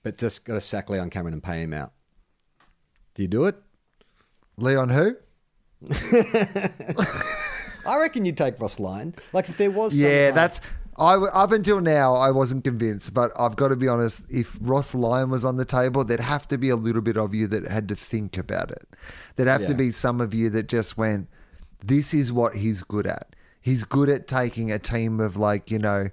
but 0.04 0.18
just 0.18 0.46
got 0.46 0.54
to 0.54 0.62
sack 0.62 0.90
Leon 0.90 1.10
Cameron 1.10 1.34
and 1.34 1.44
pay 1.44 1.62
him 1.62 1.74
out. 1.74 1.92
Do 3.14 3.22
you 3.22 3.28
do 3.28 3.46
it? 3.46 3.56
Leon 4.58 4.90
who? 4.90 5.16
I 7.86 7.98
reckon 8.00 8.26
you'd 8.26 8.38
take 8.38 8.60
Ross 8.60 8.80
Lyon. 8.80 9.16
Like 9.34 9.50
if 9.50 9.58
there 9.58 9.72
was, 9.72 10.00
Yeah, 10.00 10.26
like- 10.28 10.36
that's. 10.36 10.62
I 11.00 11.16
up 11.16 11.52
until 11.52 11.80
now 11.82 12.14
I 12.16 12.32
wasn't 12.32 12.64
convinced, 12.64 13.14
but 13.14 13.32
I've 13.40 13.56
got 13.56 13.70
to 13.70 13.76
be 13.76 13.88
honest. 13.88 14.26
If 14.30 14.58
Ross 14.62 14.94
Lyon 14.94 15.30
was 15.32 15.46
on 15.46 15.56
the 15.58 15.66
table, 15.66 16.04
there'd 16.04 16.20
have 16.20 16.48
to 16.50 16.58
be 16.58 16.70
a 16.70 16.76
little 16.76 17.02
bit 17.02 17.18
of 17.18 17.34
you 17.34 17.48
that 17.48 17.66
had 17.66 17.88
to 17.90 17.96
think 17.96 18.38
about 18.38 18.70
it. 18.72 18.88
There'd 19.36 19.48
have 19.50 19.66
to 19.68 19.74
be 19.74 19.90
some 19.92 20.20
of 20.22 20.34
you 20.34 20.50
that 20.52 20.68
just 20.68 20.98
went, 20.98 21.28
"This 21.84 22.14
is 22.14 22.32
what 22.32 22.56
he's 22.56 22.84
good 22.84 23.08
at. 23.08 23.36
He's 23.62 23.84
good 23.84 24.10
at 24.10 24.28
taking 24.28 24.72
a 24.72 24.80
team 24.80 25.20
of 25.20 25.38
like 25.38 25.70
you 25.70 25.78
know, 25.78 26.10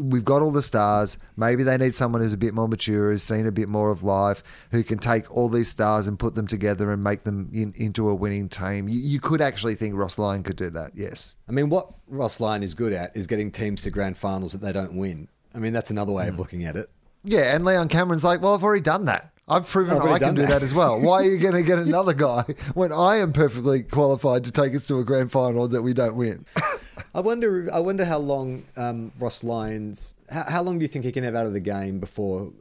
we've 0.00 0.24
got 0.24 0.42
all 0.42 0.50
the 0.50 0.62
stars. 0.62 1.18
Maybe 1.36 1.62
they 1.62 1.76
need 1.76 1.94
someone 1.94 2.20
who's 2.20 2.32
a 2.32 2.38
bit 2.38 2.54
more 2.54 2.68
mature, 2.68 3.10
who's 3.10 3.22
seen 3.22 3.46
a 3.46 3.52
bit 3.52 3.68
more 3.68 3.90
of 3.90 4.02
life, 4.02 4.42
who 4.70 4.82
can 4.82 4.98
take 4.98 5.30
all 5.34 5.48
these 5.48 5.68
stars 5.68 6.06
and 6.08 6.18
put 6.18 6.34
them 6.34 6.46
together 6.46 6.90
and 6.90 7.02
make 7.02 7.24
them 7.24 7.50
in, 7.52 7.72
into 7.76 8.08
a 8.08 8.14
winning 8.14 8.48
team. 8.48 8.88
You, 8.88 8.98
you 8.98 9.20
could 9.20 9.40
actually 9.40 9.74
think 9.74 9.94
Ross 9.94 10.18
Lyon 10.18 10.42
could 10.42 10.56
do 10.56 10.70
that. 10.70 10.92
Yes. 10.94 11.36
I 11.48 11.52
mean, 11.52 11.68
what 11.68 11.92
Ross 12.08 12.40
Lyon 12.40 12.62
is 12.62 12.74
good 12.74 12.92
at 12.92 13.16
is 13.16 13.26
getting 13.26 13.50
teams 13.50 13.82
to 13.82 13.90
grand 13.90 14.16
finals 14.16 14.52
that 14.52 14.60
they 14.60 14.72
don't 14.72 14.94
win. 14.94 15.28
I 15.54 15.58
mean, 15.58 15.72
that's 15.72 15.90
another 15.90 16.12
way 16.12 16.28
of 16.28 16.34
hmm. 16.34 16.40
looking 16.40 16.64
at 16.64 16.76
it. 16.76 16.90
Yeah, 17.24 17.54
and 17.54 17.64
Leon 17.64 17.88
Cameron's 17.88 18.24
like, 18.24 18.40
well, 18.40 18.54
I've 18.54 18.62
already 18.62 18.82
done 18.82 19.04
that. 19.06 19.32
I've 19.48 19.68
proven 19.68 19.98
I 19.98 20.18
can 20.18 20.34
do 20.34 20.42
that." 20.42 20.48
that 20.50 20.62
as 20.62 20.74
well. 20.74 21.00
Why 21.00 21.22
are 21.22 21.24
you 21.24 21.38
going 21.46 21.54
to 21.54 21.62
get 21.62 21.78
another 21.78 22.14
guy 22.14 22.44
when 22.74 22.92
I 22.92 23.16
am 23.16 23.32
perfectly 23.32 23.82
qualified 23.82 24.44
to 24.44 24.52
take 24.52 24.74
us 24.74 24.86
to 24.88 24.98
a 24.98 25.04
grand 25.04 25.32
final 25.32 25.68
that 25.68 25.82
we 25.82 25.94
don't 25.94 26.16
win? 26.16 26.46
I 27.14 27.20
wonder. 27.20 27.68
I 27.72 27.80
wonder 27.80 28.04
how 28.04 28.18
long 28.18 28.64
um, 28.76 29.12
Ross 29.18 29.42
Lyons. 29.42 30.14
How, 30.30 30.44
how 30.48 30.62
long 30.62 30.78
do 30.78 30.84
you 30.84 30.88
think 30.88 31.04
he 31.04 31.12
can 31.12 31.24
have 31.24 31.34
out 31.34 31.46
of 31.46 31.52
the 31.52 31.60
game 31.60 32.00
before 32.00 32.52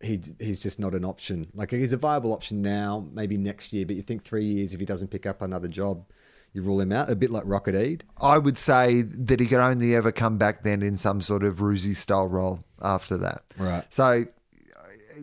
he 0.00 0.20
he's 0.38 0.58
just 0.58 0.80
not 0.80 0.94
an 0.94 1.04
option? 1.04 1.48
Like 1.54 1.70
he's 1.70 1.92
a 1.92 1.98
viable 1.98 2.32
option 2.32 2.62
now, 2.62 3.06
maybe 3.12 3.36
next 3.36 3.72
year, 3.72 3.86
but 3.86 3.96
you 3.96 4.02
think 4.02 4.22
three 4.22 4.44
years 4.44 4.74
if 4.74 4.80
he 4.80 4.86
doesn't 4.86 5.08
pick 5.08 5.26
up 5.26 5.42
another 5.42 5.68
job, 5.68 6.04
you 6.52 6.62
rule 6.62 6.80
him 6.80 6.92
out. 6.92 7.10
A 7.10 7.16
bit 7.16 7.30
like 7.30 7.44
Rocket 7.46 7.74
Eade. 7.74 8.04
I 8.20 8.38
would 8.38 8.58
say 8.58 9.02
that 9.02 9.40
he 9.40 9.46
could 9.46 9.60
only 9.60 9.94
ever 9.94 10.12
come 10.12 10.38
back 10.38 10.64
then 10.64 10.82
in 10.82 10.96
some 10.96 11.20
sort 11.20 11.44
of 11.44 11.56
Roosie 11.56 11.96
style 11.96 12.28
role 12.28 12.60
after 12.80 13.16
that. 13.18 13.42
Right. 13.58 13.84
So 13.90 14.26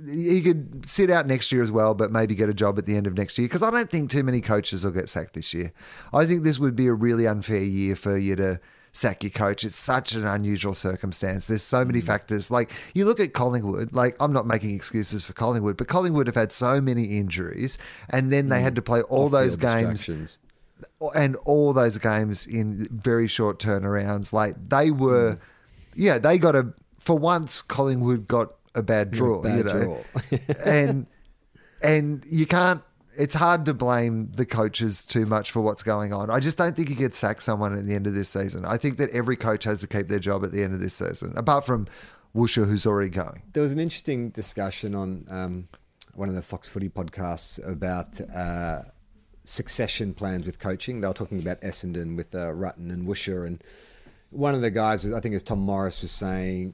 he 0.05 0.41
could 0.41 0.87
sit 0.87 1.09
out 1.09 1.27
next 1.27 1.51
year 1.51 1.61
as 1.61 1.71
well, 1.71 1.93
but 1.93 2.11
maybe 2.11 2.35
get 2.35 2.49
a 2.49 2.53
job 2.53 2.77
at 2.77 2.85
the 2.85 2.95
end 2.95 3.07
of 3.07 3.15
next 3.15 3.37
year. 3.37 3.47
Because 3.47 3.63
I 3.63 3.71
don't 3.71 3.89
think 3.89 4.09
too 4.09 4.23
many 4.23 4.41
coaches 4.41 4.85
will 4.85 4.91
get 4.91 5.09
sacked 5.09 5.33
this 5.33 5.53
year. 5.53 5.71
I 6.13 6.25
think 6.25 6.43
this 6.43 6.59
would 6.59 6.75
be 6.75 6.87
a 6.87 6.93
really 6.93 7.27
unfair 7.27 7.63
year 7.63 7.95
for 7.95 8.17
you 8.17 8.35
to 8.35 8.59
sack 8.91 9.23
your 9.23 9.31
coach. 9.31 9.63
It's 9.63 9.75
such 9.75 10.13
an 10.13 10.25
unusual 10.25 10.73
circumstance. 10.73 11.47
There's 11.47 11.63
so 11.63 11.85
many 11.85 12.01
mm. 12.01 12.05
factors. 12.05 12.51
Like 12.51 12.71
you 12.93 13.05
look 13.05 13.19
at 13.19 13.33
Collingwood, 13.33 13.93
like 13.93 14.15
I'm 14.19 14.33
not 14.33 14.47
making 14.47 14.75
excuses 14.75 15.23
for 15.23 15.33
Collingwood, 15.33 15.77
but 15.77 15.87
Collingwood 15.87 16.27
have 16.27 16.35
had 16.35 16.51
so 16.51 16.81
many 16.81 17.17
injuries 17.17 17.77
and 18.09 18.31
then 18.31 18.49
they 18.49 18.61
had 18.61 18.73
mm. 18.73 18.77
to 18.77 18.81
play 18.81 19.01
all 19.03 19.29
those 19.29 19.55
games 19.55 20.09
and 21.15 21.35
all 21.37 21.73
those 21.73 21.97
games 21.97 22.45
in 22.45 22.87
very 22.91 23.27
short 23.27 23.59
turnarounds. 23.59 24.33
Like 24.33 24.55
they 24.69 24.91
were, 24.91 25.35
mm. 25.35 25.39
yeah, 25.95 26.19
they 26.19 26.37
got 26.37 26.55
a 26.55 26.73
for 26.99 27.17
once. 27.17 27.61
Collingwood 27.61 28.27
got 28.27 28.53
a 28.75 28.83
bad 28.83 29.11
draw, 29.11 29.41
bad 29.41 29.57
you 29.57 29.63
know, 29.63 30.03
draw. 30.29 30.37
and 30.65 31.07
and 31.81 32.25
you 32.29 32.45
can't. 32.45 32.81
It's 33.17 33.35
hard 33.35 33.65
to 33.65 33.73
blame 33.73 34.31
the 34.31 34.45
coaches 34.45 35.05
too 35.05 35.25
much 35.25 35.51
for 35.51 35.59
what's 35.59 35.83
going 35.83 36.13
on. 36.13 36.29
I 36.29 36.39
just 36.39 36.57
don't 36.57 36.75
think 36.75 36.89
you 36.89 36.95
could 36.95 37.13
sack 37.13 37.41
someone 37.41 37.77
at 37.77 37.85
the 37.85 37.93
end 37.93 38.07
of 38.07 38.13
this 38.13 38.29
season. 38.29 38.63
I 38.63 38.77
think 38.77 38.97
that 38.97 39.09
every 39.09 39.35
coach 39.35 39.65
has 39.65 39.81
to 39.81 39.87
keep 39.87 40.07
their 40.07 40.19
job 40.19 40.45
at 40.45 40.53
the 40.53 40.63
end 40.63 40.73
of 40.73 40.79
this 40.79 40.93
season, 40.93 41.33
apart 41.35 41.65
from 41.65 41.87
Woosha, 42.33 42.65
who's 42.65 42.85
already 42.85 43.09
going. 43.09 43.41
There 43.51 43.63
was 43.63 43.73
an 43.73 43.79
interesting 43.79 44.29
discussion 44.29 44.95
on 44.95 45.25
um, 45.29 45.67
one 46.15 46.29
of 46.29 46.35
the 46.35 46.41
Fox 46.41 46.69
Footy 46.69 46.87
podcasts 46.87 47.59
about 47.69 48.21
uh, 48.33 48.83
succession 49.43 50.13
plans 50.13 50.45
with 50.45 50.59
coaching. 50.59 51.01
They 51.01 51.07
were 51.07 51.13
talking 51.13 51.39
about 51.39 51.59
Essendon 51.61 52.15
with 52.15 52.33
uh, 52.33 52.53
Rutten 52.53 52.89
and 52.89 53.05
Woosher, 53.05 53.45
and 53.45 53.61
one 54.29 54.53
of 54.53 54.61
the 54.61 54.71
guys, 54.71 55.03
was, 55.03 55.13
I 55.13 55.19
think, 55.19 55.35
as 55.35 55.43
Tom 55.43 55.59
Morris 55.59 56.01
was 56.01 56.11
saying, 56.11 56.73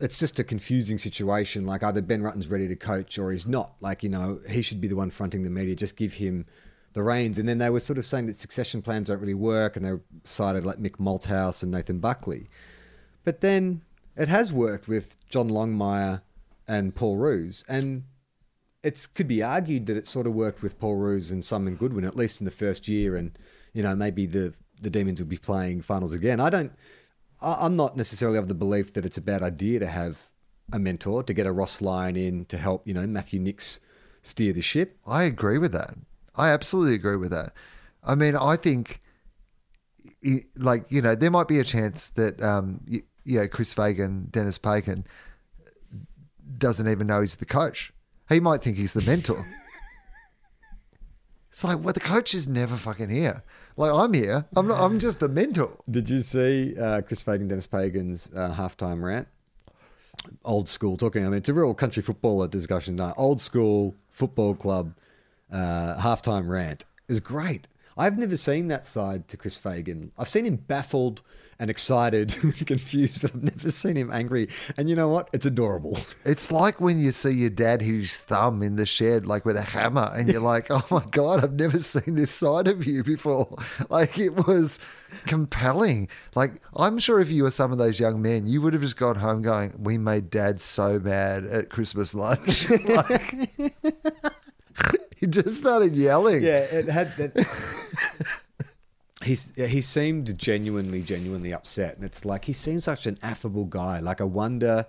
it's 0.00 0.18
just 0.18 0.38
a 0.38 0.44
confusing 0.44 0.98
situation. 0.98 1.66
Like 1.66 1.82
either 1.82 2.02
Ben 2.02 2.22
Rutten's 2.22 2.48
ready 2.48 2.68
to 2.68 2.76
coach 2.76 3.18
or 3.18 3.32
he's 3.32 3.46
not. 3.46 3.74
Like 3.80 4.02
you 4.02 4.08
know, 4.08 4.40
he 4.48 4.62
should 4.62 4.80
be 4.80 4.88
the 4.88 4.96
one 4.96 5.10
fronting 5.10 5.42
the 5.42 5.50
media. 5.50 5.74
Just 5.74 5.96
give 5.96 6.14
him 6.14 6.46
the 6.92 7.02
reins. 7.02 7.38
And 7.38 7.48
then 7.48 7.58
they 7.58 7.70
were 7.70 7.80
sort 7.80 7.98
of 7.98 8.06
saying 8.06 8.26
that 8.26 8.36
succession 8.36 8.82
plans 8.82 9.08
don't 9.08 9.20
really 9.20 9.34
work, 9.34 9.76
and 9.76 9.84
they 9.84 9.92
cited 10.24 10.64
like 10.64 10.78
Mick 10.78 10.96
Malthouse 10.96 11.62
and 11.62 11.72
Nathan 11.72 11.98
Buckley. 11.98 12.48
But 13.24 13.40
then 13.40 13.82
it 14.16 14.28
has 14.28 14.52
worked 14.52 14.88
with 14.88 15.16
John 15.28 15.50
Longmire 15.50 16.22
and 16.66 16.94
Paul 16.94 17.16
Roos, 17.16 17.64
and 17.68 18.04
it 18.82 19.08
could 19.14 19.28
be 19.28 19.42
argued 19.42 19.86
that 19.86 19.96
it 19.96 20.06
sort 20.06 20.26
of 20.26 20.34
worked 20.34 20.62
with 20.62 20.78
Paul 20.78 20.96
Roos 20.96 21.30
and 21.30 21.44
Simon 21.44 21.74
Goodwin 21.74 22.04
at 22.04 22.16
least 22.16 22.40
in 22.40 22.44
the 22.44 22.50
first 22.50 22.88
year, 22.88 23.16
and 23.16 23.38
you 23.72 23.82
know 23.82 23.94
maybe 23.94 24.26
the 24.26 24.54
the 24.80 24.90
Demons 24.90 25.20
will 25.20 25.28
be 25.28 25.38
playing 25.38 25.82
finals 25.82 26.12
again. 26.12 26.40
I 26.40 26.50
don't. 26.50 26.72
I'm 27.40 27.76
not 27.76 27.96
necessarily 27.96 28.38
of 28.38 28.48
the 28.48 28.54
belief 28.54 28.92
that 28.94 29.06
it's 29.06 29.16
a 29.16 29.22
bad 29.22 29.42
idea 29.42 29.78
to 29.80 29.86
have 29.86 30.28
a 30.72 30.78
mentor 30.78 31.22
to 31.22 31.32
get 31.32 31.46
a 31.46 31.52
Ross 31.52 31.80
Lyon 31.80 32.16
in 32.16 32.44
to 32.46 32.58
help 32.58 32.86
you 32.86 32.94
know 32.94 33.06
Matthew 33.06 33.40
Nicks 33.40 33.80
steer 34.22 34.52
the 34.52 34.62
ship. 34.62 34.98
I 35.06 35.24
agree 35.24 35.58
with 35.58 35.72
that. 35.72 35.94
I 36.34 36.50
absolutely 36.50 36.94
agree 36.94 37.16
with 37.16 37.30
that. 37.30 37.52
I 38.04 38.14
mean, 38.14 38.36
I 38.36 38.56
think, 38.56 39.00
like 40.56 40.90
you 40.90 41.02
know, 41.02 41.14
there 41.14 41.30
might 41.30 41.48
be 41.48 41.58
a 41.58 41.64
chance 41.64 42.10
that 42.10 42.42
um, 42.42 42.80
you, 42.86 43.02
you 43.24 43.40
know, 43.40 43.48
Chris 43.48 43.74
Fagan, 43.74 44.28
Dennis 44.30 44.58
Pagan, 44.58 45.06
doesn't 46.56 46.88
even 46.88 47.06
know 47.06 47.20
he's 47.20 47.36
the 47.36 47.44
coach. 47.44 47.92
He 48.28 48.40
might 48.40 48.62
think 48.62 48.76
he's 48.76 48.92
the 48.92 49.02
mentor. 49.02 49.44
it's 51.50 51.64
like, 51.64 51.82
well, 51.82 51.92
the 51.92 52.00
coach 52.00 52.34
is 52.34 52.46
never 52.46 52.76
fucking 52.76 53.10
here. 53.10 53.42
Like 53.78 53.92
I'm 53.92 54.12
here. 54.12 54.44
I'm 54.56 54.66
not. 54.66 54.80
I'm 54.80 54.98
just 54.98 55.20
the 55.20 55.28
mentor. 55.28 55.70
Did 55.88 56.10
you 56.10 56.20
see 56.20 56.76
uh, 56.76 57.00
Chris 57.02 57.22
Fagan, 57.22 57.46
Dennis 57.46 57.68
Pagan's 57.68 58.28
uh, 58.34 58.52
halftime 58.52 59.00
rant? 59.04 59.28
Old 60.44 60.68
school 60.68 60.96
talking. 60.96 61.24
I 61.24 61.28
mean, 61.28 61.38
it's 61.38 61.48
a 61.48 61.54
real 61.54 61.72
country 61.74 62.02
footballer 62.02 62.48
discussion. 62.48 62.96
No, 62.96 63.14
old 63.16 63.40
school 63.40 63.94
football 64.10 64.56
club 64.56 64.94
uh, 65.52 65.96
halftime 65.96 66.48
rant 66.48 66.86
is 67.06 67.20
great. 67.20 67.68
I've 67.96 68.18
never 68.18 68.36
seen 68.36 68.66
that 68.66 68.84
side 68.84 69.28
to 69.28 69.36
Chris 69.36 69.56
Fagan. 69.56 70.10
I've 70.18 70.28
seen 70.28 70.44
him 70.44 70.56
baffled 70.56 71.22
and 71.60 71.70
excited, 71.70 72.36
and 72.42 72.66
confused, 72.66 73.22
but 73.22 73.34
I've 73.34 73.42
never 73.42 73.70
seen 73.70 73.96
him 73.96 74.10
angry. 74.12 74.48
And 74.76 74.88
you 74.88 74.96
know 74.96 75.08
what? 75.08 75.28
It's 75.32 75.46
adorable. 75.46 75.98
It's 76.24 76.52
like 76.52 76.78
when 76.78 77.00
you 77.00 77.10
see 77.12 77.30
your 77.30 77.48
dad 77.48 77.80
hit 77.80 77.94
his 77.94 78.18
thumb 78.18 78.62
in 78.62 78.76
the 78.76 78.84
shed, 78.84 79.26
like 79.26 79.46
with 79.46 79.56
a 79.56 79.62
hammer, 79.62 80.12
and 80.14 80.28
you're 80.28 80.40
like, 80.54 80.66
oh 80.70 80.84
my 80.90 81.02
God, 81.10 81.42
I've 81.42 81.54
never 81.54 81.78
seen 81.78 82.16
this 82.16 82.30
side 82.30 82.68
of 82.68 82.84
you 82.86 83.02
before. 83.02 83.56
Like 83.88 84.18
it 84.18 84.46
was 84.46 84.78
compelling. 85.26 86.08
Like 86.34 86.60
I'm 86.76 86.98
sure 86.98 87.18
if 87.20 87.30
you 87.30 87.44
were 87.44 87.50
some 87.50 87.72
of 87.72 87.78
those 87.78 87.98
young 87.98 88.20
men, 88.20 88.46
you 88.46 88.60
would 88.60 88.74
have 88.74 88.82
just 88.82 88.98
gone 88.98 89.16
home 89.16 89.40
going, 89.40 89.72
we 89.78 89.96
made 89.96 90.28
dad 90.28 90.60
so 90.60 90.98
mad 90.98 91.46
at 91.46 91.70
Christmas 91.70 92.14
lunch. 92.14 92.68
like, 92.70 93.48
he 95.16 95.26
just 95.26 95.56
started 95.56 95.96
yelling. 95.96 96.42
Yeah, 96.42 96.60
it 96.60 96.88
had 96.88 97.16
that. 97.16 98.42
He's 99.24 99.54
he 99.56 99.80
seemed 99.80 100.36
genuinely, 100.38 101.02
genuinely 101.02 101.52
upset, 101.52 101.96
and 101.96 102.04
it's 102.04 102.24
like 102.24 102.44
he 102.44 102.52
seems 102.52 102.84
such 102.84 103.06
an 103.06 103.16
affable 103.22 103.64
guy. 103.64 104.00
Like 104.00 104.20
I 104.20 104.24
wonder, 104.24 104.86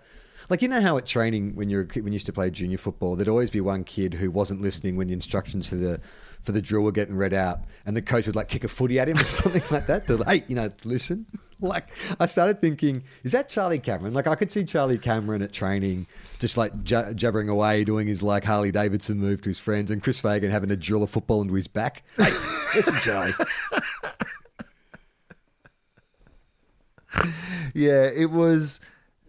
like 0.50 0.62
you 0.62 0.68
know 0.68 0.82
how 0.82 0.98
at 0.98 1.06
training 1.06 1.56
when 1.56 1.70
you're 1.70 1.82
a 1.82 1.88
kid- 1.88 2.04
when 2.04 2.14
you 2.14 2.16
used 2.16 2.26
to 2.28 2.34
play 2.34 2.50
junior 2.50 2.78
football, 2.78 3.16
there'd 3.16 3.28
always 3.28 3.50
be 3.50 3.62
one 3.62 3.84
kid 3.84 4.16
who 4.16 4.32
wasn't 4.32 4.62
listening 4.62 4.96
when 4.96 5.08
the 5.08 5.14
instructions 5.14 5.68
for 5.70 5.76
the 5.76 6.00
for 6.42 6.52
the 6.54 6.62
drill 6.62 6.84
were 6.84 6.92
getting 6.92 7.16
read 7.16 7.34
out, 7.34 7.60
and 7.86 7.98
the 7.98 8.02
coach 8.02 8.26
would 8.26 8.36
like 8.36 8.48
kick 8.48 8.64
a 8.64 8.68
footy 8.68 9.00
at 9.00 9.10
him 9.10 9.18
or 9.18 9.24
something 9.26 9.64
like 9.72 9.88
that. 9.88 10.08
To 10.08 10.24
hey, 10.24 10.44
you 10.48 10.56
know, 10.56 10.72
listen. 10.86 11.26
Like 11.62 11.90
I 12.22 12.28
started 12.28 12.62
thinking, 12.62 13.04
is 13.26 13.34
that 13.34 13.50
Charlie 13.50 13.80
Cameron? 13.80 14.14
Like 14.14 14.28
I 14.28 14.36
could 14.36 14.50
see 14.50 14.64
Charlie 14.64 14.98
Cameron 14.98 15.42
at 15.42 15.52
training, 15.52 16.08
just 16.40 16.56
like 16.56 16.86
j- 16.86 17.12
jabbering 17.14 17.50
away, 17.50 17.84
doing 17.84 18.08
his 18.08 18.24
like 18.24 18.46
Harley 18.46 18.72
Davidson 18.72 19.18
move 19.18 19.42
to 19.42 19.50
his 19.50 19.60
friends, 19.60 19.92
and 19.92 20.02
Chris 20.02 20.22
Fagan 20.22 20.52
having 20.52 20.70
to 20.70 20.78
drill 20.78 21.04
a 21.04 21.08
football 21.08 21.42
into 21.42 21.56
his 21.56 21.68
back. 21.68 22.04
Hey, 22.16 22.32
listen, 22.74 22.96
Charlie. 23.02 23.34
Yeah, 27.76 28.06
it 28.08 28.32
was. 28.32 28.80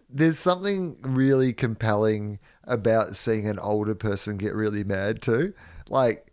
There's 0.09 0.39
something 0.39 0.97
really 1.01 1.53
compelling 1.53 2.39
about 2.63 3.15
seeing 3.15 3.47
an 3.47 3.59
older 3.59 3.93
person 3.93 4.37
get 4.37 4.55
really 4.55 4.83
mad 4.83 5.21
too. 5.21 5.53
Like, 5.89 6.31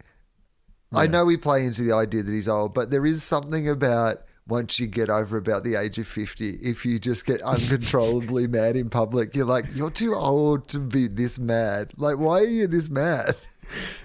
I 0.92 1.06
know 1.06 1.26
we 1.26 1.36
play 1.36 1.64
into 1.64 1.82
the 1.82 1.92
idea 1.92 2.22
that 2.22 2.32
he's 2.32 2.48
old, 2.48 2.72
but 2.72 2.90
there 2.90 3.04
is 3.04 3.22
something 3.22 3.68
about 3.68 4.22
once 4.48 4.80
you 4.80 4.86
get 4.86 5.10
over 5.10 5.36
about 5.36 5.62
the 5.62 5.74
age 5.74 5.98
of 5.98 6.06
50, 6.06 6.58
if 6.62 6.86
you 6.86 6.98
just 6.98 7.26
get 7.26 7.42
uncontrollably 7.42 8.46
mad 8.48 8.76
in 8.76 8.88
public, 8.88 9.36
you're 9.36 9.44
like, 9.44 9.66
you're 9.74 9.90
too 9.90 10.14
old 10.14 10.66
to 10.68 10.78
be 10.78 11.06
this 11.06 11.38
mad. 11.38 11.92
Like, 11.96 12.16
why 12.16 12.40
are 12.40 12.44
you 12.44 12.66
this 12.66 12.88
mad? 12.88 13.36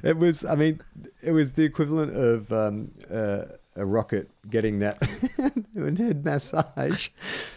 It 0.03 0.17
was, 0.17 0.43
I 0.43 0.55
mean, 0.55 0.81
it 1.23 1.31
was 1.31 1.53
the 1.53 1.63
equivalent 1.63 2.13
of 2.17 2.51
um, 2.51 2.91
uh, 3.09 3.45
a 3.76 3.86
rocket 3.86 4.30
getting 4.49 4.80
that 4.80 5.01
head 5.97 6.26
massage 6.26 7.09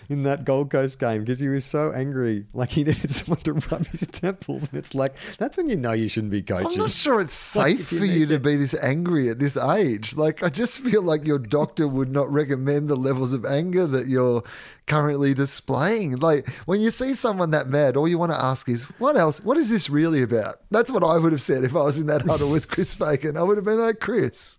in 0.09 0.23
that 0.23 0.45
Gold 0.45 0.71
Coast 0.71 0.99
game 0.99 1.21
because 1.21 1.41
he 1.41 1.49
was 1.49 1.65
so 1.65 1.93
angry, 1.93 2.47
like 2.53 2.71
he 2.71 2.85
needed 2.85 3.11
someone 3.13 3.41
to 3.41 3.55
rub 3.55 3.87
his 3.87 4.07
temples, 4.07 4.69
and 4.69 4.79
it's 4.79 4.95
like 4.95 5.15
that's 5.39 5.57
when 5.57 5.69
you 5.69 5.77
know 5.77 5.93
you 5.93 6.09
shouldn't 6.09 6.31
be 6.31 6.43
coaching. 6.43 6.81
I'm 6.81 6.87
not 6.87 6.91
sure 6.91 7.21
it's 7.21 7.35
safe 7.57 7.93
you 7.93 7.99
for 7.99 8.05
you 8.05 8.21
need 8.21 8.29
to 8.31 8.39
be 8.39 8.57
this 8.57 8.75
angry 8.75 9.29
at 9.29 9.39
this 9.39 9.57
age. 9.57 10.17
Like, 10.17 10.43
I 10.43 10.49
just 10.49 10.81
feel 10.81 11.03
like 11.03 11.27
your 11.27 11.39
doctor 11.39 11.87
would 11.89 12.11
not 12.11 12.31
recommend 12.31 12.89
the 12.89 12.97
levels 12.97 13.33
of 13.33 13.45
anger 13.45 13.87
that 13.87 14.07
you're 14.07 14.43
currently 14.87 15.35
displaying. 15.35 16.17
Like, 16.17 16.49
when 16.67 16.81
you 16.81 16.91
see 16.91 17.15
someone 17.15 17.51
that 17.51 17.69
mad, 17.69 17.97
all 17.97 18.09
you 18.09 18.19
want 18.19 18.33
to 18.33 18.45
ask 18.45 18.69
is, 18.69 18.85
what 18.99 19.17
else? 19.17 19.43
What 19.43 19.57
is 19.57 19.71
this 19.71 19.91
really 19.91 20.23
about? 20.23 20.61
That's 20.71 20.91
what 20.91 21.05
I 21.05 21.19
would 21.19 21.33
have 21.33 21.43
said 21.43 21.65
if 21.65 21.75
I 21.75 21.83
was 21.83 21.99
in 21.99 22.07
that 22.07 22.23
huddle 22.23 22.51
with 22.51 22.69
Chris 22.69 22.95
Bacon. 22.95 23.37
I 23.37 23.43
would 23.43 23.59
have 23.59 23.65
been 23.65 23.81
like, 23.81 24.01
Chris, 24.01 24.59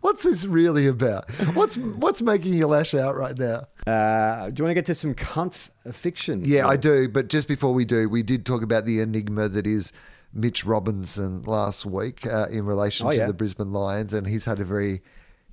what's 0.00 0.24
this 0.24 0.46
really 0.46 0.86
about? 0.86 1.30
What's 1.54 1.76
what's 1.76 2.22
making 2.22 2.54
you 2.54 2.66
lash 2.66 2.94
out 2.94 3.16
right 3.16 3.38
now? 3.38 3.66
Uh, 3.86 4.50
do 4.50 4.60
you 4.60 4.64
want 4.64 4.70
to 4.70 4.74
get 4.74 4.86
to 4.86 4.94
some 4.94 5.14
Cunfe 5.14 5.70
fiction? 5.92 6.42
Yeah, 6.44 6.66
I 6.66 6.76
do. 6.76 7.08
But 7.08 7.28
just 7.28 7.48
before 7.48 7.72
we 7.74 7.84
do, 7.84 8.08
we 8.08 8.22
did 8.22 8.44
talk 8.46 8.62
about 8.62 8.84
the 8.84 9.00
enigma 9.00 9.48
that 9.48 9.66
is 9.66 9.92
Mitch 10.32 10.64
Robinson 10.64 11.42
last 11.42 11.84
week 11.86 12.26
uh, 12.26 12.46
in 12.50 12.64
relation 12.64 13.06
Oh, 13.06 13.10
to 13.10 13.16
yeah. 13.16 13.26
the 13.26 13.32
Brisbane 13.32 13.72
Lions, 13.72 14.12
and 14.12 14.26
he's 14.26 14.44
had 14.44 14.60
a 14.60 14.64
very 14.64 15.02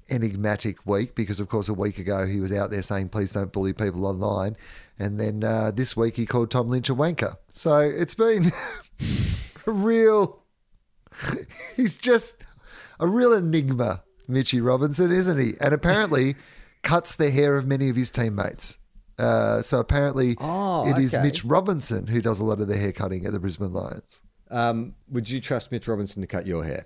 enigmatic 0.09 0.85
week 0.85 1.15
because, 1.15 1.39
of 1.41 1.49
course, 1.49 1.67
a 1.67 1.73
week 1.73 1.97
ago 1.97 2.25
he 2.25 2.39
was 2.39 2.51
out 2.53 2.69
there 2.71 2.81
saying, 2.81 3.09
"Please 3.09 3.33
don't 3.33 3.51
bully 3.51 3.73
people 3.73 4.05
online," 4.05 4.55
and 4.99 5.19
then 5.19 5.43
uh, 5.43 5.71
this 5.71 5.97
week 5.97 6.15
he 6.15 6.25
called 6.25 6.51
Tom 6.51 6.69
Lynch 6.69 6.89
a 6.89 6.95
wanker. 6.95 7.35
So 7.49 7.79
it's 7.79 8.15
been 8.15 8.51
a 9.67 9.71
real. 9.71 10.43
He's 11.75 11.97
just 11.97 12.37
a 12.99 13.07
real 13.07 13.33
enigma, 13.33 14.03
Mitchy 14.27 14.61
Robinson, 14.61 15.11
isn't 15.11 15.39
he? 15.39 15.53
And 15.61 15.73
apparently 15.73 16.35
cuts 16.83 17.15
the 17.15 17.31
hair 17.31 17.55
of 17.57 17.65
many 17.65 17.89
of 17.89 17.95
his 17.95 18.11
teammates. 18.11 18.77
Uh, 19.19 19.61
so 19.63 19.79
apparently 19.79 20.35
Oh, 20.39 20.87
it 20.87 20.97
is 20.99 21.15
okay. 21.15 21.23
Mitch 21.23 21.43
Robinson 21.43 22.05
who 22.07 22.21
does 22.21 22.39
a 22.39 22.43
lot 22.43 22.61
of 22.61 22.67
the 22.67 22.77
hair 22.77 22.91
cutting 22.91 23.25
at 23.25 23.31
the 23.31 23.39
Brisbane 23.39 23.73
Lions. 23.73 24.21
Um, 24.51 24.93
would 25.09 25.29
you 25.29 25.41
trust 25.41 25.71
Mitch 25.71 25.87
Robinson 25.87 26.21
to 26.21 26.27
cut 26.27 26.45
your 26.45 26.63
hair? 26.63 26.85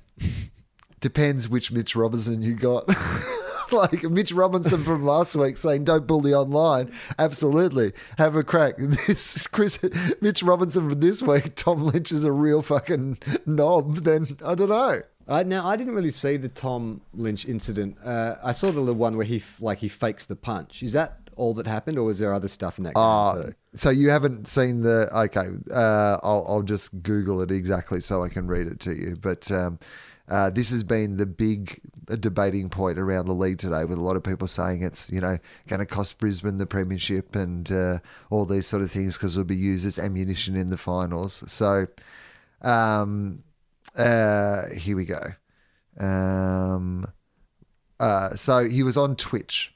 Depends 1.01 1.49
which 1.49 1.71
Mitch 1.71 1.95
Robinson 1.95 2.41
you 2.41 2.55
got. 2.55 2.87
like 3.71 4.03
Mitch 4.03 4.31
Robinson 4.31 4.83
from 4.83 5.03
last 5.03 5.35
week 5.35 5.57
saying 5.57 5.83
don't 5.85 6.05
bully 6.07 6.33
online. 6.33 6.91
Absolutely. 7.19 7.93
Have 8.17 8.35
a 8.35 8.43
crack. 8.43 8.75
This 8.79 9.35
is 9.35 9.47
Chris 9.47 9.79
Mitch 10.21 10.43
Robinson 10.43 10.89
from 10.89 10.99
this 10.99 11.21
week. 11.21 11.55
Tom 11.55 11.83
Lynch 11.83 12.11
is 12.11 12.23
a 12.25 12.31
real 12.31 12.61
fucking 12.61 13.17
knob, 13.45 13.95
then 13.97 14.37
I 14.45 14.55
don't 14.55 14.69
know. 14.69 15.01
I, 15.31 15.43
now 15.43 15.65
I 15.65 15.75
didn't 15.75 15.95
really 15.95 16.11
see 16.11 16.37
the 16.37 16.49
Tom 16.49 17.01
Lynch 17.13 17.45
incident. 17.45 17.97
Uh, 18.03 18.35
I 18.43 18.51
saw 18.51 18.71
the 18.71 18.79
little 18.79 18.95
one 18.95 19.15
where 19.15 19.25
he 19.25 19.37
f- 19.37 19.61
like 19.61 19.79
he 19.79 19.87
fakes 19.87 20.25
the 20.25 20.35
punch. 20.35 20.83
Is 20.83 20.93
that 20.93 21.17
all 21.35 21.53
that 21.55 21.67
happened, 21.67 21.97
or 21.97 22.03
was 22.03 22.19
there 22.19 22.33
other 22.33 22.47
stuff 22.47 22.77
in 22.77 22.83
that 22.83 22.95
game 22.95 23.03
Uh, 23.03 23.43
so 23.73 23.89
you 23.89 24.09
haven't 24.09 24.47
seen 24.47 24.81
the 24.81 25.09
okay? 25.17 25.47
Uh, 25.71 26.19
I'll, 26.21 26.45
I'll 26.47 26.61
just 26.63 27.01
Google 27.01 27.41
it 27.41 27.51
exactly 27.51 28.01
so 28.01 28.21
I 28.21 28.29
can 28.29 28.47
read 28.47 28.67
it 28.67 28.79
to 28.81 28.93
you. 28.93 29.15
But 29.15 29.49
um, 29.51 29.79
uh, 30.27 30.49
this 30.49 30.69
has 30.71 30.83
been 30.83 31.17
the 31.17 31.25
big 31.25 31.79
debating 32.19 32.69
point 32.69 32.99
around 32.99 33.27
the 33.27 33.33
league 33.33 33.57
today, 33.57 33.85
with 33.85 33.97
a 33.97 34.01
lot 34.01 34.17
of 34.17 34.23
people 34.23 34.47
saying 34.47 34.83
it's 34.83 35.09
you 35.09 35.21
know 35.21 35.37
going 35.67 35.79
to 35.79 35.85
cost 35.85 36.17
Brisbane 36.17 36.57
the 36.57 36.65
premiership 36.65 37.35
and 37.35 37.71
uh, 37.71 37.99
all 38.29 38.45
these 38.45 38.67
sort 38.67 38.81
of 38.81 38.91
things 38.91 39.17
because 39.17 39.35
it'll 39.35 39.45
be 39.45 39.55
used 39.55 39.85
as 39.85 39.97
ammunition 39.97 40.55
in 40.55 40.67
the 40.67 40.77
finals. 40.77 41.43
So 41.47 41.87
um, 42.61 43.43
uh, 43.95 44.69
here 44.69 44.95
we 44.95 45.05
go. 45.05 45.21
Um, 45.99 47.07
uh, 47.99 48.35
so 48.35 48.67
he 48.67 48.83
was 48.83 48.97
on 48.97 49.15
Twitch. 49.15 49.73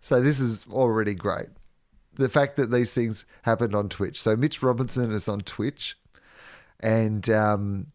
So 0.00 0.20
this 0.20 0.40
is 0.40 0.66
already 0.70 1.14
great. 1.14 1.48
The 2.14 2.28
fact 2.28 2.56
that 2.56 2.70
these 2.70 2.94
things 2.94 3.24
happened 3.42 3.74
on 3.74 3.88
Twitch. 3.88 4.20
So 4.20 4.36
Mitch 4.36 4.62
Robinson 4.62 5.12
is 5.12 5.28
on 5.28 5.40
Twitch 5.40 5.96
and 6.80 7.28
um, 7.30 7.88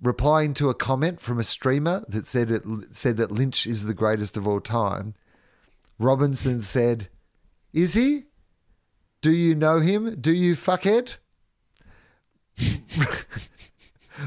replying 0.00 0.54
to 0.54 0.68
a 0.68 0.74
comment 0.74 1.20
from 1.20 1.38
a 1.38 1.44
streamer 1.44 2.04
that 2.08 2.26
said 2.26 2.50
it 2.50 2.62
said 2.92 3.16
that 3.16 3.30
Lynch 3.30 3.66
is 3.66 3.84
the 3.84 3.94
greatest 3.94 4.36
of 4.36 4.46
all 4.46 4.60
time. 4.60 5.14
Robinson 5.98 6.60
said, 6.60 7.08
"Is 7.72 7.94
he? 7.94 8.24
Do 9.20 9.30
you 9.30 9.54
know 9.54 9.80
him? 9.80 10.20
Do 10.20 10.32
you 10.32 10.54
fuckhead?" 10.56 11.16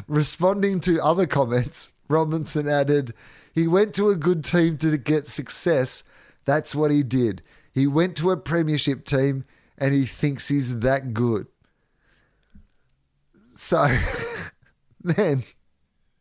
Responding 0.07 0.79
to 0.81 1.03
other 1.03 1.25
comments, 1.25 1.93
Robinson 2.07 2.67
added, 2.67 3.13
He 3.53 3.67
went 3.67 3.93
to 3.95 4.09
a 4.09 4.15
good 4.15 4.43
team 4.43 4.77
to 4.77 4.97
get 4.97 5.27
success. 5.27 6.03
That's 6.45 6.75
what 6.75 6.91
he 6.91 7.03
did. 7.03 7.41
He 7.73 7.87
went 7.87 8.15
to 8.17 8.31
a 8.31 8.37
premiership 8.37 9.05
team 9.05 9.43
and 9.77 9.93
he 9.93 10.05
thinks 10.05 10.47
he's 10.47 10.79
that 10.79 11.13
good. 11.13 11.47
So 13.55 13.97
then, 15.03 15.43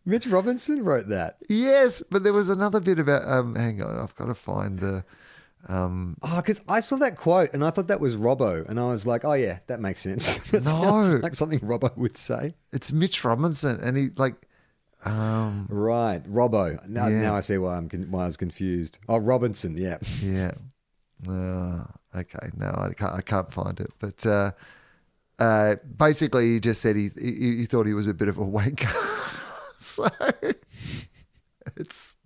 Mitch 0.04 0.26
Robinson 0.26 0.84
wrote 0.84 1.08
that. 1.08 1.36
yes, 1.48 2.02
but 2.10 2.24
there 2.24 2.32
was 2.32 2.48
another 2.48 2.80
bit 2.80 2.98
about, 2.98 3.22
um, 3.28 3.54
hang 3.54 3.82
on, 3.82 3.98
I've 3.98 4.14
got 4.16 4.26
to 4.26 4.34
find 4.34 4.78
the, 4.78 5.04
um, 5.68 6.16
Oh, 6.22 6.36
because 6.36 6.60
I 6.68 6.80
saw 6.80 6.96
that 6.96 7.16
quote 7.16 7.52
and 7.54 7.64
I 7.64 7.70
thought 7.70 7.88
that 7.88 8.00
was 8.00 8.16
Robbo, 8.16 8.68
and 8.68 8.78
I 8.78 8.86
was 8.86 9.06
like, 9.06 9.24
oh 9.24 9.32
yeah, 9.34 9.60
that 9.66 9.80
makes 9.80 10.02
sense. 10.02 10.38
that 10.50 10.64
No. 10.64 11.20
like 11.22 11.34
something 11.34 11.60
Robbo 11.60 11.96
would 11.96 12.16
say. 12.16 12.54
it's 12.72 12.92
Mitch 12.92 13.24
Robinson 13.24 13.78
and 13.80 13.96
he 13.96 14.10
like, 14.16 14.34
um, 15.04 15.66
Right, 15.70 16.22
Robbo. 16.24 16.86
Now, 16.88 17.08
Yeah. 17.08 17.20
now 17.22 17.34
I 17.36 17.40
see 17.40 17.58
why 17.58 17.76
I'm 17.76 17.88
con- 17.88 18.10
why 18.10 18.22
I 18.22 18.26
was 18.26 18.36
confused. 18.36 18.98
Oh, 19.08 19.18
Robinson. 19.18 19.76
Yeah. 19.76 19.98
Yeah. 20.22 20.52
Uh, 21.28 21.84
okay. 22.16 22.50
No, 22.56 22.68
I 22.76 22.92
can't. 22.96 23.14
I 23.14 23.20
can't 23.20 23.52
find 23.52 23.80
it. 23.80 23.88
But 23.98 24.24
uh, 24.26 24.52
uh, 25.38 25.76
basically, 25.96 26.54
he 26.54 26.60
just 26.60 26.80
said 26.82 26.96
he, 26.96 27.08
he 27.20 27.56
he 27.58 27.66
thought 27.66 27.86
he 27.86 27.92
was 27.94 28.06
a 28.06 28.14
bit 28.14 28.28
of 28.28 28.38
a 28.38 28.44
wanker. 28.44 28.92
so 29.80 30.08
it's 31.76 32.16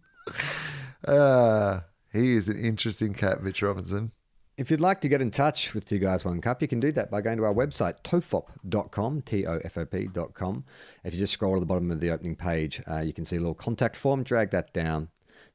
uh, 1.07 1.81
he 2.19 2.35
is 2.35 2.49
an 2.49 2.59
interesting 2.59 3.15
cat, 3.15 3.43
Mitch 3.43 3.63
Robinson. 3.63 4.13
If 4.57 4.73
you'd 4.73 4.81
like 4.81 5.01
to 5.03 5.09
get 5.09 5.23
in 5.23 5.31
touch 5.31 5.73
with 5.73 5.85
Two 5.85 6.01
Guys 6.01 6.25
One 6.25 6.41
Cup, 6.41 6.61
you 6.61 6.67
can 6.67 6.81
do 6.81 6.91
that 6.93 7.13
by 7.13 7.21
going 7.21 7.37
to 7.37 7.45
our 7.45 7.55
website, 7.55 8.03
tofop.com, 8.03 9.23
T-O-F-O-P.com. 9.23 10.65
If 11.05 11.15
you 11.15 11.21
just 11.21 11.33
scroll 11.33 11.55
to 11.55 11.61
the 11.61 11.67
bottom 11.67 11.93
of 11.93 12.01
the 12.01 12.11
opening 12.11 12.35
page, 12.35 12.83
uh, 12.91 13.01
you 13.01 13.13
can 13.13 13.25
see 13.25 13.37
a 13.37 13.39
little 13.39 13.55
contact 13.55 13.95
form. 13.95 14.25
Drag 14.25 14.51
that 14.51 14.73
down, 14.73 15.11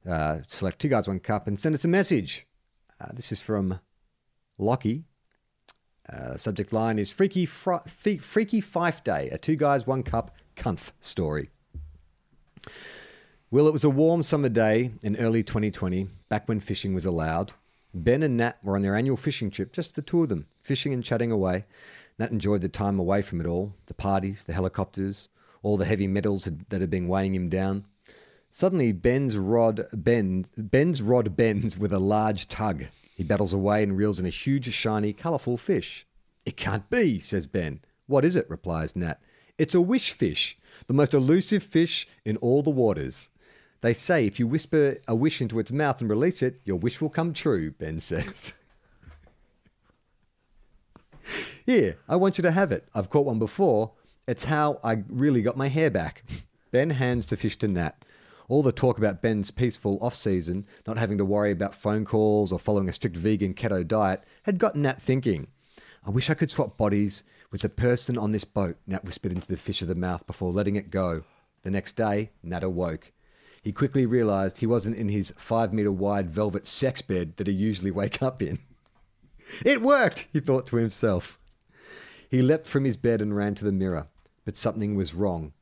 uh, 0.09 0.39
select 0.47 0.79
Two 0.79 0.87
Guys 0.87 1.07
One 1.09 1.19
Cup, 1.19 1.47
and 1.47 1.59
send 1.59 1.75
us 1.75 1.83
a 1.83 1.89
message. 1.89 2.47
Uh, 3.01 3.11
this 3.13 3.33
is 3.33 3.41
from 3.41 3.81
Lockie. 4.57 5.03
Uh, 6.07 6.37
subject 6.37 6.71
line 6.71 6.97
is 6.97 7.11
Freaky, 7.11 7.45
Freaky 7.45 8.61
Fyfe 8.61 9.03
Day, 9.03 9.29
a 9.31 9.37
Two 9.37 9.57
Guys 9.57 9.85
One 9.85 10.03
Cup 10.03 10.31
Cunfe 10.55 10.93
story. 11.01 11.49
Well, 13.53 13.67
it 13.67 13.71
was 13.71 13.83
a 13.83 13.89
warm 13.91 14.23
summer 14.23 14.49
day 14.49 14.93
in 15.03 15.15
early 15.17 15.43
2020, 15.43 16.07
back 16.27 16.49
when 16.49 16.59
fishing 16.59 16.95
was 16.95 17.05
allowed. 17.05 17.51
Ben 17.93 18.23
and 18.23 18.35
Nat 18.35 18.57
were 18.63 18.75
on 18.75 18.81
their 18.81 18.95
annual 18.95 19.15
fishing 19.15 19.51
trip, 19.51 19.71
just 19.71 19.93
the 19.93 20.01
two 20.01 20.23
of 20.23 20.29
them, 20.29 20.47
fishing 20.63 20.91
and 20.91 21.03
chatting 21.03 21.31
away. 21.31 21.65
Nat 22.17 22.31
enjoyed 22.31 22.61
the 22.61 22.67
time 22.67 22.97
away 22.97 23.21
from 23.21 23.39
it 23.39 23.45
all 23.45 23.75
the 23.85 23.93
parties, 23.93 24.45
the 24.45 24.53
helicopters, 24.53 25.29
all 25.61 25.77
the 25.77 25.85
heavy 25.85 26.07
metals 26.07 26.49
that 26.69 26.81
had 26.81 26.89
been 26.89 27.07
weighing 27.07 27.35
him 27.35 27.47
down. 27.47 27.85
Suddenly, 28.49 28.91
Ben's 28.91 29.37
rod 29.37 29.85
bends. 29.93 30.49
Ben's 30.57 31.03
rod 31.03 31.35
bends 31.35 31.77
with 31.77 31.93
a 31.93 31.99
large 31.99 32.47
tug. 32.47 32.85
He 33.13 33.23
battles 33.23 33.53
away 33.53 33.83
and 33.83 33.95
reels 33.95 34.19
in 34.19 34.25
a 34.25 34.29
huge, 34.29 34.73
shiny, 34.73 35.13
colourful 35.13 35.57
fish. 35.57 36.07
It 36.43 36.57
can't 36.57 36.89
be, 36.89 37.19
says 37.19 37.45
Ben. 37.45 37.81
What 38.07 38.25
is 38.25 38.35
it? 38.35 38.49
replies 38.49 38.95
Nat. 38.95 39.21
It's 39.59 39.75
a 39.75 39.79
wish 39.79 40.11
fish, 40.11 40.57
the 40.87 40.95
most 40.95 41.13
elusive 41.13 41.61
fish 41.61 42.07
in 42.25 42.37
all 42.37 42.63
the 42.63 42.71
waters. 42.71 43.29
They 43.83 43.93
say 43.93 44.25
if 44.25 44.39
you 44.39 44.47
whisper 44.47 44.95
a 45.09 45.13
wish 45.13 45.41
into 45.41 45.59
its 45.59 45.69
mouth 45.69 45.99
and 45.99 46.09
release 46.09 46.41
it, 46.41 46.61
your 46.63 46.77
wish 46.77 47.01
will 47.01 47.09
come 47.09 47.33
true, 47.33 47.71
Ben 47.71 47.99
says. 47.99 48.53
Here, 51.65 51.97
I 52.07 52.15
want 52.15 52.37
you 52.37 52.43
to 52.43 52.51
have 52.51 52.71
it. 52.71 52.87
I've 52.95 53.09
caught 53.09 53.25
one 53.25 53.39
before. 53.39 53.91
It's 54.25 54.45
how 54.45 54.79
I 54.85 55.03
really 55.09 55.41
got 55.41 55.57
my 55.57 55.67
hair 55.67 55.91
back. 55.91 56.23
Ben 56.71 56.91
hands 56.91 57.27
the 57.27 57.35
fish 57.35 57.57
to 57.57 57.67
Nat. 57.67 58.05
All 58.47 58.63
the 58.63 58.71
talk 58.71 58.97
about 58.97 59.21
Ben's 59.21 59.51
peaceful 59.51 59.97
off 60.01 60.15
season, 60.15 60.65
not 60.87 60.97
having 60.97 61.17
to 61.17 61.25
worry 61.25 61.51
about 61.51 61.75
phone 61.75 62.05
calls 62.05 62.53
or 62.53 62.59
following 62.59 62.87
a 62.87 62.93
strict 62.93 63.17
vegan 63.17 63.53
keto 63.53 63.85
diet, 63.85 64.23
had 64.43 64.59
got 64.59 64.77
Nat 64.77 65.01
thinking. 65.01 65.47
I 66.07 66.09
wish 66.09 66.29
I 66.29 66.35
could 66.35 66.49
swap 66.49 66.77
bodies 66.77 67.25
with 67.51 67.59
the 67.59 67.69
person 67.69 68.17
on 68.17 68.31
this 68.31 68.45
boat, 68.45 68.77
Nat 68.87 69.03
whispered 69.03 69.33
into 69.33 69.49
the 69.49 69.57
fish 69.57 69.81
of 69.81 69.89
the 69.89 69.93
mouth 69.93 70.25
before 70.25 70.53
letting 70.53 70.77
it 70.77 70.89
go. 70.89 71.25
The 71.63 71.71
next 71.71 71.97
day, 71.97 72.31
Nat 72.41 72.63
awoke. 72.63 73.11
He 73.63 73.71
quickly 73.71 74.05
realized 74.05 74.57
he 74.57 74.67
wasn't 74.67 74.97
in 74.97 75.07
his 75.07 75.33
five 75.37 75.71
meter 75.71 75.91
wide 75.91 76.29
velvet 76.29 76.67
sex 76.67 77.01
bed 77.01 77.37
that 77.37 77.47
he 77.47 77.53
usually 77.53 77.91
wake 77.91 78.21
up 78.21 78.41
in. 78.41 78.59
It 79.63 79.83
worked, 79.83 80.27
he 80.33 80.39
thought 80.39 80.65
to 80.67 80.77
himself. 80.77 81.37
He 82.27 82.41
leapt 82.41 82.65
from 82.65 82.85
his 82.85 82.97
bed 82.97 83.21
and 83.21 83.35
ran 83.35 83.53
to 83.55 83.63
the 83.63 83.71
mirror, 83.71 84.07
but 84.45 84.55
something 84.55 84.95
was 84.95 85.13
wrong. 85.13 85.53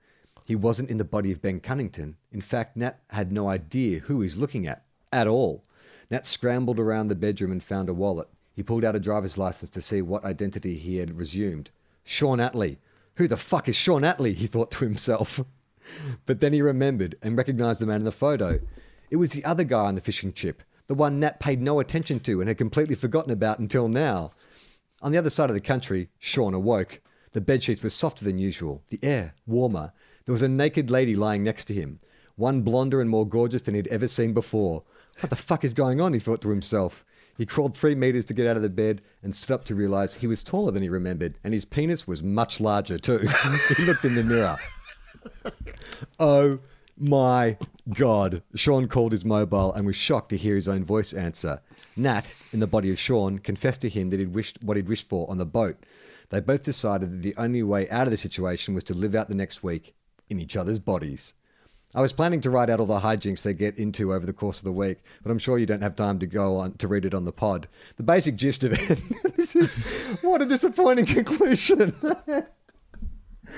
He 0.46 0.56
wasn't 0.56 0.90
in 0.90 0.98
the 0.98 1.04
body 1.04 1.32
of 1.32 1.42
Ben 1.42 1.60
Cunnington. 1.60 2.16
In 2.32 2.40
fact, 2.40 2.78
Nat 2.78 3.02
had 3.10 3.34
no 3.34 3.50
idea 3.50 4.00
who 4.00 4.22
he 4.22 4.24
was 4.24 4.38
looking 4.38 4.66
at, 4.66 4.86
at 5.12 5.28
all. 5.28 5.66
Nat 6.10 6.26
scrambled 6.26 6.80
around 6.80 7.10
the 7.10 7.16
bedroom 7.16 7.52
and 7.52 7.62
found 7.62 7.90
a 7.90 7.94
wallet. 7.94 8.30
He 8.54 8.64
pulled 8.64 8.86
out 8.86 8.96
a 8.96 9.00
driver's 9.00 9.38
license 9.38 9.70
to 9.72 9.82
see 9.82 10.02
what 10.02 10.24
identity 10.24 10.78
he 10.78 10.98
had 10.98 11.18
resumed. 11.18 11.70
Shaun 12.04 12.40
Atley. 12.40 12.78
Who 13.16 13.28
the 13.28 13.38
fuck 13.38 13.68
is 13.68 13.76
Shaun 13.76 14.04
Atley? 14.04 14.34
He 14.34 14.48
thought 14.48 14.72
to 14.72 14.86
himself. 14.86 15.42
But 16.26 16.40
then 16.40 16.54
he 16.54 16.62
remembered 16.62 17.16
and 17.22 17.38
recognized 17.38 17.80
the 17.80 17.86
man 17.86 17.98
in 17.98 18.04
the 18.04 18.12
photo. 18.12 18.60
It 19.10 19.18
was 19.18 19.32
the 19.32 19.46
other 19.46 19.64
guy 19.64 19.86
on 19.86 19.96
the 19.96 20.02
fishing 20.02 20.34
chip, 20.34 20.64
the 20.88 20.96
one 20.96 21.20
Nat 21.20 21.40
paid 21.40 21.62
no 21.62 21.80
attention 21.80 22.20
to 22.22 22.42
and 22.42 22.48
had 22.48 22.58
completely 22.58 22.96
forgotten 22.96 23.32
about 23.32 23.60
until 23.60 23.88
now. 23.88 24.32
On 25.02 25.12
the 25.12 25.18
other 25.18 25.30
side 25.30 25.50
of 25.50 25.54
the 25.54 25.62
country, 25.62 26.10
Sean 26.20 26.54
awoke. 26.54 27.02
The 27.34 27.42
bedsheets 27.42 27.82
were 27.82 27.90
softer 27.90 28.26
than 28.26 28.38
usual, 28.38 28.84
the 28.90 29.00
air 29.02 29.34
warmer. 29.48 29.94
There 30.26 30.34
was 30.34 30.42
a 30.42 30.50
naked 30.50 30.92
lady 30.92 31.16
lying 31.16 31.44
next 31.44 31.66
to 31.66 31.74
him, 31.74 32.00
one 32.36 32.62
blonder 32.62 33.02
and 33.02 33.10
more 33.10 33.28
gorgeous 33.28 33.62
than 33.62 33.76
he'd 33.76 33.88
ever 33.88 34.08
seen 34.08 34.34
before. 34.34 34.84
What 35.20 35.30
the 35.30 35.36
fuck 35.36 35.64
is 35.64 35.74
going 35.74 36.02
on? 36.02 36.14
He 36.14 36.20
thought 36.20 36.42
to 36.42 36.50
himself. 36.50 37.06
He 37.38 37.46
crawled 37.46 37.76
three 37.76 37.96
meters 37.96 38.26
to 38.26 38.34
get 38.34 38.48
out 38.48 38.58
of 38.58 38.62
the 38.62 38.70
bed 38.70 39.02
and 39.24 39.36
stood 39.36 39.54
up 39.54 39.64
to 39.66 39.76
realize 39.76 40.16
he 40.16 40.28
was 40.28 40.44
taller 40.44 40.72
than 40.72 40.84
he 40.84 40.90
remembered, 40.90 41.36
and 41.44 41.54
his 41.54 41.66
penis 41.66 42.06
was 42.06 42.22
much 42.22 42.60
larger 42.60 42.98
too. 42.98 43.20
he 43.78 43.86
looked 43.86 44.06
in 44.06 44.16
the 44.16 44.24
mirror. 44.24 44.56
Oh 46.20 46.60
my 46.98 47.58
God. 47.94 48.44
Sean 48.56 48.88
called 48.88 49.12
his 49.12 49.26
mobile 49.26 49.74
and 49.74 49.86
was 49.86 49.96
shocked 49.96 50.30
to 50.30 50.38
hear 50.38 50.56
his 50.56 50.68
own 50.68 50.84
voice 50.84 51.14
answer. 51.14 51.62
Nat, 51.96 52.34
in 52.54 52.60
the 52.60 52.68
body 52.68 52.92
of 52.92 53.00
Sean, 53.00 53.40
confessed 53.40 53.82
to 53.82 53.90
him 53.90 54.10
that 54.10 54.20
he'd 54.20 54.34
wished 54.34 54.64
what 54.64 54.78
he'd 54.78 54.88
wished 54.88 55.10
for 55.10 55.30
on 55.30 55.38
the 55.38 55.46
boat. 55.46 55.78
They 56.30 56.40
both 56.40 56.64
decided 56.64 57.12
that 57.12 57.22
the 57.22 57.36
only 57.38 57.64
way 57.64 57.90
out 57.90 58.08
of 58.08 58.12
the 58.12 58.18
situation 58.18 58.74
was 58.74 58.84
to 58.86 58.94
live 58.94 59.16
out 59.16 59.30
the 59.30 59.36
next 59.36 59.64
week 59.64 59.94
in 60.30 60.40
each 60.40 60.56
other's 60.56 60.80
bodies. 60.80 61.34
I 61.94 62.00
was 62.00 62.14
planning 62.14 62.40
to 62.42 62.50
write 62.50 62.70
out 62.70 62.80
all 62.80 62.86
the 62.86 63.00
hijinks 63.00 63.44
they 63.44 63.54
get 63.54 63.78
into 63.78 64.14
over 64.14 64.26
the 64.26 64.32
course 64.32 64.60
of 64.60 64.64
the 64.64 64.72
week, 64.72 65.00
but 65.22 65.30
I'm 65.30 65.40
sure 65.40 65.58
you 65.58 65.66
don't 65.66 65.82
have 65.82 65.96
time 65.96 66.20
to 66.20 66.26
go 66.26 66.56
on 66.56 66.76
to 66.76 66.88
read 66.88 67.04
it 67.04 67.14
on 67.14 67.26
the 67.26 67.34
pod. 67.34 67.68
The 67.98 68.04
basic 68.04 68.38
gist 68.38 68.64
of 68.64 68.72
it 68.72 69.00
this 69.36 69.58
is 69.58 69.80
what 70.22 70.42
a 70.42 70.46
disappointing 70.46 71.06
conclusion. 71.06 71.94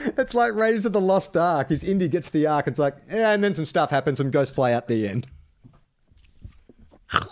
it's 0.18 0.34
like 0.34 0.54
Raiders 0.54 0.86
of 0.86 0.94
the 0.94 1.02
Lost 1.02 1.36
Ark. 1.38 1.70
His 1.70 1.84
Indy 1.84 2.08
gets 2.08 2.30
the 2.30 2.48
Ark, 2.48 2.68
it's 2.68 2.80
like, 2.80 2.96
yeah, 3.10 3.32
and 3.32 3.44
then 3.44 3.54
some 3.54 3.66
stuff 3.66 3.89
happens 3.89 4.20
and 4.20 4.32
goes 4.32 4.50
fly 4.50 4.74
out 4.74 4.88
the 4.88 5.08
end. 5.08 5.28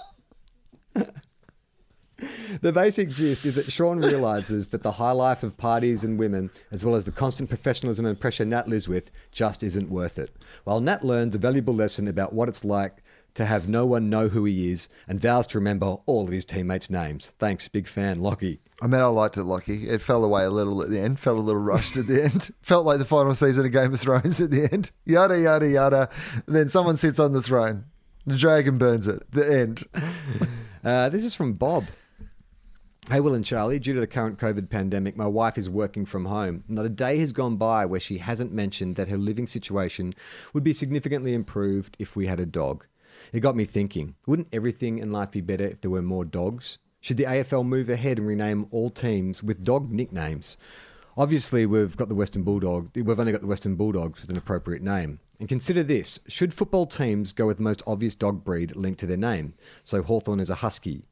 The 2.61 2.71
basic 2.71 3.09
gist 3.09 3.45
is 3.45 3.55
that 3.55 3.71
Sean 3.71 3.99
realizes 3.99 4.69
that 4.69 4.83
the 4.83 4.91
high 4.91 5.11
life 5.11 5.41
of 5.41 5.57
parties 5.57 6.03
and 6.03 6.19
women, 6.19 6.51
as 6.69 6.85
well 6.85 6.95
as 6.95 7.05
the 7.05 7.11
constant 7.11 7.49
professionalism 7.49 8.05
and 8.05 8.19
pressure 8.19 8.45
Nat 8.45 8.67
lives 8.67 8.87
with, 8.87 9.09
just 9.31 9.63
isn't 9.63 9.89
worth 9.89 10.19
it. 10.19 10.35
While 10.63 10.81
Nat 10.81 11.03
learns 11.03 11.33
a 11.33 11.39
valuable 11.39 11.73
lesson 11.73 12.07
about 12.07 12.33
what 12.33 12.49
it's 12.49 12.63
like 12.63 13.00
to 13.33 13.45
have 13.45 13.67
no 13.67 13.85
one 13.85 14.09
know 14.09 14.27
who 14.27 14.45
he 14.45 14.71
is 14.71 14.89
and 15.07 15.19
vows 15.19 15.47
to 15.47 15.57
remember 15.57 15.97
all 16.05 16.23
of 16.23 16.31
his 16.31 16.45
teammates' 16.45 16.89
names. 16.89 17.33
Thanks, 17.39 17.67
big 17.67 17.87
fan, 17.87 18.19
Lockie. 18.19 18.59
I 18.81 18.87
mean, 18.87 19.01
I 19.01 19.05
liked 19.05 19.37
it, 19.37 19.43
Lockie. 19.43 19.87
It 19.87 20.01
fell 20.01 20.23
away 20.23 20.43
a 20.43 20.49
little 20.49 20.81
at 20.81 20.89
the 20.89 20.99
end, 20.99 21.19
felt 21.19 21.37
a 21.37 21.41
little 21.41 21.61
rushed 21.61 21.97
at 21.97 22.07
the 22.07 22.23
end. 22.23 22.51
Felt 22.61 22.85
like 22.85 22.99
the 22.99 23.05
final 23.05 23.35
season 23.35 23.65
of 23.65 23.71
Game 23.71 23.93
of 23.93 23.99
Thrones 23.99 24.41
at 24.41 24.51
the 24.51 24.67
end. 24.71 24.91
Yada, 25.05 25.39
yada, 25.39 25.67
yada. 25.67 26.09
And 26.47 26.55
then 26.55 26.69
someone 26.69 26.95
sits 26.95 27.19
on 27.19 27.33
the 27.33 27.41
throne. 27.41 27.85
The 28.25 28.37
dragon 28.37 28.77
burns 28.77 29.07
it. 29.07 29.29
The 29.31 29.59
end. 29.59 29.83
Uh, 30.83 31.09
this 31.09 31.23
is 31.23 31.35
from 31.35 31.53
Bob. 31.53 31.85
Hey, 33.07 33.19
Will 33.19 33.35
and 33.35 33.45
Charlie, 33.45 33.77
due 33.77 33.93
to 33.93 33.99
the 33.99 34.07
current 34.07 34.39
COVID 34.39 34.69
pandemic, 34.69 35.15
my 35.15 35.27
wife 35.27 35.57
is 35.57 35.69
working 35.69 36.05
from 36.05 36.25
home. 36.25 36.63
Not 36.67 36.85
a 36.85 36.89
day 36.89 37.19
has 37.19 37.33
gone 37.33 37.57
by 37.57 37.85
where 37.85 37.99
she 37.99 38.17
hasn't 38.17 38.51
mentioned 38.51 38.95
that 38.95 39.09
her 39.09 39.17
living 39.17 39.45
situation 39.45 40.15
would 40.53 40.63
be 40.63 40.73
significantly 40.73 41.33
improved 41.33 41.97
if 41.99 42.15
we 42.15 42.25
had 42.25 42.39
a 42.39 42.45
dog. 42.45 42.87
It 43.31 43.39
got 43.39 43.55
me 43.55 43.63
thinking 43.63 44.15
wouldn't 44.25 44.49
everything 44.51 44.97
in 44.97 45.13
life 45.13 45.31
be 45.31 45.41
better 45.41 45.63
if 45.63 45.81
there 45.81 45.91
were 45.91 46.01
more 46.01 46.25
dogs? 46.25 46.79
Should 46.99 47.15
the 47.17 47.23
AFL 47.23 47.65
move 47.65 47.89
ahead 47.89 48.19
and 48.19 48.27
rename 48.27 48.67
all 48.71 48.89
teams 48.89 49.41
with 49.41 49.63
dog 49.63 49.89
nicknames? 49.89 50.57
Obviously, 51.17 51.65
we've 51.65 51.95
got 51.95 52.09
the 52.09 52.15
Western 52.15 52.43
Bulldog. 52.43 52.89
We've 52.95 53.19
only 53.19 53.31
got 53.31 53.41
the 53.41 53.47
Western 53.47 53.75
Bulldogs 53.75 54.21
with 54.21 54.29
an 54.29 54.37
appropriate 54.37 54.81
name. 54.81 55.19
And 55.39 55.47
consider 55.47 55.81
this: 55.81 56.19
should 56.27 56.53
football 56.53 56.85
teams 56.85 57.31
go 57.31 57.47
with 57.47 57.57
the 57.57 57.63
most 57.63 57.81
obvious 57.87 58.15
dog 58.15 58.43
breed 58.43 58.75
linked 58.75 58.99
to 58.99 59.07
their 59.07 59.17
name? 59.17 59.53
So 59.83 60.03
Hawthorn 60.03 60.39
is 60.39 60.49
a 60.49 60.55
husky, 60.55 61.03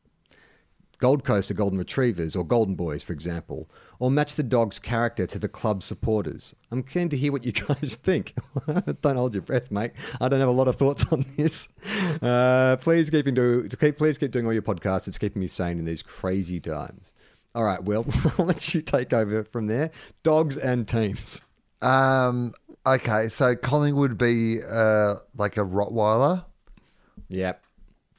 Gold 0.99 1.23
Coast 1.23 1.49
are 1.49 1.53
Golden 1.53 1.79
Retrievers 1.79 2.35
or 2.35 2.45
Golden 2.45 2.75
Boys, 2.75 3.03
for 3.03 3.13
example, 3.13 3.69
or 3.99 4.11
match 4.11 4.35
the 4.35 4.43
dog's 4.43 4.79
character 4.79 5.25
to 5.25 5.39
the 5.39 5.47
club's 5.47 5.85
supporters. 5.85 6.53
I'm 6.71 6.83
keen 6.83 7.07
to 7.09 7.17
hear 7.17 7.31
what 7.31 7.45
you 7.45 7.51
guys 7.67 7.95
think. 7.95 8.33
don't 9.01 9.15
hold 9.15 9.33
your 9.33 9.41
breath, 9.41 9.71
mate. 9.71 9.91
I 10.19 10.27
don't 10.27 10.41
have 10.41 10.49
a 10.49 10.53
lot 10.53 10.67
of 10.67 10.75
thoughts 10.75 11.05
on 11.11 11.25
this. 11.37 11.69
Uh, 12.21 12.75
please 12.81 13.09
keep 13.09 13.27
into 13.27 13.69
keep 13.79 13.97
please 13.97 14.17
keep 14.17 14.31
doing 14.31 14.45
all 14.45 14.53
your 14.53 14.61
podcasts. 14.61 15.07
It's 15.07 15.17
keeping 15.17 15.39
me 15.39 15.47
sane 15.47 15.79
in 15.79 15.85
these 15.85 16.03
crazy 16.03 16.59
times. 16.59 17.13
All 17.55 17.63
right, 17.63 17.83
Will, 17.83 18.05
I'll 18.37 18.45
let 18.45 18.73
you 18.73 18.81
take 18.81 19.13
over 19.13 19.43
from 19.45 19.67
there. 19.67 19.91
Dogs 20.21 20.57
and 20.57 20.87
teams. 20.87 21.41
Um, 21.81 22.53
okay, 22.85 23.29
so 23.29 23.55
Collingwood 23.55 24.17
be 24.17 24.59
uh, 24.61 25.15
like 25.35 25.57
a 25.57 25.61
Rottweiler. 25.61 26.43
Yep. 27.29 27.63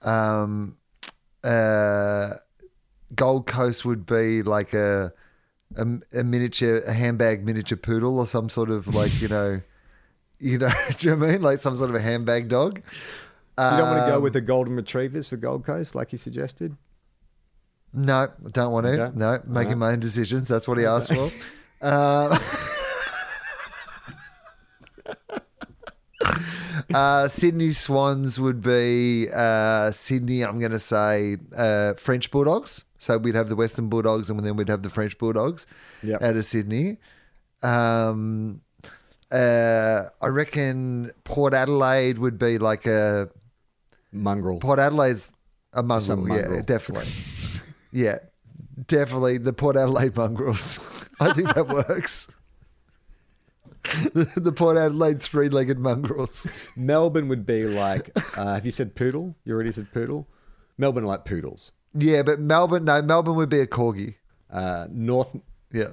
Um, 0.03 0.79
uh, 1.45 2.31
Gold 3.15 3.47
Coast 3.47 3.85
would 3.85 4.07
be 4.07 4.43
like 4.43 4.73
a, 4.75 5.13
a 5.77 5.87
a 6.15 6.25
miniature 6.25 6.79
a 6.87 6.93
handbag 6.93 7.45
miniature 7.45 7.77
poodle 7.79 8.19
or 8.19 8.27
some 8.27 8.49
sort 8.49 8.71
of 8.71 8.87
like 8.95 9.21
you 9.21 9.29
know 9.29 9.61
you 10.39 10.59
know 10.59 10.71
do 10.99 11.09
you 11.09 11.15
know 11.15 11.21
what 11.21 11.29
I 11.29 11.33
mean 11.33 11.43
like 11.43 11.59
some 11.59 11.75
sort 11.77 11.91
of 11.91 11.97
a 11.97 12.01
handbag 12.01 12.49
dog. 12.49 12.79
You 13.59 13.67
don't 13.77 13.89
want 13.89 14.01
to 14.07 14.11
go 14.11 14.17
Um, 14.17 14.23
with 14.23 14.33
the 14.33 14.41
Golden 14.41 14.75
Retrievers 14.75 15.29
for 15.29 15.37
Gold 15.37 15.65
Coast, 15.67 15.95
like 15.95 16.13
you 16.13 16.19
suggested. 16.19 16.77
No, 17.93 18.15
I 18.45 18.49
don't 18.53 18.73
want 18.73 18.87
to. 18.87 18.93
Okay. 19.03 19.19
No, 19.19 19.33
making 19.45 19.55
Alright. 19.75 19.77
my 19.77 19.91
own 19.93 20.01
decisions. 20.01 20.49
That's 20.49 20.67
what 20.67 20.79
he 20.79 20.85
asked 20.87 21.13
for. 21.13 21.31
Uh, 21.83 22.39
uh, 26.95 27.29
Sydney 27.29 27.71
Swans 27.71 28.39
would 28.41 28.61
be 28.63 29.29
uh, 29.33 29.91
Sydney. 29.91 30.43
I'm 30.43 30.59
going 30.59 30.73
to 30.73 30.79
say 30.79 31.37
uh, 31.57 31.95
French 31.95 32.31
Bulldogs. 32.31 32.85
So 32.99 33.17
we'd 33.19 33.35
have 33.35 33.49
the 33.49 33.57
Western 33.57 33.89
Bulldogs, 33.89 34.29
and 34.29 34.41
then 34.41 34.57
we'd 34.57 34.69
have 34.69 34.83
the 34.83 34.91
French 34.91 35.17
Bulldogs 35.19 35.67
Yep. 36.03 36.21
out 36.23 36.37
of 36.37 36.45
Sydney. 36.45 36.99
Um, 37.63 38.61
uh, 39.31 40.05
I 40.21 40.27
reckon 40.29 41.11
Port 41.25 41.55
Adelaide 41.55 42.19
would 42.19 42.39
be 42.39 42.59
like 42.59 42.87
a 42.87 43.31
Mongrel. 44.13 44.59
Port 44.59 44.79
Adelaide's 44.79 45.33
a 45.73 45.83
mongrel. 45.83 46.01
Some 46.01 46.29
Yeah, 46.29 46.35
mongrel. 46.43 46.63
definitely. 46.63 47.13
yeah, 47.93 48.19
definitely 48.87 49.39
the 49.39 49.53
Port 49.53 49.77
Adelaide 49.77 50.17
mongrels. 50.17 50.81
I 51.21 51.33
think 51.33 51.55
that 51.55 51.69
works. 51.69 52.29
the, 54.13 54.31
the 54.37 54.53
Port 54.53 54.77
Adelaide 54.77 55.23
three-legged 55.23 55.79
mongrels. 55.79 56.47
Melbourne 56.77 57.29
would 57.29 57.47
be 57.47 57.65
like, 57.65 58.11
uh, 58.39 58.55
have 58.55 58.67
you 58.67 58.73
said 58.73 58.95
poodle? 58.95 59.35
You 59.45 59.55
already 59.55 59.73
said 59.73 59.93
poodle? 59.93 60.27
Melbourne 60.79 61.05
are 61.05 61.09
like 61.09 61.25
poodles. 61.25 61.73
Yeah, 61.95 62.23
but 62.23 62.39
Melbourne, 62.41 62.85
no, 62.85 63.03
Melbourne 63.03 63.37
would 63.37 63.49
be 63.49 63.61
a 63.61 63.67
corgi. 63.67 64.15
Uh, 64.53 64.87
North 64.91 65.35
Yeah, 65.73 65.89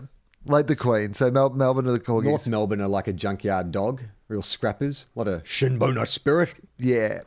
like 0.46 0.68
the 0.68 0.76
Queen. 0.76 1.14
So 1.14 1.32
Mel- 1.32 1.50
Melbourne 1.52 1.88
are 1.88 1.92
the 1.94 2.00
corgis. 2.00 2.26
North 2.26 2.48
Melbourne 2.48 2.82
are 2.82 2.88
like 2.88 3.08
a 3.08 3.14
junkyard 3.14 3.72
dog. 3.72 4.02
real 4.28 4.42
scrappers, 4.42 5.08
a 5.16 5.20
lot 5.20 5.28
of 5.28 5.44
Shinboner 5.44 6.06
spirit. 6.08 6.54
Yeah. 6.78 7.20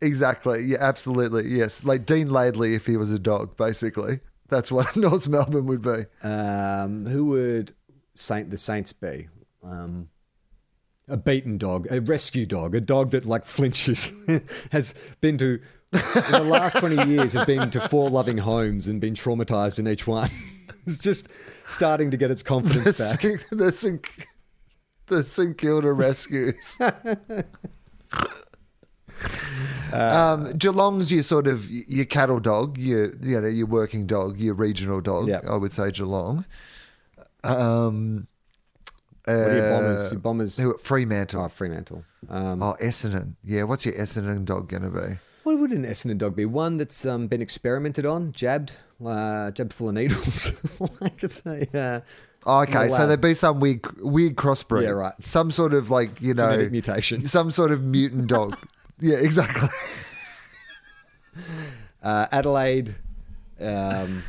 Exactly. 0.00 0.62
Yeah, 0.62 0.78
absolutely. 0.80 1.48
Yes. 1.48 1.82
Like 1.84 2.06
Dean 2.06 2.28
Laidley 2.28 2.74
if 2.76 2.86
he 2.86 2.96
was 2.96 3.10
a 3.10 3.18
dog, 3.18 3.56
basically. 3.56 4.20
That's 4.48 4.70
what 4.72 4.96
North 4.96 5.26
Melbourne 5.28 5.66
would 5.66 5.82
be. 5.82 6.04
Um, 6.26 7.04
who 7.06 7.26
would 7.26 7.72
Saint 8.14 8.50
the 8.50 8.56
Saints 8.56 8.92
be? 8.92 9.28
Um, 9.62 10.08
a 11.08 11.16
beaten 11.16 11.58
dog, 11.58 11.86
a 11.90 12.00
rescue 12.00 12.46
dog, 12.46 12.74
a 12.74 12.80
dog 12.80 13.12
that 13.12 13.24
like 13.24 13.44
flinches, 13.44 14.12
has 14.72 14.94
been 15.20 15.38
to 15.38 15.60
in 15.92 16.32
the 16.32 16.44
last 16.44 16.78
twenty 16.78 17.10
years 17.10 17.32
has 17.32 17.46
been 17.46 17.70
to 17.70 17.80
four 17.88 18.10
loving 18.10 18.38
homes 18.38 18.88
and 18.88 19.00
been 19.00 19.14
traumatized 19.14 19.78
in 19.78 19.88
each 19.88 20.06
one. 20.06 20.30
it's 20.86 20.98
just 20.98 21.28
starting 21.66 22.10
to 22.10 22.16
get 22.16 22.30
its 22.30 22.42
The, 22.42 22.48
confidence 22.48 22.98
back. 22.98 23.20
St- 23.20 23.40
the, 23.50 23.72
St- 23.72 24.08
the 25.06 25.24
St 25.24 25.56
Kilda 25.56 25.92
Rescues. 25.92 26.78
um, 29.92 30.52
Geelong's 30.58 31.12
your 31.12 31.22
sort 31.22 31.46
of 31.46 31.68
your 31.70 32.04
cattle 32.04 32.40
dog, 32.40 32.76
your 32.76 33.14
you 33.22 33.40
know 33.40 33.48
your 33.48 33.66
working 33.66 34.06
dog, 34.06 34.38
your 34.38 34.54
regional 34.54 35.00
dog. 35.00 35.28
Yeah. 35.28 35.40
I 35.48 35.56
would 35.56 35.72
say 35.72 35.90
Geelong. 35.90 36.44
Um, 37.44 38.26
What 39.36 39.50
are 39.50 39.56
your 39.56 39.70
bombers? 39.70 40.00
uh, 40.00 40.10
Your 40.12 40.20
bombers. 40.20 40.56
who- 40.58 40.78
Fremantle. 40.78 41.42
Oh, 41.42 41.48
Fremantle. 41.48 42.04
Um, 42.28 42.62
Oh, 42.62 42.76
Essendon. 42.80 43.34
Yeah, 43.44 43.64
what's 43.64 43.84
your 43.86 43.94
Essendon 43.94 44.44
dog 44.44 44.68
going 44.68 44.82
to 44.82 44.90
be? 44.90 45.16
What 45.44 45.58
would 45.60 45.70
an 45.72 45.84
Essendon 45.84 46.18
dog 46.18 46.36
be? 46.36 46.44
One 46.44 46.76
that's 46.76 47.06
um, 47.06 47.26
been 47.26 47.40
experimented 47.42 48.04
on, 48.06 48.32
jabbed, 48.32 48.72
uh, 49.04 49.50
jabbed 49.52 49.72
full 49.72 49.88
of 49.88 49.94
needles. 49.94 50.52
like 51.00 51.22
it's 51.22 51.40
a 51.46 51.78
uh, 51.78 52.00
Oh, 52.46 52.60
okay, 52.62 52.88
so 52.88 53.06
there'd 53.06 53.20
be 53.20 53.34
some 53.34 53.58
weird, 53.60 53.80
weird 54.00 54.36
crossbreed. 54.36 54.84
Yeah, 54.84 54.90
right. 54.90 55.12
Some 55.26 55.50
sort 55.50 55.74
of 55.74 55.90
like 55.90 56.22
you 56.22 56.34
know, 56.34 56.44
Genetic 56.50 56.70
mutation. 56.72 57.24
Some 57.28 57.50
sort 57.50 57.72
of 57.72 57.82
mutant 57.82 58.28
dog. 58.28 58.56
yeah, 59.00 59.16
exactly. 59.16 59.68
uh, 62.02 62.26
Adelaide. 62.32 62.94
Um, 63.60 64.22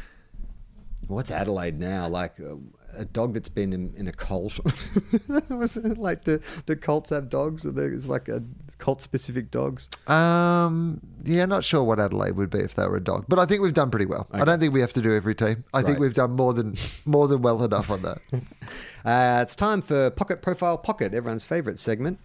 what's 1.07 1.31
Adelaide 1.31 1.79
now? 1.79 2.07
Like 2.07 2.39
uh, 2.39 2.55
a 2.99 3.05
dog 3.05 3.33
that's 3.33 3.49
been 3.49 3.73
in, 3.73 3.93
in 3.95 4.07
a 4.07 4.11
cult. 4.11 4.59
Was 5.49 5.77
like 5.77 6.25
the 6.25 6.41
the 6.65 6.75
cults 6.75 7.09
have 7.09 7.29
dogs? 7.29 7.65
Or 7.65 7.71
there's 7.71 8.07
like 8.07 8.27
a 8.27 8.43
cult 8.77 9.01
specific 9.01 9.51
dogs. 9.51 9.89
Um, 10.07 11.01
yeah, 11.23 11.45
not 11.45 11.63
sure 11.63 11.83
what 11.83 11.99
Adelaide 11.99 12.35
would 12.35 12.49
be 12.49 12.59
if 12.59 12.75
they 12.75 12.85
were 12.87 12.97
a 12.97 13.03
dog, 13.03 13.25
but 13.27 13.39
I 13.39 13.45
think 13.45 13.61
we've 13.61 13.73
done 13.73 13.89
pretty 13.89 14.05
well. 14.05 14.27
I 14.31 14.45
don't 14.45 14.59
think 14.59 14.73
we 14.73 14.81
have 14.81 14.93
to 14.93 15.01
do 15.01 15.13
every 15.13 15.35
team. 15.35 15.63
I 15.73 15.81
think 15.81 15.99
we've 15.99 16.13
done 16.13 16.31
more 16.31 16.53
than 16.53 16.75
more 17.05 17.27
than 17.27 17.41
well 17.41 17.63
enough 17.63 17.89
on 17.89 18.01
that. 18.03 18.19
Uh, 19.05 19.39
it's 19.41 19.55
time 19.55 19.81
for 19.81 20.09
Pocket 20.09 20.41
Profile 20.41 20.77
Pocket, 20.77 21.13
everyone's 21.13 21.45
favourite 21.45 21.79
segment. 21.79 22.19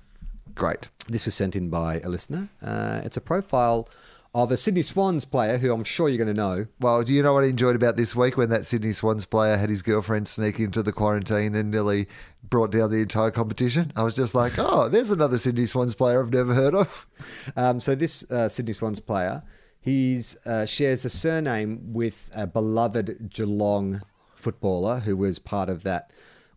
Great. 0.57 0.89
This 1.09 1.25
was 1.25 1.35
sent 1.35 1.55
in 1.55 1.71
by 1.71 2.01
a 2.01 2.09
listener. 2.09 2.49
Uh, 2.61 3.01
it's 3.05 3.17
a 3.17 3.21
profile 3.21 3.89
of 4.35 4.51
a 4.51 4.57
Sydney 4.57 4.83
Swans 4.83 5.25
player 5.25 5.59
who 5.59 5.73
I'm 5.73 5.85
sure 5.85 6.09
you're 6.09 6.19
going 6.23 6.35
to 6.35 6.41
know. 6.41 6.67
Well, 6.81 7.05
do 7.05 7.13
you 7.13 7.23
know 7.23 7.33
what 7.33 7.45
I 7.45 7.47
enjoyed 7.47 7.77
about 7.77 7.97
this 7.97 8.17
week 8.17 8.37
when 8.37 8.51
that 8.51 8.65
Sydney 8.67 8.93
Swans 8.93 9.25
player 9.27 9.57
had 9.57 9.71
his 9.71 9.81
girlfriend 9.81 10.27
sneak 10.29 10.59
into 10.59 10.83
the 10.83 10.93
quarantine 10.93 11.55
and 11.55 11.71
nearly 11.71 12.09
brought 12.43 12.73
down 12.73 12.91
the 12.91 12.99
entire 13.01 13.31
competition? 13.31 13.93
I 13.95 14.03
was 14.03 14.17
just 14.17 14.35
like, 14.35 14.55
oh, 14.59 14.89
there's 14.89 15.13
another 15.13 15.39
Sydney 15.39 15.67
Swans 15.67 15.95
player 15.95 16.21
I've 16.21 16.33
never 16.33 16.53
heard 16.55 16.75
of. 16.75 17.07
Um, 17.57 17.79
so 17.79 17.95
this 17.95 18.29
uh, 18.31 18.49
Sydney 18.49 18.73
Swans 18.73 19.01
player, 19.01 19.43
he 19.81 20.21
uh, 20.47 20.65
shares 20.65 21.05
a 21.05 21.11
surname 21.11 21.93
with 21.93 22.31
a 22.35 22.47
beloved 22.47 23.31
Geelong 23.31 24.01
footballer 24.35 25.01
who 25.01 25.17
was 25.17 25.39
part 25.39 25.69
of 25.69 25.83
that 25.85 26.11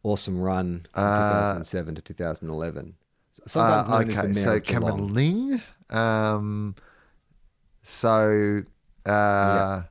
awesome 0.04 0.40
run 0.40 0.88
from 0.94 1.04
2007 1.04 1.96
to 1.96 2.02
2011. 2.02 2.96
Sometimes 3.46 3.90
Uh, 3.90 3.98
as 3.98 4.06
the 4.08 4.12
okay, 4.22 4.28
Mayor 4.30 4.36
so. 4.36 4.60
Cameron 4.62 5.14
Ling. 5.14 5.62
Um, 5.90 6.76
so 7.88 8.64
uh, 9.06 9.82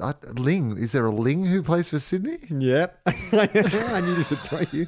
I, 0.00 0.14
Ling, 0.32 0.76
is 0.76 0.92
there 0.92 1.06
a 1.06 1.10
Ling 1.12 1.44
who 1.44 1.62
plays 1.62 1.88
for 1.88 1.98
Sydney? 1.98 2.38
Yep. 2.50 3.00
I 3.06 4.00
knew 4.04 4.14
this 4.14 4.30
would 4.30 4.40
throw 4.40 4.62
you. 4.72 4.86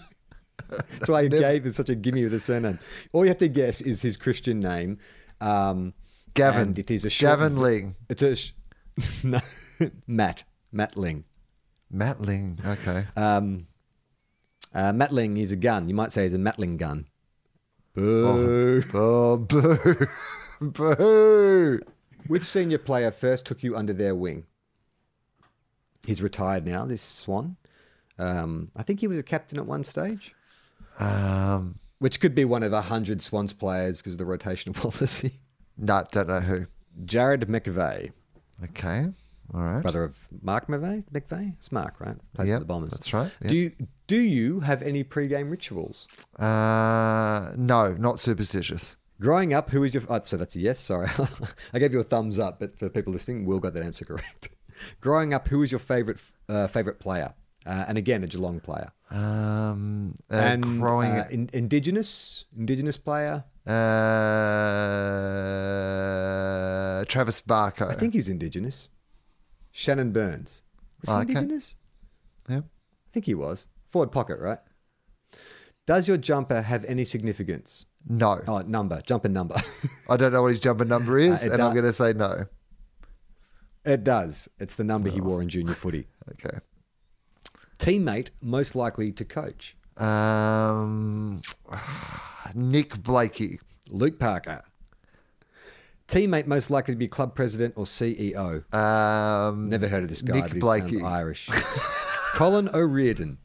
That's 0.68 1.09
why 1.09 1.22
he 1.24 1.28
gave 1.28 1.64
us 1.66 1.76
such 1.76 1.89
a 1.89 1.95
gimme 1.95 2.24
with 2.24 2.34
a 2.34 2.41
surname. 2.41 2.80
All 3.12 3.24
you 3.24 3.28
have 3.28 3.39
to 3.39 3.49
guess 3.49 3.80
is 3.80 4.03
his 4.03 4.16
Christian 4.16 4.59
name. 4.59 4.99
Um, 5.41 5.95
Gavin. 6.34 6.74
it 6.76 6.91
is 6.91 7.05
a 7.05 7.11
short, 7.11 7.39
Gavin 7.39 7.59
Ling. 7.59 7.95
It's 8.09 8.22
a 8.22 8.34
sh- 8.34 8.53
no, 9.22 9.39
Matt. 10.07 10.45
Matt 10.72 10.97
Ling. 10.97 11.24
Matt 11.91 12.20
Ling. 12.20 12.59
Okay. 12.66 13.05
Um, 13.16 13.68
uh, 14.74 14.93
Matt 14.93 15.12
Ling 15.12 15.37
is 15.37 15.53
a 15.53 15.57
gun. 15.57 15.89
You 15.89 15.95
might 15.95 16.11
say 16.11 16.24
he's 16.24 16.34
a 16.34 16.39
Matling 16.39 16.78
gun. 16.78 17.07
Boo. 17.95 18.82
Oh, 18.93 19.37
boo. 19.37 20.07
boo. 20.61 21.80
Which 22.26 22.44
senior 22.44 22.78
player 22.78 23.11
first 23.11 23.46
took 23.46 23.62
you 23.62 23.76
under 23.76 23.92
their 23.92 24.14
wing? 24.14 24.44
He's 26.07 26.22
retired 26.22 26.66
now, 26.66 26.84
this 26.86 27.02
Swan. 27.02 27.57
Um, 28.18 28.70
I 28.76 28.82
think 28.82 29.00
he 29.00 29.07
was 29.09 29.18
a 29.18 29.22
captain 29.22 29.59
at 29.59 29.66
one 29.66 29.84
stage. 29.84 30.34
Um, 30.98 31.78
which 31.98 32.20
could 32.20 32.34
be 32.34 32.44
one 32.44 32.62
of 32.62 32.72
a 32.72 32.82
hundred 32.82 33.20
Swans 33.22 33.52
players 33.52 33.98
because 34.00 34.14
of 34.14 34.18
the 34.18 34.24
rotational 34.24 34.74
policy. 34.82 35.40
no, 35.76 36.04
don't 36.11 36.28
know 36.28 36.40
who. 36.40 36.66
Jarrad 37.04 37.44
McVeigh, 37.44 38.12
Okay. 38.64 39.09
All 39.54 39.61
right. 39.61 39.82
brother 39.82 40.02
of 40.02 40.26
Mark 40.42 40.66
McVeigh. 40.66 41.04
McVeigh, 41.12 41.52
it's 41.54 41.70
Mark, 41.70 42.00
right? 42.00 42.16
Plays 42.34 42.48
Yep, 42.48 42.57
for 42.57 42.61
the 42.61 42.64
Bombers. 42.66 42.92
that's 42.94 43.12
right, 43.12 43.30
yep. 43.42 43.50
Do 43.50 43.57
you 43.57 43.72
do 44.07 44.16
you 44.20 44.61
have 44.61 44.82
any 44.82 45.02
pre-game 45.04 45.50
rituals? 45.50 46.09
Uh, 46.38 47.52
no, 47.57 47.94
not 47.98 48.18
superstitious. 48.20 48.96
Growing 49.20 49.54
up, 49.54 49.70
who 49.70 49.82
is 49.84 49.94
your? 49.94 50.02
Oh, 50.08 50.20
so 50.22 50.36
that's 50.36 50.54
a 50.56 50.60
yes. 50.60 50.78
Sorry, 50.78 51.08
I 51.72 51.78
gave 51.78 51.92
you 51.94 52.00
a 52.00 52.04
thumbs 52.04 52.38
up, 52.38 52.60
but 52.60 52.78
for 52.78 52.88
people 52.90 53.12
listening, 53.12 53.46
Will 53.46 53.58
got 53.60 53.72
that 53.74 53.82
answer 53.82 54.04
correct. 54.04 54.50
Growing 55.00 55.32
up, 55.32 55.48
who 55.48 55.60
was 55.60 55.72
your 55.72 55.78
favorite 55.78 56.18
uh, 56.48 56.66
favorite 56.66 56.98
player? 57.00 57.32
Uh, 57.64 57.86
and 57.88 57.96
again, 57.98 58.22
a 58.22 58.26
Geelong 58.26 58.60
player. 58.60 58.92
Um, 59.10 60.14
uh, 60.30 60.36
and 60.36 60.80
growing 60.80 61.10
uh, 61.10 61.24
in, 61.30 61.48
indigenous 61.52 62.44
indigenous 62.56 62.96
player. 62.96 63.44
uh, 65.76 67.04
Travis 67.06 67.40
Varcoe. 67.40 67.90
I 67.90 67.94
think 67.94 68.14
he's 68.14 68.28
indigenous. 68.28 68.90
Shannon 69.72 70.12
Byrnes. 70.12 70.62
Was 71.00 71.08
he 71.10 71.14
Oh, 71.14 71.18
okay. 71.20 71.32
indigenous? 71.32 71.76
Yeah. 72.48 72.58
I 72.58 73.10
think 73.12 73.26
he 73.26 73.34
was. 73.34 73.68
Forward 73.86 74.12
pocket, 74.12 74.38
right? 74.40 74.58
Does 75.86 76.08
your 76.08 76.16
jumper 76.16 76.62
have 76.62 76.84
any 76.84 77.04
significance? 77.04 77.86
No, 78.09 78.40
Oh, 78.46 78.61
number, 78.61 79.00
jumper 79.04 79.28
number. 79.28 79.57
I 80.09 80.16
don't 80.16 80.32
know 80.32 80.42
what 80.42 80.48
his 80.48 80.61
jumper 80.61 80.84
number 80.84 81.18
is, 81.30 81.42
Uh, 81.42 81.50
it 81.50 81.52
and 81.54 81.62
I'm 81.62 81.70
do- 81.74 81.80
going 81.80 81.90
to 81.90 81.92
say 81.92 82.12
no. 82.12 82.46
it 83.84 84.04
does. 84.04 84.48
It's 84.61 84.74
the 84.76 84.84
number 84.84 85.09
he 85.09 85.20
wore 85.20 85.42
in 85.42 85.48
junior 85.48 85.74
footy. 85.74 86.07
Okay. 86.32 86.59
Teammate 87.78 88.30
most 88.40 88.74
likely 88.74 89.12
to 89.12 89.24
coach. 89.24 89.76
Um, 89.96 91.40
Nick 92.54 93.00
Blakey. 93.02 93.61
Luke 93.90 94.18
Parker. 94.18 94.62
Teammate 96.09 96.46
most 96.46 96.68
likely 96.70 96.94
to 96.94 96.98
be 96.98 97.07
club 97.07 97.34
president 97.36 97.74
or 97.76 97.84
CEO. 97.84 98.72
Um, 98.74 99.68
Never 99.68 99.86
heard 99.88 100.02
of 100.02 100.09
this 100.09 100.22
guy, 100.22 100.34
Nick 100.34 100.44
but 100.44 100.52
he 100.54 100.59
Blakey. 100.61 100.92
sounds 100.94 101.04
Irish. 101.04 101.48
Colin 102.34 102.68
O'Riordan. 102.74 103.38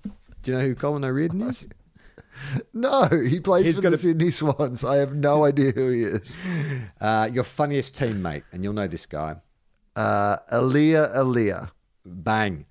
Do 0.44 0.52
you 0.52 0.58
know 0.58 0.64
who 0.64 0.76
Colin 0.76 1.04
O'Riordan 1.06 1.42
is? 1.44 1.68
No, 2.74 3.08
he 3.08 3.40
plays 3.40 3.66
He's 3.68 3.76
for 3.76 3.82
got 3.84 3.92
the 3.92 3.98
Sydney 3.98 4.30
Swans. 4.32 4.84
I 4.84 4.98
have 4.98 5.14
no 5.14 5.46
idea 5.46 5.72
who 5.72 5.90
he 5.90 6.04
is. 6.04 6.40
Uh, 7.02 7.30
your 7.32 7.44
funniest 7.44 7.96
teammate, 7.96 8.44
and 8.52 8.64
you'll 8.64 8.74
know 8.74 8.88
this 8.88 9.06
guy. 9.06 9.36
Uh, 9.96 10.38
Aliir 10.52 11.14
Aliir. 11.16 11.72
Bang. 12.06 12.66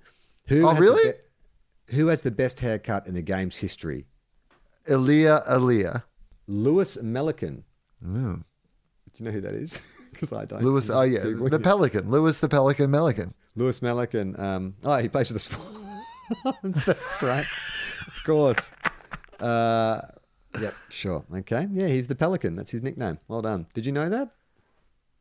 Who 0.49 0.67
Oh, 0.69 0.75
really? 0.75 1.13
be- 1.13 1.95
who 1.97 2.07
has 2.09 2.23
the 2.23 2.31
best 2.31 2.61
haircut 2.61 3.07
in 3.07 3.15
the 3.15 3.23
game's 3.23 3.57
history? 3.59 4.07
Aliir 4.89 5.47
Aliir. 5.49 6.03
Lewis 6.47 6.97
Melican. 6.99 7.63
Do 8.03 8.43
you 9.17 9.25
know 9.25 9.31
who 9.33 9.41
that 9.43 9.57
is? 9.57 9.83
Because 10.11 10.33
I 10.33 10.45
don't. 10.45 10.61
Lewis, 10.65 10.91
oh 10.91 11.03
yeah, 11.03 11.21
Googling 11.21 11.51
the 11.51 11.57
it. 11.57 11.63
Pelican. 11.63 12.11
Lewis 12.11 12.41
the 12.41 12.49
Pelican 12.49 12.91
Melican. 12.91 13.33
Lewis 13.55 13.79
Melican. 13.79 14.37
Um, 14.39 14.75
oh, 14.85 14.97
he 14.99 15.09
plays 15.09 15.29
for 15.29 15.35
the 15.35 15.39
Swans. 15.39 16.85
That's 16.85 17.23
right. 17.23 17.47
Of 18.09 18.21
course. 18.27 18.71
Uh, 19.41 20.01
yep, 20.61 20.75
sure. 20.89 21.25
Okay. 21.35 21.67
Yeah, 21.71 21.89
he's 21.89 22.09
the 22.09 22.15
Pelican. 22.17 22.57
That's 22.57 22.71
his 22.71 22.83
nickname. 22.83 23.19
Well 23.29 23.43
done. 23.43 23.67
Did 23.75 23.87
you 23.87 23.93
know 23.93 24.09
that? 24.09 24.31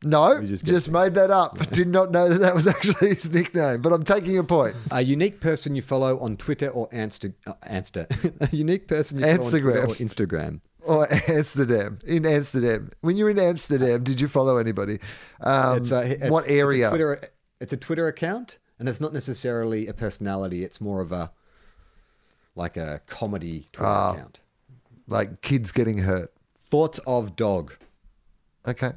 No, 0.02 0.42
just, 0.42 0.64
just 0.64 0.90
made 0.90 1.12
that 1.16 1.30
up. 1.30 1.58
Did 1.72 1.88
not 1.88 2.10
know 2.10 2.30
that 2.30 2.38
that 2.38 2.54
was 2.54 2.66
actually 2.66 3.10
his 3.10 3.30
nickname, 3.34 3.82
but 3.82 3.92
I'm 3.92 4.02
taking 4.02 4.38
a 4.38 4.44
point. 4.44 4.74
A 4.90 5.02
unique 5.02 5.40
person 5.40 5.76
you 5.76 5.82
follow 5.82 6.18
on 6.20 6.38
Twitter 6.38 6.68
or 6.70 6.88
Ansta, 6.88 7.34
uh, 7.46 7.52
Ansta. 7.68 8.06
a 8.52 8.56
unique 8.56 8.88
person 8.88 9.18
you 9.18 9.24
follow 9.24 9.44
on 9.44 9.50
Twitter 9.50 9.70
Instagram. 9.72 9.88
or 9.88 9.94
Instagram. 9.96 10.60
Or 10.82 11.30
Amsterdam. 11.30 11.98
In 12.06 12.24
Amsterdam. 12.24 12.90
When 13.02 13.18
you're 13.18 13.28
in 13.28 13.38
Amsterdam, 13.38 14.02
did 14.02 14.22
you 14.22 14.28
follow 14.28 14.56
anybody? 14.56 15.00
Um, 15.42 15.76
It's 15.76 15.92
a, 15.92 16.10
it's- 16.12 16.30
what 16.30 16.44
It's 16.44 16.50
a, 16.52 16.54
area? 16.58 16.88
Twitter, 16.88 17.20
it's 17.60 17.74
a 17.74 17.76
Twitter 17.76 18.08
account, 18.08 18.56
and 18.78 18.88
it's 18.88 19.02
not 19.02 19.12
necessarily 19.12 19.86
a 19.86 19.92
personality. 19.92 20.64
It's 20.64 20.80
more 20.80 21.02
of 21.02 21.12
a 21.12 21.30
like 22.54 22.76
a 22.76 23.00
comedy 23.06 23.66
Twitter 23.72 23.86
Ah. 23.88 24.12
account. 24.12 24.40
like 25.06 25.40
kids 25.42 25.72
getting 25.72 25.98
hurt. 25.98 26.32
Thoughts 26.60 27.00
of 27.06 27.34
dog. 27.34 27.74
Okay. 28.66 28.92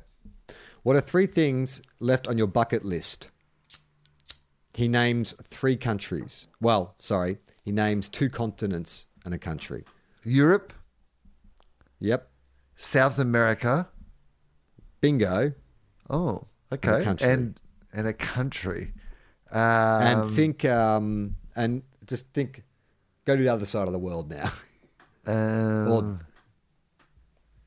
What 0.84 0.96
are 0.96 1.02
three 1.02 1.26
things 1.26 1.82
left 2.00 2.28
on 2.28 2.38
your 2.38 2.46
bucket 2.48 2.86
list? 2.86 3.30
He 4.74 4.88
names 4.88 5.34
three 5.44 5.78
countries. 5.78 6.48
Well, 6.62 6.96
sorry, 7.00 7.38
he 7.64 7.72
names 7.72 8.10
two 8.10 8.30
continents 8.30 9.06
and 9.26 9.34
a 9.34 9.38
country. 9.40 9.86
Europe, 10.24 10.74
Yep. 12.00 12.30
South 12.76 13.18
America. 13.18 13.88
Bingo. 15.00 15.54
Oh, 16.10 16.48
okay. 16.72 17.04
country. 17.04 17.30
And 17.30 17.60
and 17.94 18.08
a 18.08 18.14
country. 18.14 18.94
Um, 19.52 19.62
and 19.62 20.30
think, 20.32 20.66
um, 20.66 21.36
and 21.56 21.84
just 22.06 22.34
think, 22.34 22.64
go 23.26 23.36
to 23.36 23.42
the 23.44 23.50
other 23.50 23.66
side 23.66 23.88
of 23.88 23.94
the 23.94 24.00
world 24.00 24.30
now. 24.30 24.52
um, 25.26 25.88
Or- 25.92 26.20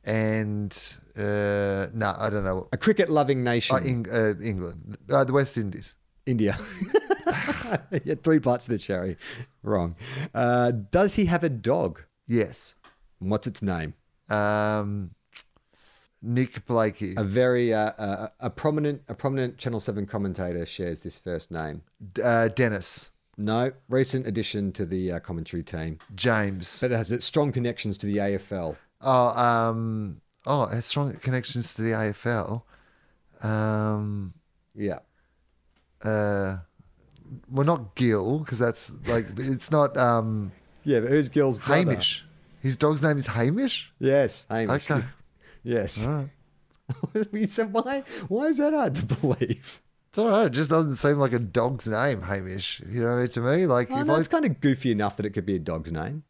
and 0.05 0.73
uh, 1.17 1.89
no, 1.93 2.15
I 2.17 2.29
don't 2.31 2.45
know. 2.45 2.69
A 2.73 2.77
cricket 2.77 3.11
loving 3.11 3.43
nation. 3.43 3.77
Oh, 3.81 3.85
Eng- 3.85 4.07
uh, 4.11 4.35
England, 4.43 4.97
uh, 5.11 5.25
the 5.25 5.33
West 5.33 5.59
Indies. 5.59 5.97
India. 6.27 6.57
yeah, 8.05 8.15
three 8.23 8.39
parts 8.41 8.67
of 8.67 8.71
the 8.73 8.79
cherry. 8.79 9.17
Wrong. 9.63 9.97
Uh, 10.35 10.71
does 10.71 11.15
he 11.17 11.25
have 11.27 11.43
a 11.45 11.49
dog? 11.49 12.03
Yes. 12.27 12.77
And 13.21 13.31
What's 13.31 13.47
its 13.47 13.63
name? 13.63 13.95
Um, 14.29 15.11
Nick 16.23 16.67
Blakey. 16.67 17.15
A 17.17 17.25
very 17.25 17.73
uh, 17.75 17.93
uh, 17.99 18.29
a 18.41 18.51
prominent 18.51 19.03
a 19.09 19.15
prominent 19.15 19.59
Channel 19.59 19.81
Seven 19.81 20.07
commentator 20.07 20.65
shares 20.67 21.01
this 21.01 21.19
first 21.19 21.51
name. 21.51 21.83
Uh, 22.23 22.49
Dennis. 22.49 23.11
No, 23.39 23.73
recent 23.89 24.27
addition 24.27 24.73
to 24.73 24.87
the 24.87 25.13
uh, 25.13 25.21
commentary 25.21 25.63
team, 25.63 25.99
James. 26.15 26.81
but 26.81 26.91
it 26.91 26.97
has 26.97 27.13
its 27.13 27.25
strong 27.25 27.53
connections 27.53 27.99
to 27.99 28.07
the 28.07 28.17
AFL. 28.17 28.77
Oh, 29.03 29.29
um, 29.29 30.21
oh, 30.47 30.65
it 30.65 30.75
has 30.75 30.87
strong 30.87 31.13
connections 31.17 31.75
to 31.75 31.83
the 31.83 31.91
AFL. 31.93 32.63
Um, 33.43 34.33
Yeah, 34.75 35.01
uh, 36.03 36.59
well, 37.51 37.67
not 37.67 37.95
Gil 37.95 38.39
because 38.41 38.59
that's 38.59 38.91
like 39.07 39.27
it's 39.39 39.71
not 39.71 39.97
um 39.97 40.53
yeah. 40.85 41.01
But 41.01 41.11
who's 41.11 41.29
Gill's 41.29 41.59
brother? 41.59 41.91
Hamish. 41.91 42.25
His 42.61 42.77
dog's 42.77 43.03
name 43.03 43.19
is 43.19 43.27
Hamish. 43.27 43.93
Yes, 43.99 44.47
Hamish. 44.49 44.91
Okay. 44.91 45.07
yes. 45.63 46.07
All 46.07 46.13
right. 47.15 47.29
we 47.33 47.47
said 47.47 47.73
why? 47.73 48.03
Why 48.29 48.47
is 48.47 48.59
that 48.59 48.73
hard 48.73 48.95
to 48.95 49.07
believe? 49.21 49.83
It's 50.17 50.23
all 50.23 50.31
right. 50.31 50.47
It 50.47 50.53
just 50.53 50.71
doesn't 50.71 50.95
seem 50.95 51.19
like 51.19 51.35
a 51.35 51.39
dog's 51.39 51.87
name, 51.87 52.23
Hamish. 52.23 52.81
You 52.89 53.03
know 53.03 53.09
what 53.09 53.17
I 53.17 53.21
mean? 53.21 53.29
To 53.29 53.41
me, 53.43 53.67
like, 53.67 53.91
Oh, 53.91 54.03
no, 54.03 54.15
I- 54.15 54.19
it's 54.19 54.29
kind 54.29 54.47
of 54.47 54.63
goofy 54.63 54.91
enough 54.91 55.19
that 55.19 55.27
it 55.27 55.31
could 55.33 55.45
be 55.45 55.57
a 55.57 55.59
dog's 55.59 55.93
name. 55.93 56.23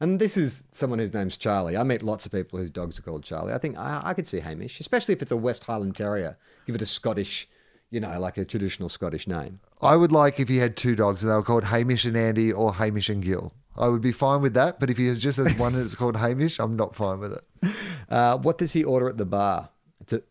And 0.00 0.18
this 0.18 0.38
is 0.38 0.62
someone 0.70 0.98
whose 0.98 1.12
name's 1.12 1.36
Charlie. 1.36 1.76
I 1.76 1.82
meet 1.82 2.02
lots 2.02 2.24
of 2.24 2.32
people 2.32 2.58
whose 2.58 2.70
dogs 2.70 2.98
are 2.98 3.02
called 3.02 3.24
Charlie. 3.24 3.52
I 3.52 3.58
think 3.58 3.76
I, 3.76 4.00
I 4.02 4.14
could 4.14 4.26
see 4.26 4.40
Hamish, 4.40 4.80
especially 4.80 5.12
if 5.12 5.20
it's 5.20 5.30
a 5.30 5.36
West 5.36 5.64
Highland 5.64 5.94
Terrier. 5.94 6.38
Give 6.66 6.74
it 6.74 6.80
a 6.80 6.86
Scottish, 6.86 7.46
you 7.90 8.00
know, 8.00 8.18
like 8.18 8.38
a 8.38 8.46
traditional 8.46 8.88
Scottish 8.88 9.28
name. 9.28 9.60
I 9.82 9.94
would 9.96 10.10
like 10.10 10.40
if 10.40 10.48
he 10.48 10.56
had 10.56 10.74
two 10.74 10.96
dogs 10.96 11.22
and 11.22 11.30
they 11.30 11.36
were 11.36 11.42
called 11.42 11.64
Hamish 11.64 12.06
and 12.06 12.16
Andy 12.16 12.50
or 12.50 12.76
Hamish 12.76 13.10
and 13.10 13.22
Gil. 13.22 13.52
I 13.76 13.88
would 13.88 14.00
be 14.00 14.10
fine 14.10 14.40
with 14.40 14.54
that. 14.54 14.80
But 14.80 14.88
if 14.88 14.96
he 14.96 15.06
has 15.08 15.18
just 15.18 15.36
has 15.36 15.52
one 15.58 15.74
and 15.74 15.82
it's 15.82 15.94
called 15.94 16.16
Hamish, 16.16 16.58
I'm 16.58 16.76
not 16.76 16.96
fine 16.96 17.20
with 17.20 17.34
it. 17.34 17.44
Uh, 18.08 18.38
what 18.38 18.56
does 18.56 18.72
he 18.72 18.82
order 18.82 19.06
at 19.06 19.18
the 19.18 19.26
bar? 19.26 19.68
It's 20.00 20.14
a, 20.14 20.22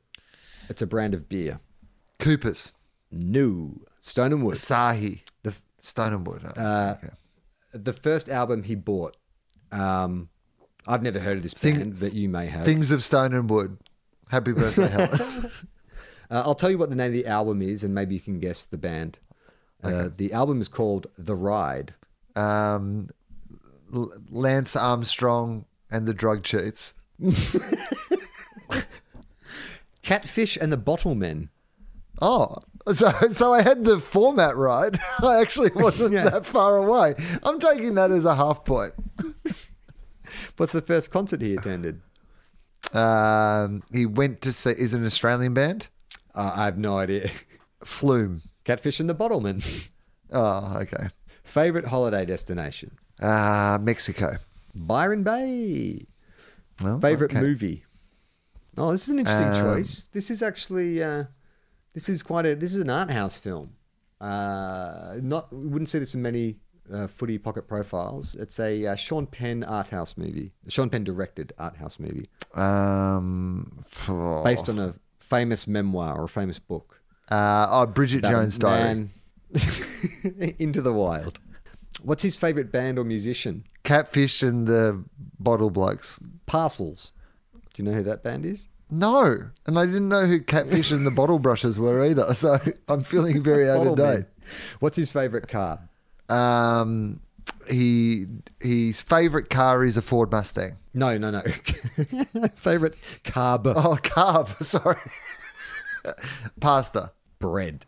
it's 0.67 0.81
a 0.81 0.87
brand 0.87 1.13
of 1.13 1.29
beer. 1.29 1.59
Coopers, 2.17 2.73
No, 3.11 3.81
Stone 3.99 4.33
and 4.33 4.43
Wood. 4.43 4.55
Asahi, 4.55 5.21
The 5.43 5.49
f- 5.51 5.61
Stone 5.79 6.13
and 6.13 6.27
Wood. 6.27 6.41
Oh, 6.45 6.61
Uh, 6.61 6.97
okay. 7.03 7.13
the 7.73 7.93
first 7.93 8.27
album 8.29 8.63
he 8.63 8.75
bought. 8.75 9.15
Um, 9.71 10.29
I've 10.85 11.01
never 11.03 11.19
heard 11.19 11.37
of 11.37 11.43
this 11.43 11.53
Thing- 11.53 11.77
band 11.77 11.93
that 11.97 12.13
you 12.13 12.29
may 12.29 12.45
have. 12.47 12.65
Things 12.65 12.91
of 12.91 13.03
Stone 13.03 13.33
and 13.33 13.49
Wood. 13.49 13.77
Happy 14.29 14.51
birthday, 14.53 14.87
Helen. 14.87 15.51
Uh, 16.29 16.43
I'll 16.45 16.55
tell 16.55 16.69
you 16.69 16.77
what 16.77 16.89
the 16.89 16.95
name 16.97 17.07
of 17.07 17.13
the 17.13 17.25
album 17.25 17.61
is, 17.61 17.85
and 17.85 17.95
maybe 17.95 18.13
you 18.13 18.19
can 18.19 18.37
guess 18.41 18.65
the 18.65 18.77
band. 18.77 19.19
Uh, 19.81 20.09
the 20.13 20.33
album 20.33 20.59
is 20.59 20.67
called 20.67 21.07
The 21.17 21.35
Ride. 21.35 21.93
um, 22.35 23.09
L- 23.95 24.11
Lance 24.29 24.75
Armstrong 24.75 25.63
and 25.89 26.05
the 26.05 26.13
Drug 26.13 26.43
Cheats. 26.43 26.93
Catfish 30.03 30.57
and 30.59 30.71
the 30.71 30.77
Bottlemen. 30.77 31.49
Oh, 32.21 32.55
so 32.93 33.11
so 33.31 33.53
I 33.53 33.61
had 33.61 33.83
the 33.83 33.99
format 33.99 34.55
right. 34.55 34.95
I 35.23 35.39
actually 35.41 35.71
wasn't 35.75 36.13
Yeah. 36.13 36.29
that 36.29 36.45
far 36.45 36.77
away. 36.77 37.15
I'm 37.43 37.59
taking 37.59 37.95
that 37.95 38.11
as 38.11 38.25
a 38.25 38.35
half 38.35 38.63
point. 38.65 38.93
What's 40.57 40.71
the 40.73 40.81
first 40.81 41.11
concert 41.11 41.41
he 41.41 41.55
attended? 41.55 42.01
Um, 42.93 43.83
he 43.91 44.05
went 44.05 44.41
to 44.41 44.51
see 44.51 44.71
is 44.71 44.93
it 44.93 44.99
an 44.99 45.05
Australian 45.05 45.53
band? 45.53 45.89
Uh, 46.35 46.53
I 46.55 46.65
have 46.65 46.77
no 46.77 46.97
idea. 46.97 47.29
Flume. 47.83 48.41
Catfish 48.63 48.99
and 48.99 49.09
the 49.09 49.15
Bottlemen. 49.15 49.63
Oh, 50.31 50.77
okay. 50.81 51.07
Favorite 51.43 51.85
holiday 51.85 52.25
destination? 52.25 52.97
Uh, 53.21 53.77
Mexico. 53.81 54.35
Byron 54.75 55.23
Bay. 55.23 56.05
Well, 56.83 56.99
Favorite 56.99 57.31
okay. 57.31 57.39
movie? 57.41 57.85
Oh, 58.77 58.91
this 58.91 59.03
is 59.07 59.09
an 59.09 59.19
interesting 59.19 59.47
Um, 59.47 59.75
choice. 59.75 60.07
This 60.11 60.29
is 60.29 60.43
actually 60.43 61.01
uh, 61.01 61.23
this 61.97 62.09
is 62.09 62.21
quite 62.21 62.45
a 62.45 62.53
this 62.53 62.75
is 62.75 62.77
an 62.77 62.91
art 62.91 63.09
house 63.09 63.37
film. 63.37 63.71
Uh, 64.21 65.15
not 65.19 65.51
we 65.51 65.65
wouldn't 65.65 65.89
see 65.89 65.97
this 65.97 66.13
in 66.13 66.21
many 66.21 66.57
uh, 66.93 67.07
footy 67.07 67.39
pocket 67.39 67.67
profiles. 67.67 68.35
It's 68.35 68.59
a 68.59 68.85
uh, 68.85 68.95
Sean 68.95 69.25
Penn 69.25 69.63
art 69.63 69.87
house 69.87 70.15
movie. 70.15 70.51
Sean 70.67 70.91
Penn 70.91 71.03
directed 71.03 71.53
art 71.57 71.77
house 71.77 71.97
movie 71.97 72.29
Um, 72.53 73.83
oh, 74.07 74.43
based 74.43 74.69
on 74.69 74.77
a 74.77 74.93
famous 75.19 75.65
memoir 75.65 76.15
or 76.19 76.25
a 76.25 76.29
famous 76.29 76.59
book. 76.59 77.01
uh, 77.31 77.65
oh, 77.71 77.87
Bridget 77.87 78.19
about 78.19 78.31
Jones' 78.31 78.59
Diary. 78.59 79.09
into 80.59 80.83
the 80.83 80.93
wild. 80.93 81.39
What's 82.03 82.21
his 82.21 82.37
favorite 82.37 82.71
band 82.71 82.99
or 82.99 83.05
musician? 83.05 83.63
Catfish 83.83 84.43
and 84.43 84.67
the 84.67 85.03
Bottle 85.39 85.71
Blokes. 85.71 86.19
Parcels. 86.45 87.13
Do 87.73 87.81
you 87.81 87.89
know 87.89 87.95
who 87.95 88.03
that 88.03 88.21
band 88.21 88.45
is? 88.45 88.69
No, 88.89 89.49
and 89.65 89.77
I 89.77 89.85
didn't 89.85 90.07
know 90.07 90.25
who 90.25 90.39
Catfish 90.41 90.91
and 90.91 91.05
the 91.05 91.11
Bottle 91.11 91.39
Brushes 91.39 91.77
were 91.79 92.03
either. 92.05 92.33
So 92.35 92.57
I'm 92.87 93.03
feeling 93.03 93.41
very 93.43 93.69
out 93.69 93.85
of 93.85 93.97
date. 93.97 94.25
What's 94.79 94.95
his 94.97 95.11
favorite 95.11 95.47
car? 95.49 95.89
Um, 96.29 97.19
he 97.69 98.27
his 98.61 99.01
favorite 99.01 99.49
car 99.49 99.83
is 99.83 99.97
a 99.97 100.01
Ford 100.01 100.31
Mustang. 100.31 100.77
No, 100.93 101.17
no, 101.17 101.31
no. 101.31 101.41
favorite 102.55 102.95
carb 103.23 103.67
Oh, 103.75 103.97
carb. 104.01 104.63
Sorry, 104.63 104.97
pasta. 106.59 107.11
bread. 107.39 107.85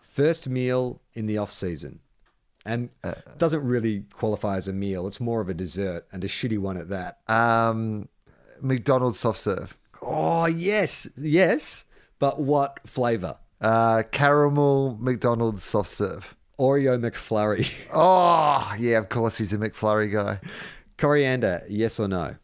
First 0.00 0.48
meal 0.48 1.00
in 1.14 1.26
the 1.26 1.38
off 1.38 1.50
season. 1.50 2.00
And 2.64 2.90
doesn't 3.38 3.62
really 3.64 4.04
qualify 4.12 4.56
as 4.56 4.66
a 4.66 4.72
meal. 4.72 5.06
It's 5.06 5.20
more 5.20 5.40
of 5.40 5.48
a 5.48 5.54
dessert 5.54 6.04
and 6.10 6.24
a 6.24 6.26
shitty 6.28 6.58
one 6.58 6.76
at 6.76 6.88
that. 6.88 7.18
Um, 7.28 8.08
McDonald's 8.60 9.20
soft 9.20 9.38
serve. 9.38 9.76
Oh, 10.06 10.46
yes. 10.46 11.08
Yes. 11.16 11.84
But 12.18 12.40
what 12.40 12.80
flavor? 12.86 13.36
Uh, 13.60 14.02
caramel 14.12 14.96
McDonald's 15.00 15.62
soft 15.64 15.90
serve. 15.90 16.34
Oreo 16.58 16.98
McFlurry. 16.98 17.70
Oh, 17.92 18.74
yeah, 18.78 18.98
of 18.98 19.08
course 19.08 19.36
he's 19.38 19.52
a 19.52 19.58
McFlurry 19.58 20.10
guy. 20.12 20.40
Coriander, 20.96 21.62
yes 21.68 22.00
or 22.00 22.08
no? 22.08 22.36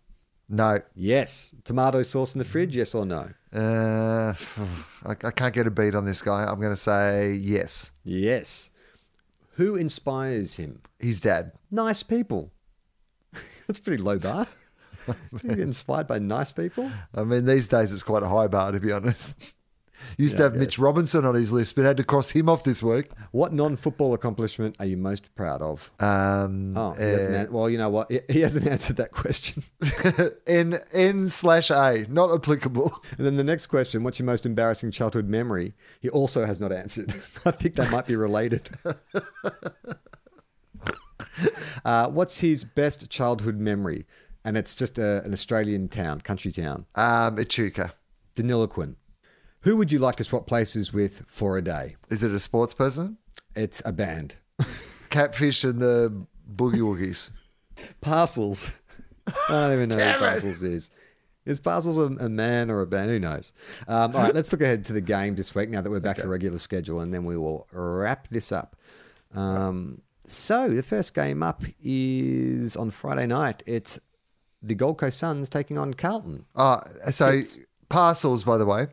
No, 0.49 0.81
Yes. 0.95 1.55
Tomato 1.65 2.03
sauce 2.03 2.35
in 2.35 2.39
the 2.39 2.45
fridge, 2.45 2.77
yes 2.77 2.95
or 2.95 3.07
no? 3.07 3.31
uh, 3.55 4.35
I, 5.07 5.13
I 5.13 5.31
can't 5.31 5.55
get 5.55 5.67
a 5.67 5.71
beat 5.71 5.95
on 5.95 6.05
this 6.05 6.21
guy. 6.21 6.45
I'm 6.45 6.61
going 6.61 6.73
to 6.73 6.77
say 6.77 7.33
yes. 7.33 7.93
Yes. 8.05 8.71
Who 9.53 9.77
inspires 9.77 10.57
him? 10.57 10.81
His 10.99 11.21
dad. 11.23 11.53
Nice 11.71 12.03
people. 12.03 12.53
That's 13.67 13.79
pretty 13.79 14.03
low 14.03 14.19
bar. 14.19 14.47
you 15.43 15.49
get 15.51 15.61
inspired 15.61 16.07
by 16.07 16.19
nice 16.19 16.53
people? 16.53 16.91
I 17.15 17.25
mean, 17.25 17.45
these 17.45 17.69
days 17.69 17.93
it's 17.93 18.03
quite 18.03 18.23
a 18.23 18.29
high 18.29 18.49
bar, 18.49 18.73
to 18.73 18.81
be 18.81 18.93
honest. 18.93 19.41
Used 20.19 20.37
to 20.39 20.43
have 20.43 20.57
Mitch 20.57 20.81
Robinson 20.81 21.25
on 21.25 21.37
his 21.37 21.53
list, 21.53 21.77
but 21.77 21.85
had 21.85 21.97
to 21.99 22.03
cross 22.03 22.31
him 22.31 22.49
off 22.49 22.65
this 22.65 22.83
week. 22.83 23.09
What 23.31 23.53
non-football 23.53 24.15
accomplishment 24.15 24.75
are 24.81 24.85
you 24.87 24.97
most 24.97 25.33
proud 25.37 25.63
of? 25.63 25.93
Um, 26.01 26.77
Oh, 26.77 26.91
he 26.95 27.05
hasn't 27.05 27.35
an- 27.37 27.53
well, 27.53 27.71
you 27.71 27.79
know 27.79 27.89
what? 27.89 28.11
He- 28.11 28.19
He 28.29 28.41
hasn't 28.41 28.67
answered 28.75 28.97
that 28.97 29.13
question. 29.13 29.63
N 30.49 30.81
N 30.93 31.29
slash 31.29 31.71
A, 31.71 32.05
not 32.09 32.35
applicable. 32.35 33.01
And 33.17 33.25
then 33.25 33.37
the 33.37 33.45
next 33.45 33.69
question, 33.69 34.03
what's 34.03 34.19
your 34.19 34.27
most 34.27 34.45
embarrassing 34.45 34.91
childhood 34.91 35.29
memory? 35.29 35.73
He 36.01 36.09
also 36.11 36.47
has 36.47 36.61
not 36.61 36.73
answered. 36.73 37.15
I 37.47 37.53
think 37.53 37.77
that 37.77 37.93
might 37.93 38.07
be 38.09 38.17
related. 38.17 38.71
uh, 41.85 42.09
what's 42.11 42.41
his 42.41 42.65
best 42.65 43.09
childhood 43.11 43.57
memory? 43.59 44.07
And 44.45 44.57
it's 44.57 44.75
just 44.75 44.99
a, 44.99 45.23
an 45.25 45.33
Australian 45.33 45.89
town, 45.89 46.21
country 46.21 46.53
town. 46.53 46.87
Um, 46.95 47.39
Echuca. 47.39 47.95
Deniliquin. 48.35 48.97
Who 49.61 49.77
would 49.77 49.93
you 49.93 49.99
like 49.99 50.17
to 50.17 50.25
swap 50.25 50.47
places 50.47 50.93
with 50.93 51.25
for 51.27 51.57
a 51.57 51.63
day? 51.63 51.97
Is 52.11 52.25
it 52.25 52.33
a 52.33 52.39
sports 52.39 52.75
person? 52.75 53.19
It's 53.55 53.83
a 53.85 53.93
band. 53.93 54.37
Catfish 55.11 55.63
and 55.63 55.81
the 55.81 56.27
Boogie 56.53 56.77
Woogies. 56.81 57.31
Parcels. 58.01 58.73
I 59.27 59.33
don't 59.49 59.73
even 59.75 59.89
know 59.91 59.97
who. 59.97 60.19
Parcels 60.19 60.63
is. 60.63 60.91
Is 61.45 61.61
Parcels 61.61 61.99
a, 61.99 62.25
a 62.25 62.29
man 62.29 62.71
or 62.71 62.81
a 62.81 62.87
band? 62.87 63.11
Who 63.11 63.19
knows? 63.19 63.53
Um, 63.87 64.15
all 64.17 64.23
right, 64.23 64.35
let's 64.35 64.51
look 64.53 64.63
ahead 64.63 64.85
to 64.87 64.93
the 64.93 65.01
game 65.01 65.35
this 65.35 65.55
week 65.55 65.71
now 65.71 65.81
that 65.81 65.91
we're 65.91 66.01
back 66.01 66.17
to 66.17 66.29
regular 66.29 66.59
schedule, 66.59 67.01
and 67.01 67.13
then 67.13 67.25
we 67.25 67.37
will 67.37 67.67
wrap 67.73 68.29
this 68.29 68.53
up. 68.53 68.77
Um, 69.35 70.03
so 70.27 70.69
the 70.69 70.83
first 70.83 71.15
game 71.15 71.43
up 71.43 71.65
is 71.83 72.77
on 72.77 72.91
Friday 72.91 73.27
night. 73.27 73.63
It's 73.67 73.99
the 74.63 74.75
Gold 74.75 74.99
Coast 74.99 75.19
Suns 75.19 75.49
taking 75.49 75.79
on 75.79 75.95
Carlton. 75.95 76.47
Uh, 76.55 76.81
so 77.11 77.41
Parcels, 77.89 78.45
by 78.45 78.57
the 78.57 78.67
way, 78.67 78.87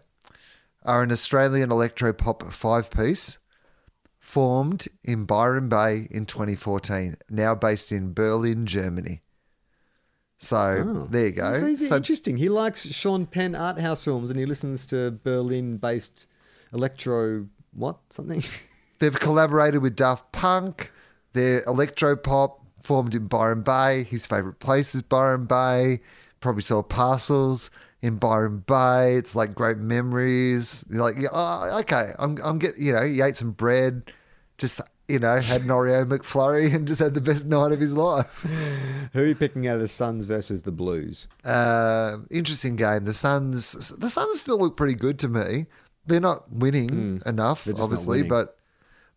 are 0.84 1.04
an 1.04 1.12
Australian 1.12 1.72
electro 1.72 2.14
pop 2.14 2.44
five 2.52 2.90
piece 2.90 3.38
formed 4.20 4.88
in 5.04 5.26
Byron 5.26 5.70
Bay 5.70 6.08
in 6.12 6.26
2014, 6.26 7.18
now 7.30 7.56
based 7.56 7.92
in 7.92 8.14
Berlin, 8.14 8.66
Germany. 8.66 9.22
So 10.38 11.08
there 11.10 11.28
you 11.28 11.32
go. 11.32 11.54
So 11.54 11.74
So 11.76 11.98
interesting. 11.98 12.38
He 12.38 12.48
likes 12.48 12.88
Sean 12.88 13.26
Penn 13.26 13.56
art 13.56 13.80
house 13.80 14.04
films, 14.04 14.30
and 14.30 14.40
he 14.40 14.46
listens 14.46 14.86
to 14.88 15.12
Berlin-based 15.12 16.26
electro 16.74 17.48
what 17.74 17.98
something. 18.10 18.44
they've 19.00 19.20
collaborated 19.20 19.82
with 19.82 19.96
Daft 19.96 20.32
Punk. 20.32 20.92
They're 21.34 21.64
electro 21.68 22.16
pop 22.16 22.59
formed 22.84 23.16
in 23.16 23.28
Byron 23.28 23.62
Bay. 23.62 24.04
His 24.04 24.26
favourite 24.28 24.60
place 24.60 24.94
is 24.96 25.02
Byron 25.02 25.46
Bay. 25.46 26.00
Probably 26.40 26.62
saw 26.62 26.82
Parcels 26.82 27.70
in 28.02 28.18
Byron 28.18 28.64
Bay. 28.66 29.16
It's 29.16 29.36
like 29.36 29.54
great 29.54 29.78
memories. 29.78 30.86
You're 30.90 31.02
like, 31.04 31.16
yeah, 31.18 31.30
oh, 31.32 31.80
okay, 31.80 32.12
I'm, 32.18 32.38
I'm 32.44 32.60
getting, 32.60 32.84
you 32.86 32.94
know, 32.94 33.04
he 33.06 33.20
ate 33.22 33.36
some 33.36 33.52
bread, 33.52 34.12
just, 34.58 34.80
you 35.10 35.20
know, 35.20 35.38
had 35.40 35.62
an 35.62 35.68
Oreo 35.68 36.06
McFlurry 36.10 36.74
and 36.74 36.88
just 36.88 37.00
had 37.02 37.14
the 37.14 37.22
best 37.22 37.46
night 37.46 37.72
of 37.74 37.80
his 37.82 37.94
life. 37.94 38.42
Who 39.14 39.22
are 39.22 39.26
you 39.26 39.36
picking 39.36 39.68
out 39.68 39.76
of 39.76 39.82
the 39.82 39.88
Suns 39.90 40.26
versus 40.26 40.62
the 40.64 40.72
Blues? 40.72 41.28
Uh, 41.44 42.20
interesting 42.32 42.76
game. 42.78 43.04
The 43.04 43.14
Suns, 43.14 43.74
the 43.98 44.10
Suns 44.10 44.40
still 44.40 44.60
look 44.60 44.78
pretty 44.78 44.96
good 44.96 45.20
to 45.20 45.28
me. 45.28 45.66
They're 46.06 46.20
not 46.22 46.52
winning 46.52 47.22
enough, 47.26 47.66
Mm. 47.66 47.78
Not 47.78 47.84
obviously, 47.84 48.20
winning. 48.20 48.30
but 48.30 48.56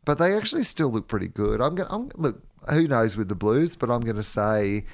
but 0.05 0.19
they 0.19 0.37
actually 0.37 0.65
still 0.65 0.91
look 0.91 1.07
pretty 1.07 1.29
good. 1.29 1.61
I'm 1.61 1.77
gonna, 1.77 1.89
I'm 1.91 2.11
look. 2.17 2.43
Who 2.71 2.87
knows 2.87 3.17
with 3.17 3.29
the 3.29 3.35
Blues? 3.35 3.77
But 3.77 3.91
I'm 3.91 4.01
going 4.03 4.17
to 4.17 4.23
say, 4.23 4.85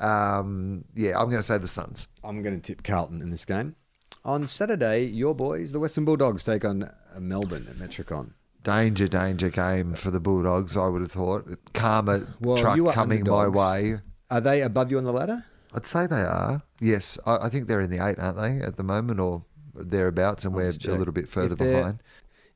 um, 0.00 0.84
yeah, 0.94 1.18
I'm 1.18 1.26
going 1.26 1.38
to 1.38 1.42
say 1.42 1.58
the 1.58 1.66
Suns. 1.66 2.08
I'm 2.24 2.42
going 2.42 2.60
to 2.60 2.60
tip 2.60 2.82
Carlton 2.82 3.22
in 3.22 3.30
this 3.30 3.44
game. 3.44 3.76
On 4.24 4.46
Saturday, 4.46 5.04
your 5.04 5.34
boys, 5.34 5.72
the 5.72 5.80
Western 5.80 6.04
Bulldogs, 6.04 6.44
take 6.44 6.64
on 6.64 6.84
uh, 6.84 7.20
Melbourne 7.20 7.66
at 7.70 7.76
Metricon. 7.76 8.32
Danger, 8.64 9.08
danger 9.08 9.48
game 9.48 9.92
for 9.92 10.10
the 10.10 10.20
Bulldogs. 10.20 10.76
I 10.76 10.88
would 10.88 11.00
have 11.00 11.12
thought 11.12 11.48
karma 11.72 12.26
Well, 12.40 12.58
truck 12.58 12.94
coming 12.94 13.24
my 13.24 13.48
way. 13.48 14.00
Are 14.30 14.40
they 14.40 14.62
above 14.62 14.90
you 14.90 14.98
on 14.98 15.04
the 15.04 15.12
ladder? 15.12 15.44
I'd 15.72 15.86
say 15.86 16.06
they 16.06 16.20
are. 16.20 16.60
Yes, 16.80 17.18
I, 17.24 17.46
I 17.46 17.48
think 17.48 17.68
they're 17.68 17.80
in 17.80 17.90
the 17.90 18.04
eight, 18.04 18.18
aren't 18.18 18.36
they, 18.36 18.60
at 18.60 18.76
the 18.76 18.82
moment, 18.82 19.20
or 19.20 19.44
thereabouts, 19.74 20.44
and 20.44 20.54
we're 20.54 20.64
Let's 20.64 20.84
a 20.86 20.94
little 20.94 21.12
bit 21.12 21.28
further 21.28 21.52
If 21.52 21.58
behind. 21.58 22.02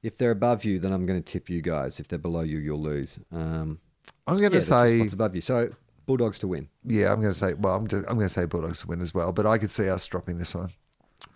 If 0.02 0.18
they're 0.18 0.32
above 0.32 0.64
you, 0.64 0.78
then 0.78 0.92
I'm 0.92 1.06
going 1.06 1.22
to 1.22 1.32
tip 1.32 1.48
you 1.48 1.62
guys. 1.62 2.00
If 2.00 2.08
they're 2.08 2.18
below 2.18 2.40
you, 2.40 2.58
you'll 2.58 2.82
lose. 2.82 3.20
Um, 3.30 3.78
I'm 4.26 4.36
going 4.36 4.52
to 4.52 4.58
they're 4.58 4.60
say 4.60 4.98
spots 4.98 5.12
above 5.12 5.34
you. 5.34 5.40
So 5.40 5.70
Bulldogs 6.06 6.38
to 6.40 6.48
win. 6.48 6.68
Yeah, 6.84 7.12
I'm 7.12 7.20
going 7.20 7.32
to 7.32 7.38
say. 7.38 7.54
Well, 7.54 7.74
I'm 7.74 7.86
just, 7.86 8.06
I'm 8.08 8.14
going 8.16 8.26
to 8.26 8.32
say 8.32 8.44
Bulldogs 8.44 8.82
to 8.82 8.88
win 8.88 9.00
as 9.00 9.14
well, 9.14 9.32
but 9.32 9.46
I 9.46 9.58
could 9.58 9.70
see 9.70 9.88
us 9.88 10.06
dropping 10.06 10.38
this 10.38 10.54
one. 10.54 10.70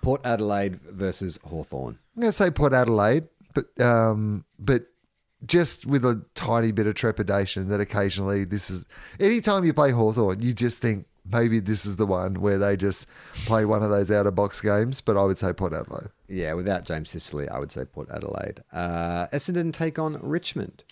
Port 0.02 0.20
Adelaide 0.24 0.80
versus 0.82 1.38
Hawthorn. 1.44 1.98
I'm 2.14 2.20
going 2.20 2.28
to 2.30 2.36
say 2.36 2.50
Port 2.50 2.72
Adelaide, 2.72 3.28
but 3.54 3.80
um, 3.80 4.44
but 4.58 4.86
just 5.44 5.86
with 5.86 6.04
a 6.04 6.24
tiny 6.34 6.72
bit 6.72 6.86
of 6.86 6.94
trepidation 6.94 7.68
that 7.68 7.80
occasionally 7.80 8.44
this 8.44 8.70
is. 8.70 8.86
Anytime 9.20 9.64
you 9.64 9.72
play 9.72 9.90
Hawthorn, 9.90 10.40
you 10.40 10.52
just 10.52 10.80
think 10.80 11.06
maybe 11.30 11.60
this 11.60 11.84
is 11.86 11.96
the 11.96 12.06
one 12.06 12.40
where 12.40 12.58
they 12.58 12.76
just 12.76 13.08
play 13.46 13.64
one 13.64 13.82
of 13.82 13.90
those 13.90 14.10
out 14.10 14.26
of 14.26 14.34
box 14.34 14.60
games. 14.60 15.00
But 15.00 15.16
I 15.16 15.24
would 15.24 15.38
say 15.38 15.52
Port 15.52 15.72
Adelaide. 15.72 16.08
Yeah, 16.28 16.54
without 16.54 16.84
James 16.84 17.10
Sicily, 17.10 17.48
I 17.48 17.58
would 17.58 17.70
say 17.70 17.84
Port 17.84 18.08
Adelaide. 18.10 18.62
Uh, 18.72 19.26
Essendon 19.32 19.72
take 19.72 19.98
on 19.98 20.18
Richmond. 20.20 20.84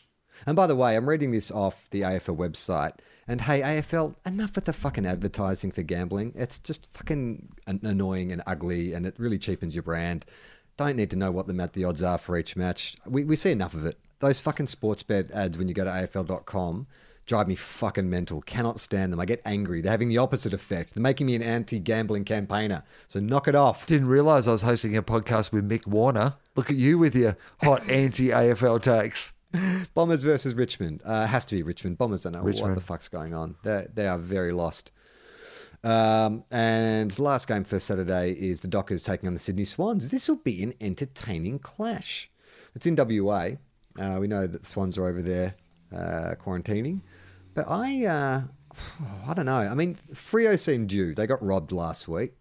And 0.46 0.56
by 0.56 0.66
the 0.66 0.76
way, 0.76 0.96
I'm 0.96 1.08
reading 1.08 1.32
this 1.32 1.50
off 1.50 1.88
the 1.90 2.02
AFL 2.02 2.36
website. 2.36 2.92
And 3.26 3.42
hey, 3.42 3.60
AFL, 3.60 4.14
enough 4.26 4.54
with 4.54 4.66
the 4.66 4.72
fucking 4.72 5.06
advertising 5.06 5.72
for 5.72 5.82
gambling. 5.82 6.32
It's 6.34 6.58
just 6.58 6.92
fucking 6.92 7.48
annoying 7.66 8.32
and 8.32 8.42
ugly, 8.46 8.92
and 8.92 9.06
it 9.06 9.14
really 9.18 9.38
cheapens 9.38 9.74
your 9.74 9.82
brand. 9.82 10.26
Don't 10.76 10.96
need 10.96 11.10
to 11.10 11.16
know 11.16 11.30
what 11.30 11.46
the 11.46 11.70
the 11.72 11.84
odds 11.84 12.02
are 12.02 12.18
for 12.18 12.36
each 12.36 12.56
match. 12.56 12.96
We, 13.06 13.24
we 13.24 13.36
see 13.36 13.50
enough 13.50 13.74
of 13.74 13.86
it. 13.86 13.98
Those 14.18 14.40
fucking 14.40 14.66
sports 14.66 15.02
bet 15.02 15.30
ads 15.30 15.56
when 15.56 15.68
you 15.68 15.74
go 15.74 15.84
to 15.84 15.90
AFL.com 15.90 16.86
drive 17.26 17.48
me 17.48 17.54
fucking 17.54 18.08
mental. 18.08 18.42
Cannot 18.42 18.80
stand 18.80 19.12
them. 19.12 19.20
I 19.20 19.24
get 19.24 19.40
angry. 19.44 19.80
They're 19.80 19.90
having 19.90 20.08
the 20.08 20.18
opposite 20.18 20.52
effect. 20.52 20.94
They're 20.94 21.02
making 21.02 21.26
me 21.26 21.34
an 21.34 21.42
anti-gambling 21.42 22.24
campaigner. 22.24 22.84
So 23.08 23.20
knock 23.20 23.48
it 23.48 23.54
off. 23.54 23.86
Didn't 23.86 24.08
realize 24.08 24.46
I 24.46 24.52
was 24.52 24.62
hosting 24.62 24.96
a 24.96 25.02
podcast 25.02 25.52
with 25.52 25.68
Mick 25.68 25.86
Warner. 25.86 26.34
Look 26.56 26.70
at 26.70 26.76
you 26.76 26.98
with 26.98 27.14
your 27.14 27.36
hot 27.62 27.88
anti 27.88 28.28
AFL 28.28 28.82
takes. 28.82 29.33
Bombers 29.94 30.22
versus 30.22 30.54
Richmond. 30.54 31.02
Uh, 31.04 31.26
has 31.26 31.44
to 31.46 31.54
be 31.54 31.62
Richmond. 31.62 31.98
Bombers 31.98 32.22
don't 32.22 32.32
know 32.32 32.42
what 32.42 32.74
the 32.74 32.80
fuck's 32.80 33.08
going 33.08 33.34
on. 33.34 33.56
They 33.62 33.86
they 33.92 34.06
are 34.06 34.18
very 34.18 34.52
lost. 34.52 34.90
Um, 35.82 36.44
and 36.50 37.10
the 37.10 37.22
last 37.22 37.46
game 37.46 37.64
for 37.64 37.78
Saturday 37.78 38.32
is 38.32 38.60
the 38.60 38.68
Dockers 38.68 39.02
taking 39.02 39.26
on 39.26 39.34
the 39.34 39.40
Sydney 39.40 39.66
Swans. 39.66 40.08
This 40.08 40.28
will 40.28 40.36
be 40.36 40.62
an 40.62 40.72
entertaining 40.80 41.58
clash. 41.58 42.30
It's 42.74 42.86
in 42.86 42.96
WA. 42.96 43.50
Uh, 43.98 44.16
we 44.18 44.26
know 44.26 44.46
that 44.46 44.62
the 44.62 44.68
Swans 44.68 44.96
are 44.96 45.06
over 45.06 45.20
there 45.20 45.54
uh, 45.94 46.34
quarantining, 46.42 47.02
but 47.54 47.66
I 47.68 48.06
uh, 48.06 48.42
I 49.26 49.34
don't 49.34 49.46
know. 49.46 49.56
I 49.56 49.74
mean, 49.74 49.98
Freo 50.12 50.58
seemed 50.58 50.88
due. 50.88 51.14
They 51.14 51.26
got 51.26 51.42
robbed 51.42 51.72
last 51.72 52.08
week. 52.08 52.32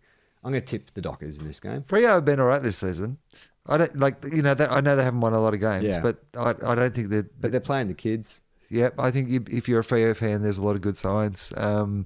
I'm 0.43 0.51
going 0.51 0.61
to 0.61 0.68
tip 0.68 0.91
the 0.91 1.01
Dockers 1.01 1.39
in 1.39 1.47
this 1.47 1.59
game. 1.59 1.84
Freo 1.84 2.07
have 2.07 2.26
been 2.26 2.39
all 2.39 2.47
right 2.47 2.61
this 2.61 2.78
season. 2.78 3.18
I 3.68 3.78
don't 3.78 3.97
like 3.97 4.24
you 4.34 4.41
know. 4.41 4.53
They, 4.53 4.66
I 4.66 4.82
know 4.82 4.95
they 4.95 5.03
haven't 5.03 5.22
won 5.22 5.34
a 5.34 5.39
lot 5.41 5.53
of 5.53 5.59
games, 5.59 5.95
Yeah. 5.95 6.01
but 6.01 6.18
I, 6.38 6.72
I 6.72 6.76
don't 6.76 6.93
think 6.93 7.09
that. 7.09 7.39
But 7.39 7.51
they're 7.51 7.61
playing 7.61 7.88
the 7.88 7.93
kids. 7.93 8.41
Yep, 8.70 8.95
I 8.99 9.11
think 9.11 9.30
you, 9.30 9.45
if 9.51 9.70
you're 9.70 9.82
a 9.82 9.84
Freo 9.84 10.16
fan, 10.16 10.41
there's 10.41 10.57
a 10.57 10.64
lot 10.64 10.76
of 10.76 10.82
good 10.82 10.97
signs. 10.97 11.53
Um, 11.57 12.05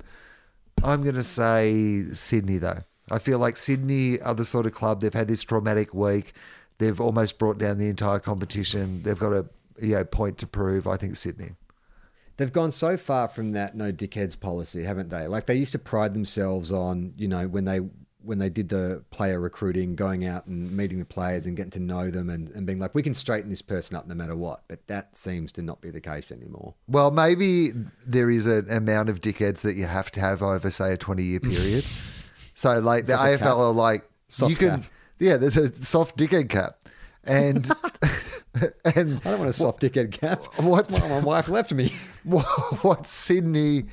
I'm 0.83 1.01
going 1.01 1.15
to 1.15 1.23
say 1.23 2.03
Sydney 2.13 2.57
though. 2.57 2.83
I 3.09 3.19
feel 3.19 3.39
like 3.39 3.57
Sydney 3.57 4.19
are 4.21 4.33
the 4.33 4.43
sort 4.45 4.65
of 4.65 4.73
club 4.73 5.01
they've 5.01 5.13
had 5.13 5.29
this 5.29 5.41
traumatic 5.43 5.93
week. 5.93 6.33
They've 6.77 6.99
almost 6.99 7.37
brought 7.39 7.57
down 7.57 7.77
the 7.77 7.87
entire 7.87 8.19
competition. 8.19 9.01
They've 9.03 9.17
got 9.17 9.31
a 9.33 9.45
you 9.79 9.95
know, 9.95 10.03
point 10.03 10.37
to 10.39 10.47
prove. 10.47 10.87
I 10.87 10.97
think 10.97 11.15
Sydney. 11.15 11.51
They've 12.35 12.51
gone 12.53 12.69
so 12.69 12.97
far 12.97 13.27
from 13.27 13.53
that 13.53 13.75
no 13.75 13.91
dickheads 13.91 14.39
policy, 14.39 14.83
haven't 14.83 15.09
they? 15.09 15.25
Like 15.25 15.47
they 15.47 15.55
used 15.55 15.71
to 15.71 15.79
pride 15.79 16.13
themselves 16.13 16.71
on, 16.71 17.13
you 17.17 17.27
know, 17.27 17.47
when 17.47 17.65
they 17.65 17.79
when 18.27 18.39
they 18.39 18.49
did 18.49 18.69
the 18.69 19.03
player 19.09 19.39
recruiting, 19.39 19.95
going 19.95 20.25
out 20.25 20.45
and 20.47 20.71
meeting 20.71 20.99
the 20.99 21.05
players 21.05 21.45
and 21.47 21.55
getting 21.55 21.71
to 21.71 21.79
know 21.79 22.11
them 22.11 22.29
and, 22.29 22.49
and 22.49 22.67
being 22.67 22.77
like, 22.77 22.93
we 22.93 23.01
can 23.01 23.13
straighten 23.13 23.49
this 23.49 23.61
person 23.61 23.95
up 23.95 24.05
no 24.05 24.13
matter 24.13 24.35
what. 24.35 24.63
But 24.67 24.85
that 24.87 25.15
seems 25.15 25.53
to 25.53 25.61
not 25.61 25.81
be 25.81 25.89
the 25.89 26.01
case 26.01 26.31
anymore. 26.31 26.75
Well, 26.87 27.09
maybe 27.09 27.69
there 28.05 28.29
is 28.29 28.45
an 28.45 28.69
amount 28.69 29.09
of 29.09 29.21
dickheads 29.21 29.61
that 29.61 29.75
you 29.75 29.85
have 29.85 30.11
to 30.11 30.19
have 30.19 30.43
over, 30.43 30.69
say, 30.69 30.93
a 30.93 30.97
20 30.97 31.23
year 31.23 31.39
period. 31.39 31.85
so, 32.53 32.79
like, 32.79 33.05
the 33.05 33.15
like 33.15 33.39
AFL 33.39 33.39
cap. 33.39 33.55
are 33.55 33.71
like, 33.71 34.09
Soft 34.27 34.49
you 34.51 34.57
can, 34.57 34.81
cap. 34.81 34.91
yeah, 35.19 35.37
there's 35.37 35.55
a 35.55 35.73
soft 35.73 36.17
dickhead 36.17 36.49
cap. 36.49 36.75
And, 37.23 37.65
and 38.95 39.21
I 39.23 39.31
don't 39.31 39.39
want 39.39 39.49
a 39.49 39.53
soft 39.53 39.81
dickhead 39.81 40.11
cap. 40.11 40.43
What? 40.57 40.89
What 40.91 41.09
my 41.09 41.19
wife 41.19 41.47
left 41.47 41.73
me. 41.73 41.93
what, 42.23 42.45
what 42.83 43.07
Sydney 43.07 43.85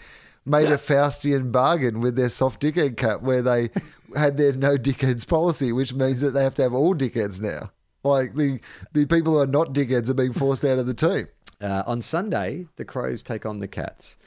made 0.44 0.68
a 0.68 0.76
Faustian 0.78 1.52
bargain 1.52 2.00
with 2.00 2.16
their 2.16 2.28
soft 2.28 2.60
dickhead 2.60 2.96
cap 2.96 3.22
where 3.22 3.42
they 3.42 3.70
had 4.16 4.36
their 4.36 4.52
no 4.52 4.76
dickheads 4.76 5.26
policy, 5.26 5.72
which 5.72 5.94
means 5.94 6.20
that 6.20 6.30
they 6.30 6.42
have 6.42 6.54
to 6.56 6.62
have 6.62 6.74
all 6.74 6.94
dickheads 6.94 7.40
now. 7.40 7.70
Like, 8.02 8.34
the, 8.34 8.60
the 8.92 9.06
people 9.06 9.32
who 9.32 9.38
are 9.38 9.46
not 9.46 9.72
dickheads 9.72 10.10
are 10.10 10.14
being 10.14 10.32
forced 10.32 10.64
out 10.64 10.78
of 10.78 10.86
the 10.86 10.94
team. 10.94 11.28
Uh, 11.60 11.82
on 11.86 12.02
Sunday, 12.02 12.66
the 12.76 12.84
Crows 12.84 13.22
take 13.22 13.46
on 13.46 13.60
the 13.60 13.68
Cats. 13.68 14.18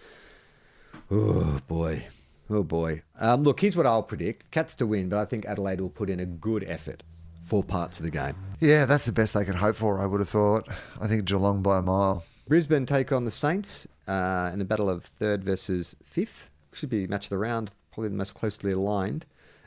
Oh 1.11 1.61
boy, 1.67 2.05
oh 2.49 2.63
boy. 2.63 3.03
Um, 3.19 3.43
look, 3.43 3.61
here's 3.61 3.75
what 3.75 3.85
I'll 3.85 4.03
predict: 4.03 4.49
Cats 4.51 4.75
to 4.75 4.85
win, 4.85 5.09
but 5.09 5.19
I 5.19 5.25
think 5.25 5.45
Adelaide 5.45 5.79
will 5.79 5.89
put 5.89 6.09
in 6.09 6.19
a 6.19 6.25
good 6.25 6.65
effort 6.67 7.03
for 7.45 7.63
parts 7.63 7.99
of 7.99 8.05
the 8.05 8.11
game. 8.11 8.35
Yeah, 8.59 8.85
that's 8.85 9.05
the 9.05 9.13
best 9.13 9.33
they 9.33 9.45
could 9.45 9.55
hope 9.55 9.77
for, 9.77 10.01
I 10.01 10.05
would 10.05 10.19
have 10.19 10.29
thought. 10.29 10.67
I 10.99 11.07
think 11.07 11.25
Geelong 11.25 11.61
by 11.61 11.79
a 11.79 11.81
mile. 11.81 12.25
Brisbane 12.47 12.85
take 12.85 13.11
on 13.11 13.25
the 13.25 13.31
Saints 13.31 13.87
uh, 14.07 14.51
in 14.53 14.61
a 14.61 14.65
battle 14.65 14.89
of 14.89 15.03
third 15.03 15.43
versus 15.43 15.95
fifth. 16.03 16.51
Should 16.73 16.89
be 16.89 17.07
match 17.07 17.25
of 17.25 17.29
the 17.29 17.37
round, 17.37 17.71
probably 17.91 18.09
the 18.09 18.15
most 18.15 18.35
closely 18.35 18.71
aligned. 18.71 19.25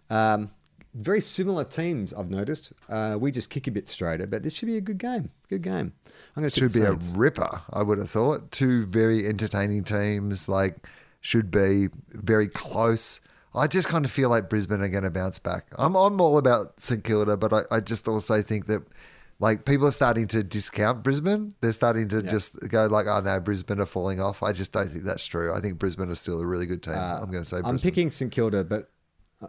Um, 0.08 0.50
very 0.94 1.20
similar 1.20 1.64
teams, 1.64 2.12
I've 2.12 2.30
noticed. 2.30 2.72
Uh, 2.88 3.16
we 3.20 3.30
just 3.30 3.50
kick 3.50 3.66
a 3.66 3.70
bit 3.70 3.86
straighter, 3.86 4.26
but 4.26 4.42
this 4.42 4.54
should 4.54 4.66
be 4.66 4.76
a 4.76 4.80
good 4.80 4.98
game. 4.98 5.30
Good 5.48 5.62
game. 5.62 5.92
I'm 6.36 6.42
going 6.42 6.50
to 6.50 6.68
should 6.68 6.72
be 6.72 6.86
a 6.86 6.98
ripper, 7.16 7.62
I 7.72 7.82
would 7.82 7.98
have 7.98 8.10
thought. 8.10 8.50
Two 8.50 8.86
very 8.86 9.26
entertaining 9.26 9.84
teams, 9.84 10.48
like, 10.48 10.76
should 11.20 11.50
be 11.50 11.88
very 12.08 12.48
close. 12.48 13.20
I 13.54 13.66
just 13.66 13.88
kind 13.88 14.04
of 14.04 14.10
feel 14.10 14.30
like 14.30 14.48
Brisbane 14.48 14.80
are 14.80 14.88
going 14.88 15.04
to 15.04 15.10
bounce 15.10 15.38
back. 15.38 15.66
I'm, 15.76 15.94
I'm 15.94 16.20
all 16.20 16.38
about 16.38 16.80
St 16.80 17.04
Kilda, 17.04 17.36
but 17.36 17.52
I, 17.52 17.62
I 17.70 17.80
just 17.80 18.08
also 18.08 18.42
think 18.42 18.66
that 18.66 18.82
Like 19.40 19.64
people 19.64 19.86
are 19.86 19.92
starting 19.92 20.26
to 20.28 20.42
discount 20.42 21.02
Brisbane. 21.02 21.52
They're 21.62 21.72
starting 21.72 22.08
to 22.08 22.20
just 22.22 22.60
go 22.68 22.86
like, 22.86 23.06
"Oh 23.06 23.20
no, 23.20 23.40
Brisbane 23.40 23.80
are 23.80 23.86
falling 23.86 24.20
off." 24.20 24.42
I 24.42 24.52
just 24.52 24.72
don't 24.72 24.86
think 24.86 25.02
that's 25.04 25.24
true. 25.24 25.52
I 25.54 25.60
think 25.60 25.78
Brisbane 25.78 26.10
are 26.10 26.14
still 26.14 26.40
a 26.40 26.46
really 26.46 26.66
good 26.66 26.82
team. 26.82 26.92
I'm 27.22 27.30
going 27.30 27.42
to 27.42 27.48
say 27.48 27.56
Brisbane. 27.56 27.64
Uh, 27.64 27.68
I'm 27.70 27.78
picking 27.78 28.10
St 28.10 28.30
Kilda, 28.30 28.64
but 28.64 28.90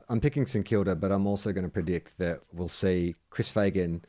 I'm 0.07 0.21
picking 0.21 0.45
St 0.45 0.65
Kilda, 0.65 0.95
but 0.95 1.11
I'm 1.11 1.27
also 1.27 1.51
going 1.51 1.65
to 1.65 1.69
predict 1.69 2.17
that 2.19 2.39
we'll 2.53 2.69
see 2.69 3.15
Chris 3.29 3.51
Fagan 3.51 4.05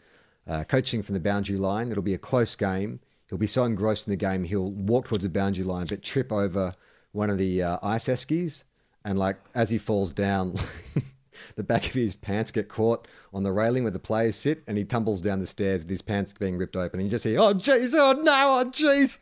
uh, 0.46 0.62
coaching 0.62 1.02
from 1.02 1.14
the 1.14 1.20
boundary 1.20 1.56
line. 1.56 1.90
It'll 1.90 2.02
be 2.02 2.14
a 2.14 2.18
close 2.18 2.54
game. 2.54 3.00
He'll 3.28 3.38
be 3.38 3.48
so 3.48 3.64
engrossed 3.64 4.06
in 4.06 4.12
the 4.12 4.16
game, 4.16 4.44
he'll 4.44 4.70
walk 4.70 5.06
towards 5.08 5.24
the 5.24 5.30
boundary 5.30 5.64
line, 5.64 5.86
but 5.88 6.02
trip 6.02 6.30
over 6.30 6.74
one 7.12 7.30
of 7.30 7.38
the 7.38 7.62
uh, 7.62 7.78
ice 7.82 8.04
eskies, 8.06 8.64
and 9.04 9.18
like 9.18 9.36
as 9.54 9.70
he 9.70 9.78
falls 9.78 10.12
down. 10.12 10.54
The 11.56 11.62
back 11.62 11.86
of 11.86 11.92
his 11.92 12.14
pants 12.14 12.50
get 12.50 12.68
caught 12.68 13.06
on 13.32 13.42
the 13.42 13.52
railing 13.52 13.84
where 13.84 13.90
the 13.90 13.98
players 13.98 14.36
sit, 14.36 14.62
and 14.66 14.78
he 14.78 14.84
tumbles 14.84 15.20
down 15.20 15.40
the 15.40 15.46
stairs 15.46 15.82
with 15.82 15.90
his 15.90 16.02
pants 16.02 16.32
being 16.32 16.56
ripped 16.56 16.76
open. 16.76 17.00
And 17.00 17.06
you 17.06 17.10
just 17.10 17.24
hear, 17.24 17.38
"Oh 17.40 17.54
jeez, 17.54 17.94
oh 17.96 18.20
no, 18.20 18.60
oh 18.60 18.70
jeez." 18.70 19.18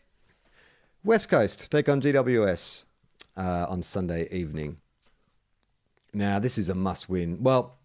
West 1.03 1.29
Coast 1.31 1.71
take 1.71 1.89
on 1.89 2.01
GWS 2.01 2.85
uh, 3.37 3.67
on 3.69 3.83
Sunday 3.83 4.29
evening. 4.31 4.79
Now, 6.13 6.39
this 6.39 6.59
is 6.59 6.69
a 6.69 6.75
must 6.75 7.09
win. 7.09 7.43
Well, 7.43 7.79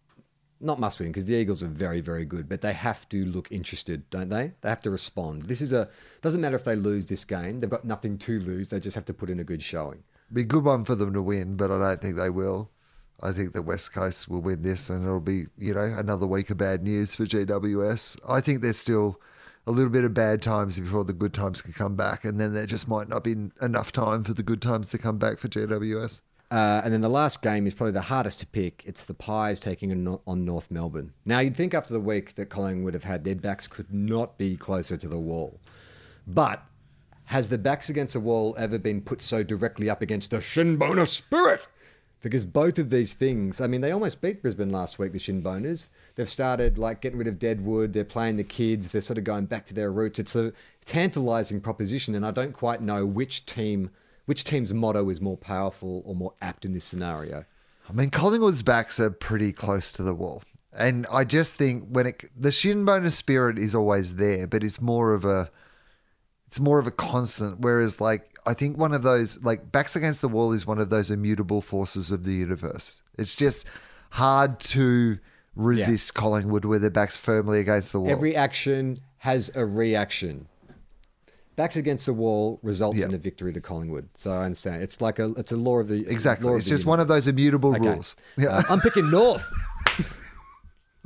not 0.60 0.80
must 0.80 1.00
win 1.00 1.10
because 1.10 1.26
the 1.26 1.36
Eagles 1.36 1.62
are 1.62 1.68
very, 1.68 2.02
very 2.02 2.26
good, 2.26 2.50
but 2.50 2.62
they 2.62 2.74
have 2.74 3.08
to 3.10 3.26
look 3.26 3.52
interested, 3.52 4.10
don't 4.10 4.30
they? 4.30 4.54
They 4.62 4.70
have 4.70 4.82
to 4.82 4.90
respond. 4.90 5.44
This 5.44 5.62
is 5.62 5.74
a 5.74 5.90
doesn't 6.22 6.42
matter 6.42 6.56
if 6.56 6.64
they 6.64 6.76
lose 6.76 7.06
this 7.06 7.26
game; 7.26 7.60
they've 7.60 7.70
got 7.70 7.86
nothing 7.86 8.18
to 8.20 8.40
lose. 8.40 8.70
They 8.70 8.80
just 8.80 8.96
have 8.96 9.06
to 9.06 9.14
put 9.14 9.30
in 9.30 9.40
a 9.40 9.44
good 9.44 9.62
showing. 9.62 10.04
be 10.32 10.42
a 10.42 10.46
good 10.46 10.64
one 10.64 10.84
for 10.84 10.96
them 10.96 11.14
to 11.14 11.22
win, 11.22 11.56
but 11.56 11.72
I 11.72 11.78
don't 11.78 12.02
think 12.02 12.16
they 12.16 12.30
will. 12.30 12.70
I 13.22 13.32
think 13.32 13.54
the 13.54 13.62
West 13.62 13.94
Coast 13.94 14.28
will 14.28 14.42
win 14.42 14.62
this, 14.62 14.90
and 14.90 15.04
it'll 15.04 15.20
be 15.20 15.46
you 15.58 15.74
know 15.74 15.96
another 15.98 16.28
week 16.28 16.50
of 16.50 16.58
bad 16.58 16.84
news 16.84 17.16
for 17.16 17.26
GWS. 17.26 18.18
I 18.28 18.42
think 18.42 18.62
there's 18.62 18.78
still 18.78 19.20
a 19.68 19.72
little 19.72 19.90
bit 19.90 20.04
of 20.04 20.14
bad 20.14 20.42
times 20.42 20.80
before 20.80 21.04
the 21.04 21.14
good 21.14 21.34
times 21.34 21.62
can 21.62 21.74
come 21.74 21.96
back, 21.96 22.24
and 22.24 22.40
then 22.40 22.54
there 22.54 22.66
just 22.66 22.88
might 22.88 23.10
not 23.10 23.24
be 23.24 23.36
enough 23.62 23.92
time 23.92 24.24
for 24.24 24.34
the 24.34 24.44
good 24.44 24.62
times 24.62 24.90
to 24.90 24.98
come 24.98 25.18
back 25.18 25.40
for 25.40 25.48
GWS. 25.48 26.22
Uh, 26.52 26.82
and 26.84 26.94
then 26.94 27.02
the 27.02 27.10
last 27.10 27.42
game 27.42 27.66
is 27.66 27.74
probably 27.74 27.92
the 27.92 28.02
hardest 28.02 28.40
to 28.40 28.46
pick. 28.46 28.84
It's 28.86 29.06
the 29.06 29.16
Pies 29.16 29.60
taking 29.60 30.20
on 30.28 30.46
North 30.46 30.70
Melbourne. 30.70 31.14
Now, 31.26 31.40
you'd 31.40 31.58
think 31.58 31.74
after 31.74 31.94
the 31.94 32.00
week 32.00 32.36
that 32.36 32.50
Collingwood 32.50 32.86
would 32.86 32.94
have 32.94 33.04
had, 33.04 33.24
their 33.24 33.36
backs 33.36 33.68
could 33.68 33.92
not 33.92 34.38
be 34.38 34.56
closer 34.56 34.96
to 34.96 35.08
the 35.08 35.18
wall. 35.18 35.60
But 36.28 36.64
has 37.26 37.50
the 37.50 37.58
backs 37.58 37.90
against 37.90 38.14
the 38.14 38.20
wall 38.20 38.56
ever 38.60 38.78
been 38.78 39.02
put 39.02 39.22
so 39.22 39.42
directly 39.42 39.90
up 39.90 40.04
against 40.04 40.30
the 40.30 40.38
Shinboner 40.38 41.08
spirit? 41.08 41.68
Because 42.26 42.44
both 42.44 42.80
of 42.80 42.90
these 42.90 43.14
things, 43.14 43.62
I 43.62 43.68
mean, 43.68 43.82
they 43.82 43.92
almost 43.92 44.20
beat 44.20 44.42
Brisbane 44.42 44.72
last 44.72 44.98
week, 44.98 45.12
the 45.12 45.20
Shinboners. 45.20 45.90
They've 46.16 46.28
started 46.28 46.76
like 46.76 47.00
getting 47.00 47.20
rid 47.20 47.28
of 47.28 47.38
Deadwood. 47.38 47.94
They're 47.94 48.04
playing 48.04 48.38
the 48.38 48.44
kids. 48.44 48.90
They're 48.90 49.02
sort 49.02 49.20
of 49.20 49.24
going 49.24 49.46
back 49.46 49.68
to 49.68 49.76
their 49.76 49.92
roots. 49.92 50.18
It's 50.18 50.36
a 50.36 50.52
tantalizing 50.86 51.62
proposition, 51.62 52.16
and 52.16 52.26
I 52.26 52.32
don't 52.32 52.54
quite 52.54 52.82
know 52.82 53.06
which 53.06 53.46
team, 53.46 53.92
which 54.26 54.44
team's 54.44 54.74
motto 54.74 55.08
is 55.12 55.22
more 55.22 55.38
powerful 55.38 56.02
or 56.04 56.16
more 56.16 56.34
apt 56.42 56.66
in 56.66 56.74
this 56.74 56.84
scenario. 56.84 57.46
I 57.88 57.94
mean, 57.94 58.10
Collingwood's 58.10 58.64
backs 58.64 59.00
are 59.00 59.12
pretty 59.12 59.54
close 59.54 59.92
to 59.92 60.02
the 60.02 60.16
wall. 60.16 60.42
And 60.74 61.06
I 61.12 61.26
just 61.26 61.54
think 61.58 61.90
when 61.90 62.08
it 62.08 62.24
the 62.36 62.50
shinboner 62.50 63.12
spirit 63.12 63.60
is 63.60 63.76
always 63.76 64.16
there, 64.16 64.48
but 64.48 64.64
it's 64.64 64.82
more 64.82 65.14
of 65.14 65.26
a 65.26 65.52
it's 66.48 66.60
more 66.60 66.80
of 66.80 66.88
a 66.88 66.92
constant. 66.92 67.60
Whereas 67.60 68.00
like 68.02 68.32
I 68.46 68.54
think 68.54 68.78
one 68.78 68.94
of 68.94 69.04
those 69.04 69.44
like 69.44 69.72
backs 69.72 69.96
against 69.96 70.22
the 70.22 70.28
wall 70.28 70.52
is 70.54 70.66
one 70.68 70.80
of 70.80 70.90
those 70.90 71.10
immutable 71.12 71.62
forces 71.62 72.12
of 72.12 72.24
the 72.24 72.34
universe. 72.34 73.02
It's 73.18 73.36
just 73.36 73.68
hard 74.12 74.60
to 74.62 75.18
resist 75.56 76.14
Collingwood 76.14 76.66
with 76.66 76.82
their 76.82 76.90
backs 76.92 77.18
firmly 77.18 77.60
against 77.60 77.92
the 77.94 78.00
wall. 78.00 78.10
Every 78.12 78.36
action 78.36 78.98
has 79.20 79.50
a 79.56 79.66
reaction. 79.66 80.48
Backs 81.56 81.78
against 81.78 82.06
the 82.06 82.14
wall 82.14 82.60
results 82.62 82.98
Yeah. 83.00 83.06
in 83.06 83.14
a 83.14 83.18
victory 83.18 83.54
to 83.54 83.62
Collingwood. 83.62 84.10
So 84.14 84.32
I 84.32 84.44
understand. 84.44 84.84
It's 84.84 85.00
like 85.00 85.20
a 85.20 85.32
it's 85.38 85.54
a 85.54 85.58
law 85.58 85.80
of 85.80 85.88
the 85.88 86.06
exactly. 86.08 86.50
of 86.50 86.58
It's 86.58 86.66
the 86.66 86.72
just 86.72 86.86
one 86.86 87.00
of 87.00 87.08
those 87.08 87.28
immutable 87.28 87.74
Okay. 87.76 87.88
rules. 87.88 88.16
Yeah. 88.38 88.50
Uh, 88.58 88.64
I'm 88.70 88.82
picking 88.82 89.10
North. 89.10 89.44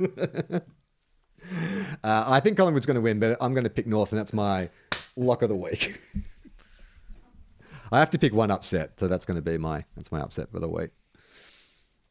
uh, 0.00 0.60
I 2.04 2.40
think 2.40 2.56
Collingwood's 2.56 2.86
going 2.86 2.96
to 2.96 3.00
win, 3.00 3.20
but 3.20 3.36
I'm 3.40 3.54
going 3.54 3.64
to 3.64 3.70
pick 3.70 3.86
North, 3.86 4.12
and 4.12 4.18
that's 4.18 4.32
my 4.32 4.68
lock 5.16 5.42
of 5.42 5.48
the 5.48 5.56
week. 5.56 6.00
I 7.92 7.98
have 7.98 8.10
to 8.10 8.18
pick 8.18 8.32
one 8.32 8.50
upset, 8.50 8.98
so 9.00 9.08
that's 9.08 9.26
going 9.26 9.36
to 9.36 9.42
be 9.42 9.58
my 9.58 9.84
that's 9.96 10.12
my 10.12 10.20
upset 10.20 10.50
for 10.50 10.60
the 10.60 10.68
week. 10.68 10.90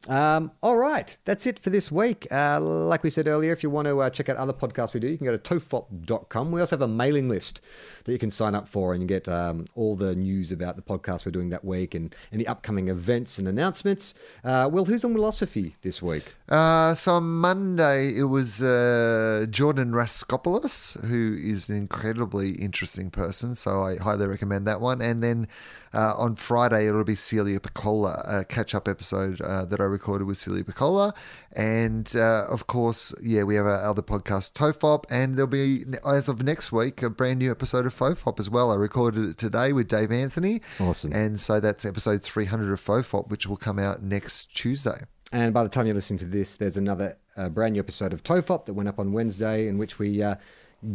Um, 0.08 0.52
all 0.62 0.78
right, 0.78 1.14
that's 1.26 1.46
it 1.46 1.58
for 1.58 1.68
this 1.68 1.92
week. 1.92 2.26
Uh, 2.30 2.58
like 2.58 3.02
we 3.02 3.10
said 3.10 3.28
earlier, 3.28 3.52
if 3.52 3.62
you 3.62 3.68
want 3.68 3.86
to 3.86 4.00
uh, 4.00 4.08
check 4.08 4.30
out 4.30 4.38
other 4.38 4.54
podcasts 4.54 4.94
we 4.94 5.00
do, 5.00 5.08
you 5.08 5.18
can 5.18 5.26
go 5.26 5.36
to 5.36 5.38
tofop.com. 5.38 6.50
We 6.50 6.60
also 6.60 6.76
have 6.76 6.82
a 6.82 6.88
mailing 6.88 7.28
list 7.28 7.60
that 8.04 8.12
you 8.12 8.18
can 8.18 8.30
sign 8.30 8.54
up 8.54 8.66
for 8.66 8.94
and 8.94 9.02
you 9.02 9.06
get 9.06 9.28
um, 9.28 9.66
all 9.74 9.96
the 9.96 10.14
news 10.16 10.52
about 10.52 10.76
the 10.76 10.82
podcast 10.82 11.26
we're 11.26 11.32
doing 11.32 11.50
that 11.50 11.66
week 11.66 11.94
and 11.94 12.14
any 12.32 12.46
upcoming 12.46 12.88
events 12.88 13.38
and 13.38 13.46
announcements. 13.46 14.14
Uh, 14.42 14.70
who's 14.70 15.04
on 15.04 15.14
Wilosophy 15.14 15.74
this 15.82 16.00
week? 16.00 16.34
Uh, 16.48 16.94
so 16.94 17.14
on 17.14 17.24
Monday, 17.24 18.16
it 18.16 18.24
was 18.24 18.62
uh, 18.62 19.44
Jordan 19.50 19.92
Raskopoulos, 19.92 20.98
who 21.06 21.36
is 21.38 21.68
an 21.68 21.76
incredibly 21.76 22.52
interesting 22.52 23.10
person. 23.10 23.54
So 23.54 23.82
I 23.82 23.98
highly 23.98 24.26
recommend 24.26 24.66
that 24.66 24.80
one. 24.80 25.02
And 25.02 25.22
then 25.22 25.46
uh, 25.92 26.14
on 26.16 26.36
Friday, 26.36 26.86
it'll 26.86 27.04
be 27.04 27.14
Celia 27.14 27.58
Pacquola, 27.58 28.22
a 28.26 28.44
catch 28.44 28.74
up 28.74 28.86
episode 28.86 29.40
uh, 29.40 29.64
that 29.64 29.80
I 29.80 29.84
recorded 29.84 30.26
with 30.26 30.36
Celia 30.36 30.64
Pacquola. 30.64 31.12
And 31.52 32.10
uh, 32.14 32.44
of 32.48 32.66
course, 32.68 33.12
yeah, 33.20 33.42
we 33.42 33.56
have 33.56 33.66
our 33.66 33.82
other 33.82 34.02
podcast, 34.02 34.52
Tofop. 34.52 35.04
And 35.10 35.34
there'll 35.34 35.48
be, 35.48 35.84
as 36.06 36.28
of 36.28 36.42
next 36.42 36.70
week, 36.70 37.02
a 37.02 37.10
brand 37.10 37.40
new 37.40 37.50
episode 37.50 37.86
of 37.86 37.94
Fofop 37.96 38.38
as 38.38 38.48
well. 38.48 38.70
I 38.70 38.76
recorded 38.76 39.24
it 39.30 39.38
today 39.38 39.72
with 39.72 39.88
Dave 39.88 40.12
Anthony. 40.12 40.60
Awesome. 40.78 41.12
And 41.12 41.40
so 41.40 41.58
that's 41.58 41.84
episode 41.84 42.22
300 42.22 42.72
of 42.72 42.80
Fofop, 42.80 43.28
which 43.28 43.46
will 43.46 43.56
come 43.56 43.78
out 43.78 44.02
next 44.02 44.54
Tuesday. 44.54 45.02
And 45.32 45.54
by 45.54 45.62
the 45.62 45.68
time 45.68 45.86
you're 45.86 45.94
listening 45.94 46.18
to 46.20 46.24
this, 46.24 46.56
there's 46.56 46.76
another 46.76 47.16
uh, 47.36 47.48
brand 47.48 47.74
new 47.74 47.80
episode 47.80 48.12
of 48.12 48.22
Tofop 48.22 48.64
that 48.66 48.74
went 48.74 48.88
up 48.88 48.98
on 48.98 49.12
Wednesday, 49.12 49.66
in 49.66 49.78
which 49.78 49.98
we 49.98 50.22
uh, 50.22 50.36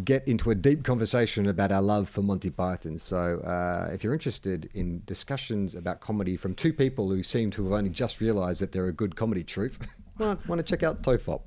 get 0.03 0.27
into 0.27 0.49
a 0.49 0.55
deep 0.55 0.83
conversation 0.83 1.47
about 1.47 1.71
our 1.71 1.81
love 1.81 2.09
for 2.09 2.21
Monty 2.21 2.49
Python. 2.49 2.97
So, 2.97 3.39
uh, 3.39 3.89
if 3.93 4.03
you're 4.03 4.13
interested 4.13 4.69
in 4.73 5.03
discussions 5.05 5.75
about 5.75 5.99
comedy 5.99 6.37
from 6.37 6.55
two 6.55 6.73
people 6.73 7.09
who 7.09 7.21
seem 7.23 7.51
to 7.51 7.63
have 7.65 7.73
only 7.73 7.89
just 7.89 8.19
realised 8.19 8.61
that 8.61 8.71
they're 8.71 8.87
a 8.87 8.93
good 8.93 9.15
comedy 9.15 9.43
troupe, 9.43 9.85
want 10.17 10.57
to 10.57 10.63
check 10.63 10.83
out 10.83 11.03
Tofop. 11.03 11.41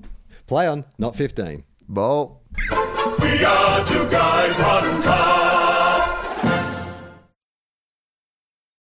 Play 0.47 0.67
on, 0.67 0.85
not 0.99 1.17
15. 1.17 1.65
Ball. 1.89 2.41
We 3.21 3.45
are 3.45 3.85
two 3.87 4.09
guys, 4.11 4.57
one 4.59 5.03
car. 5.03 5.48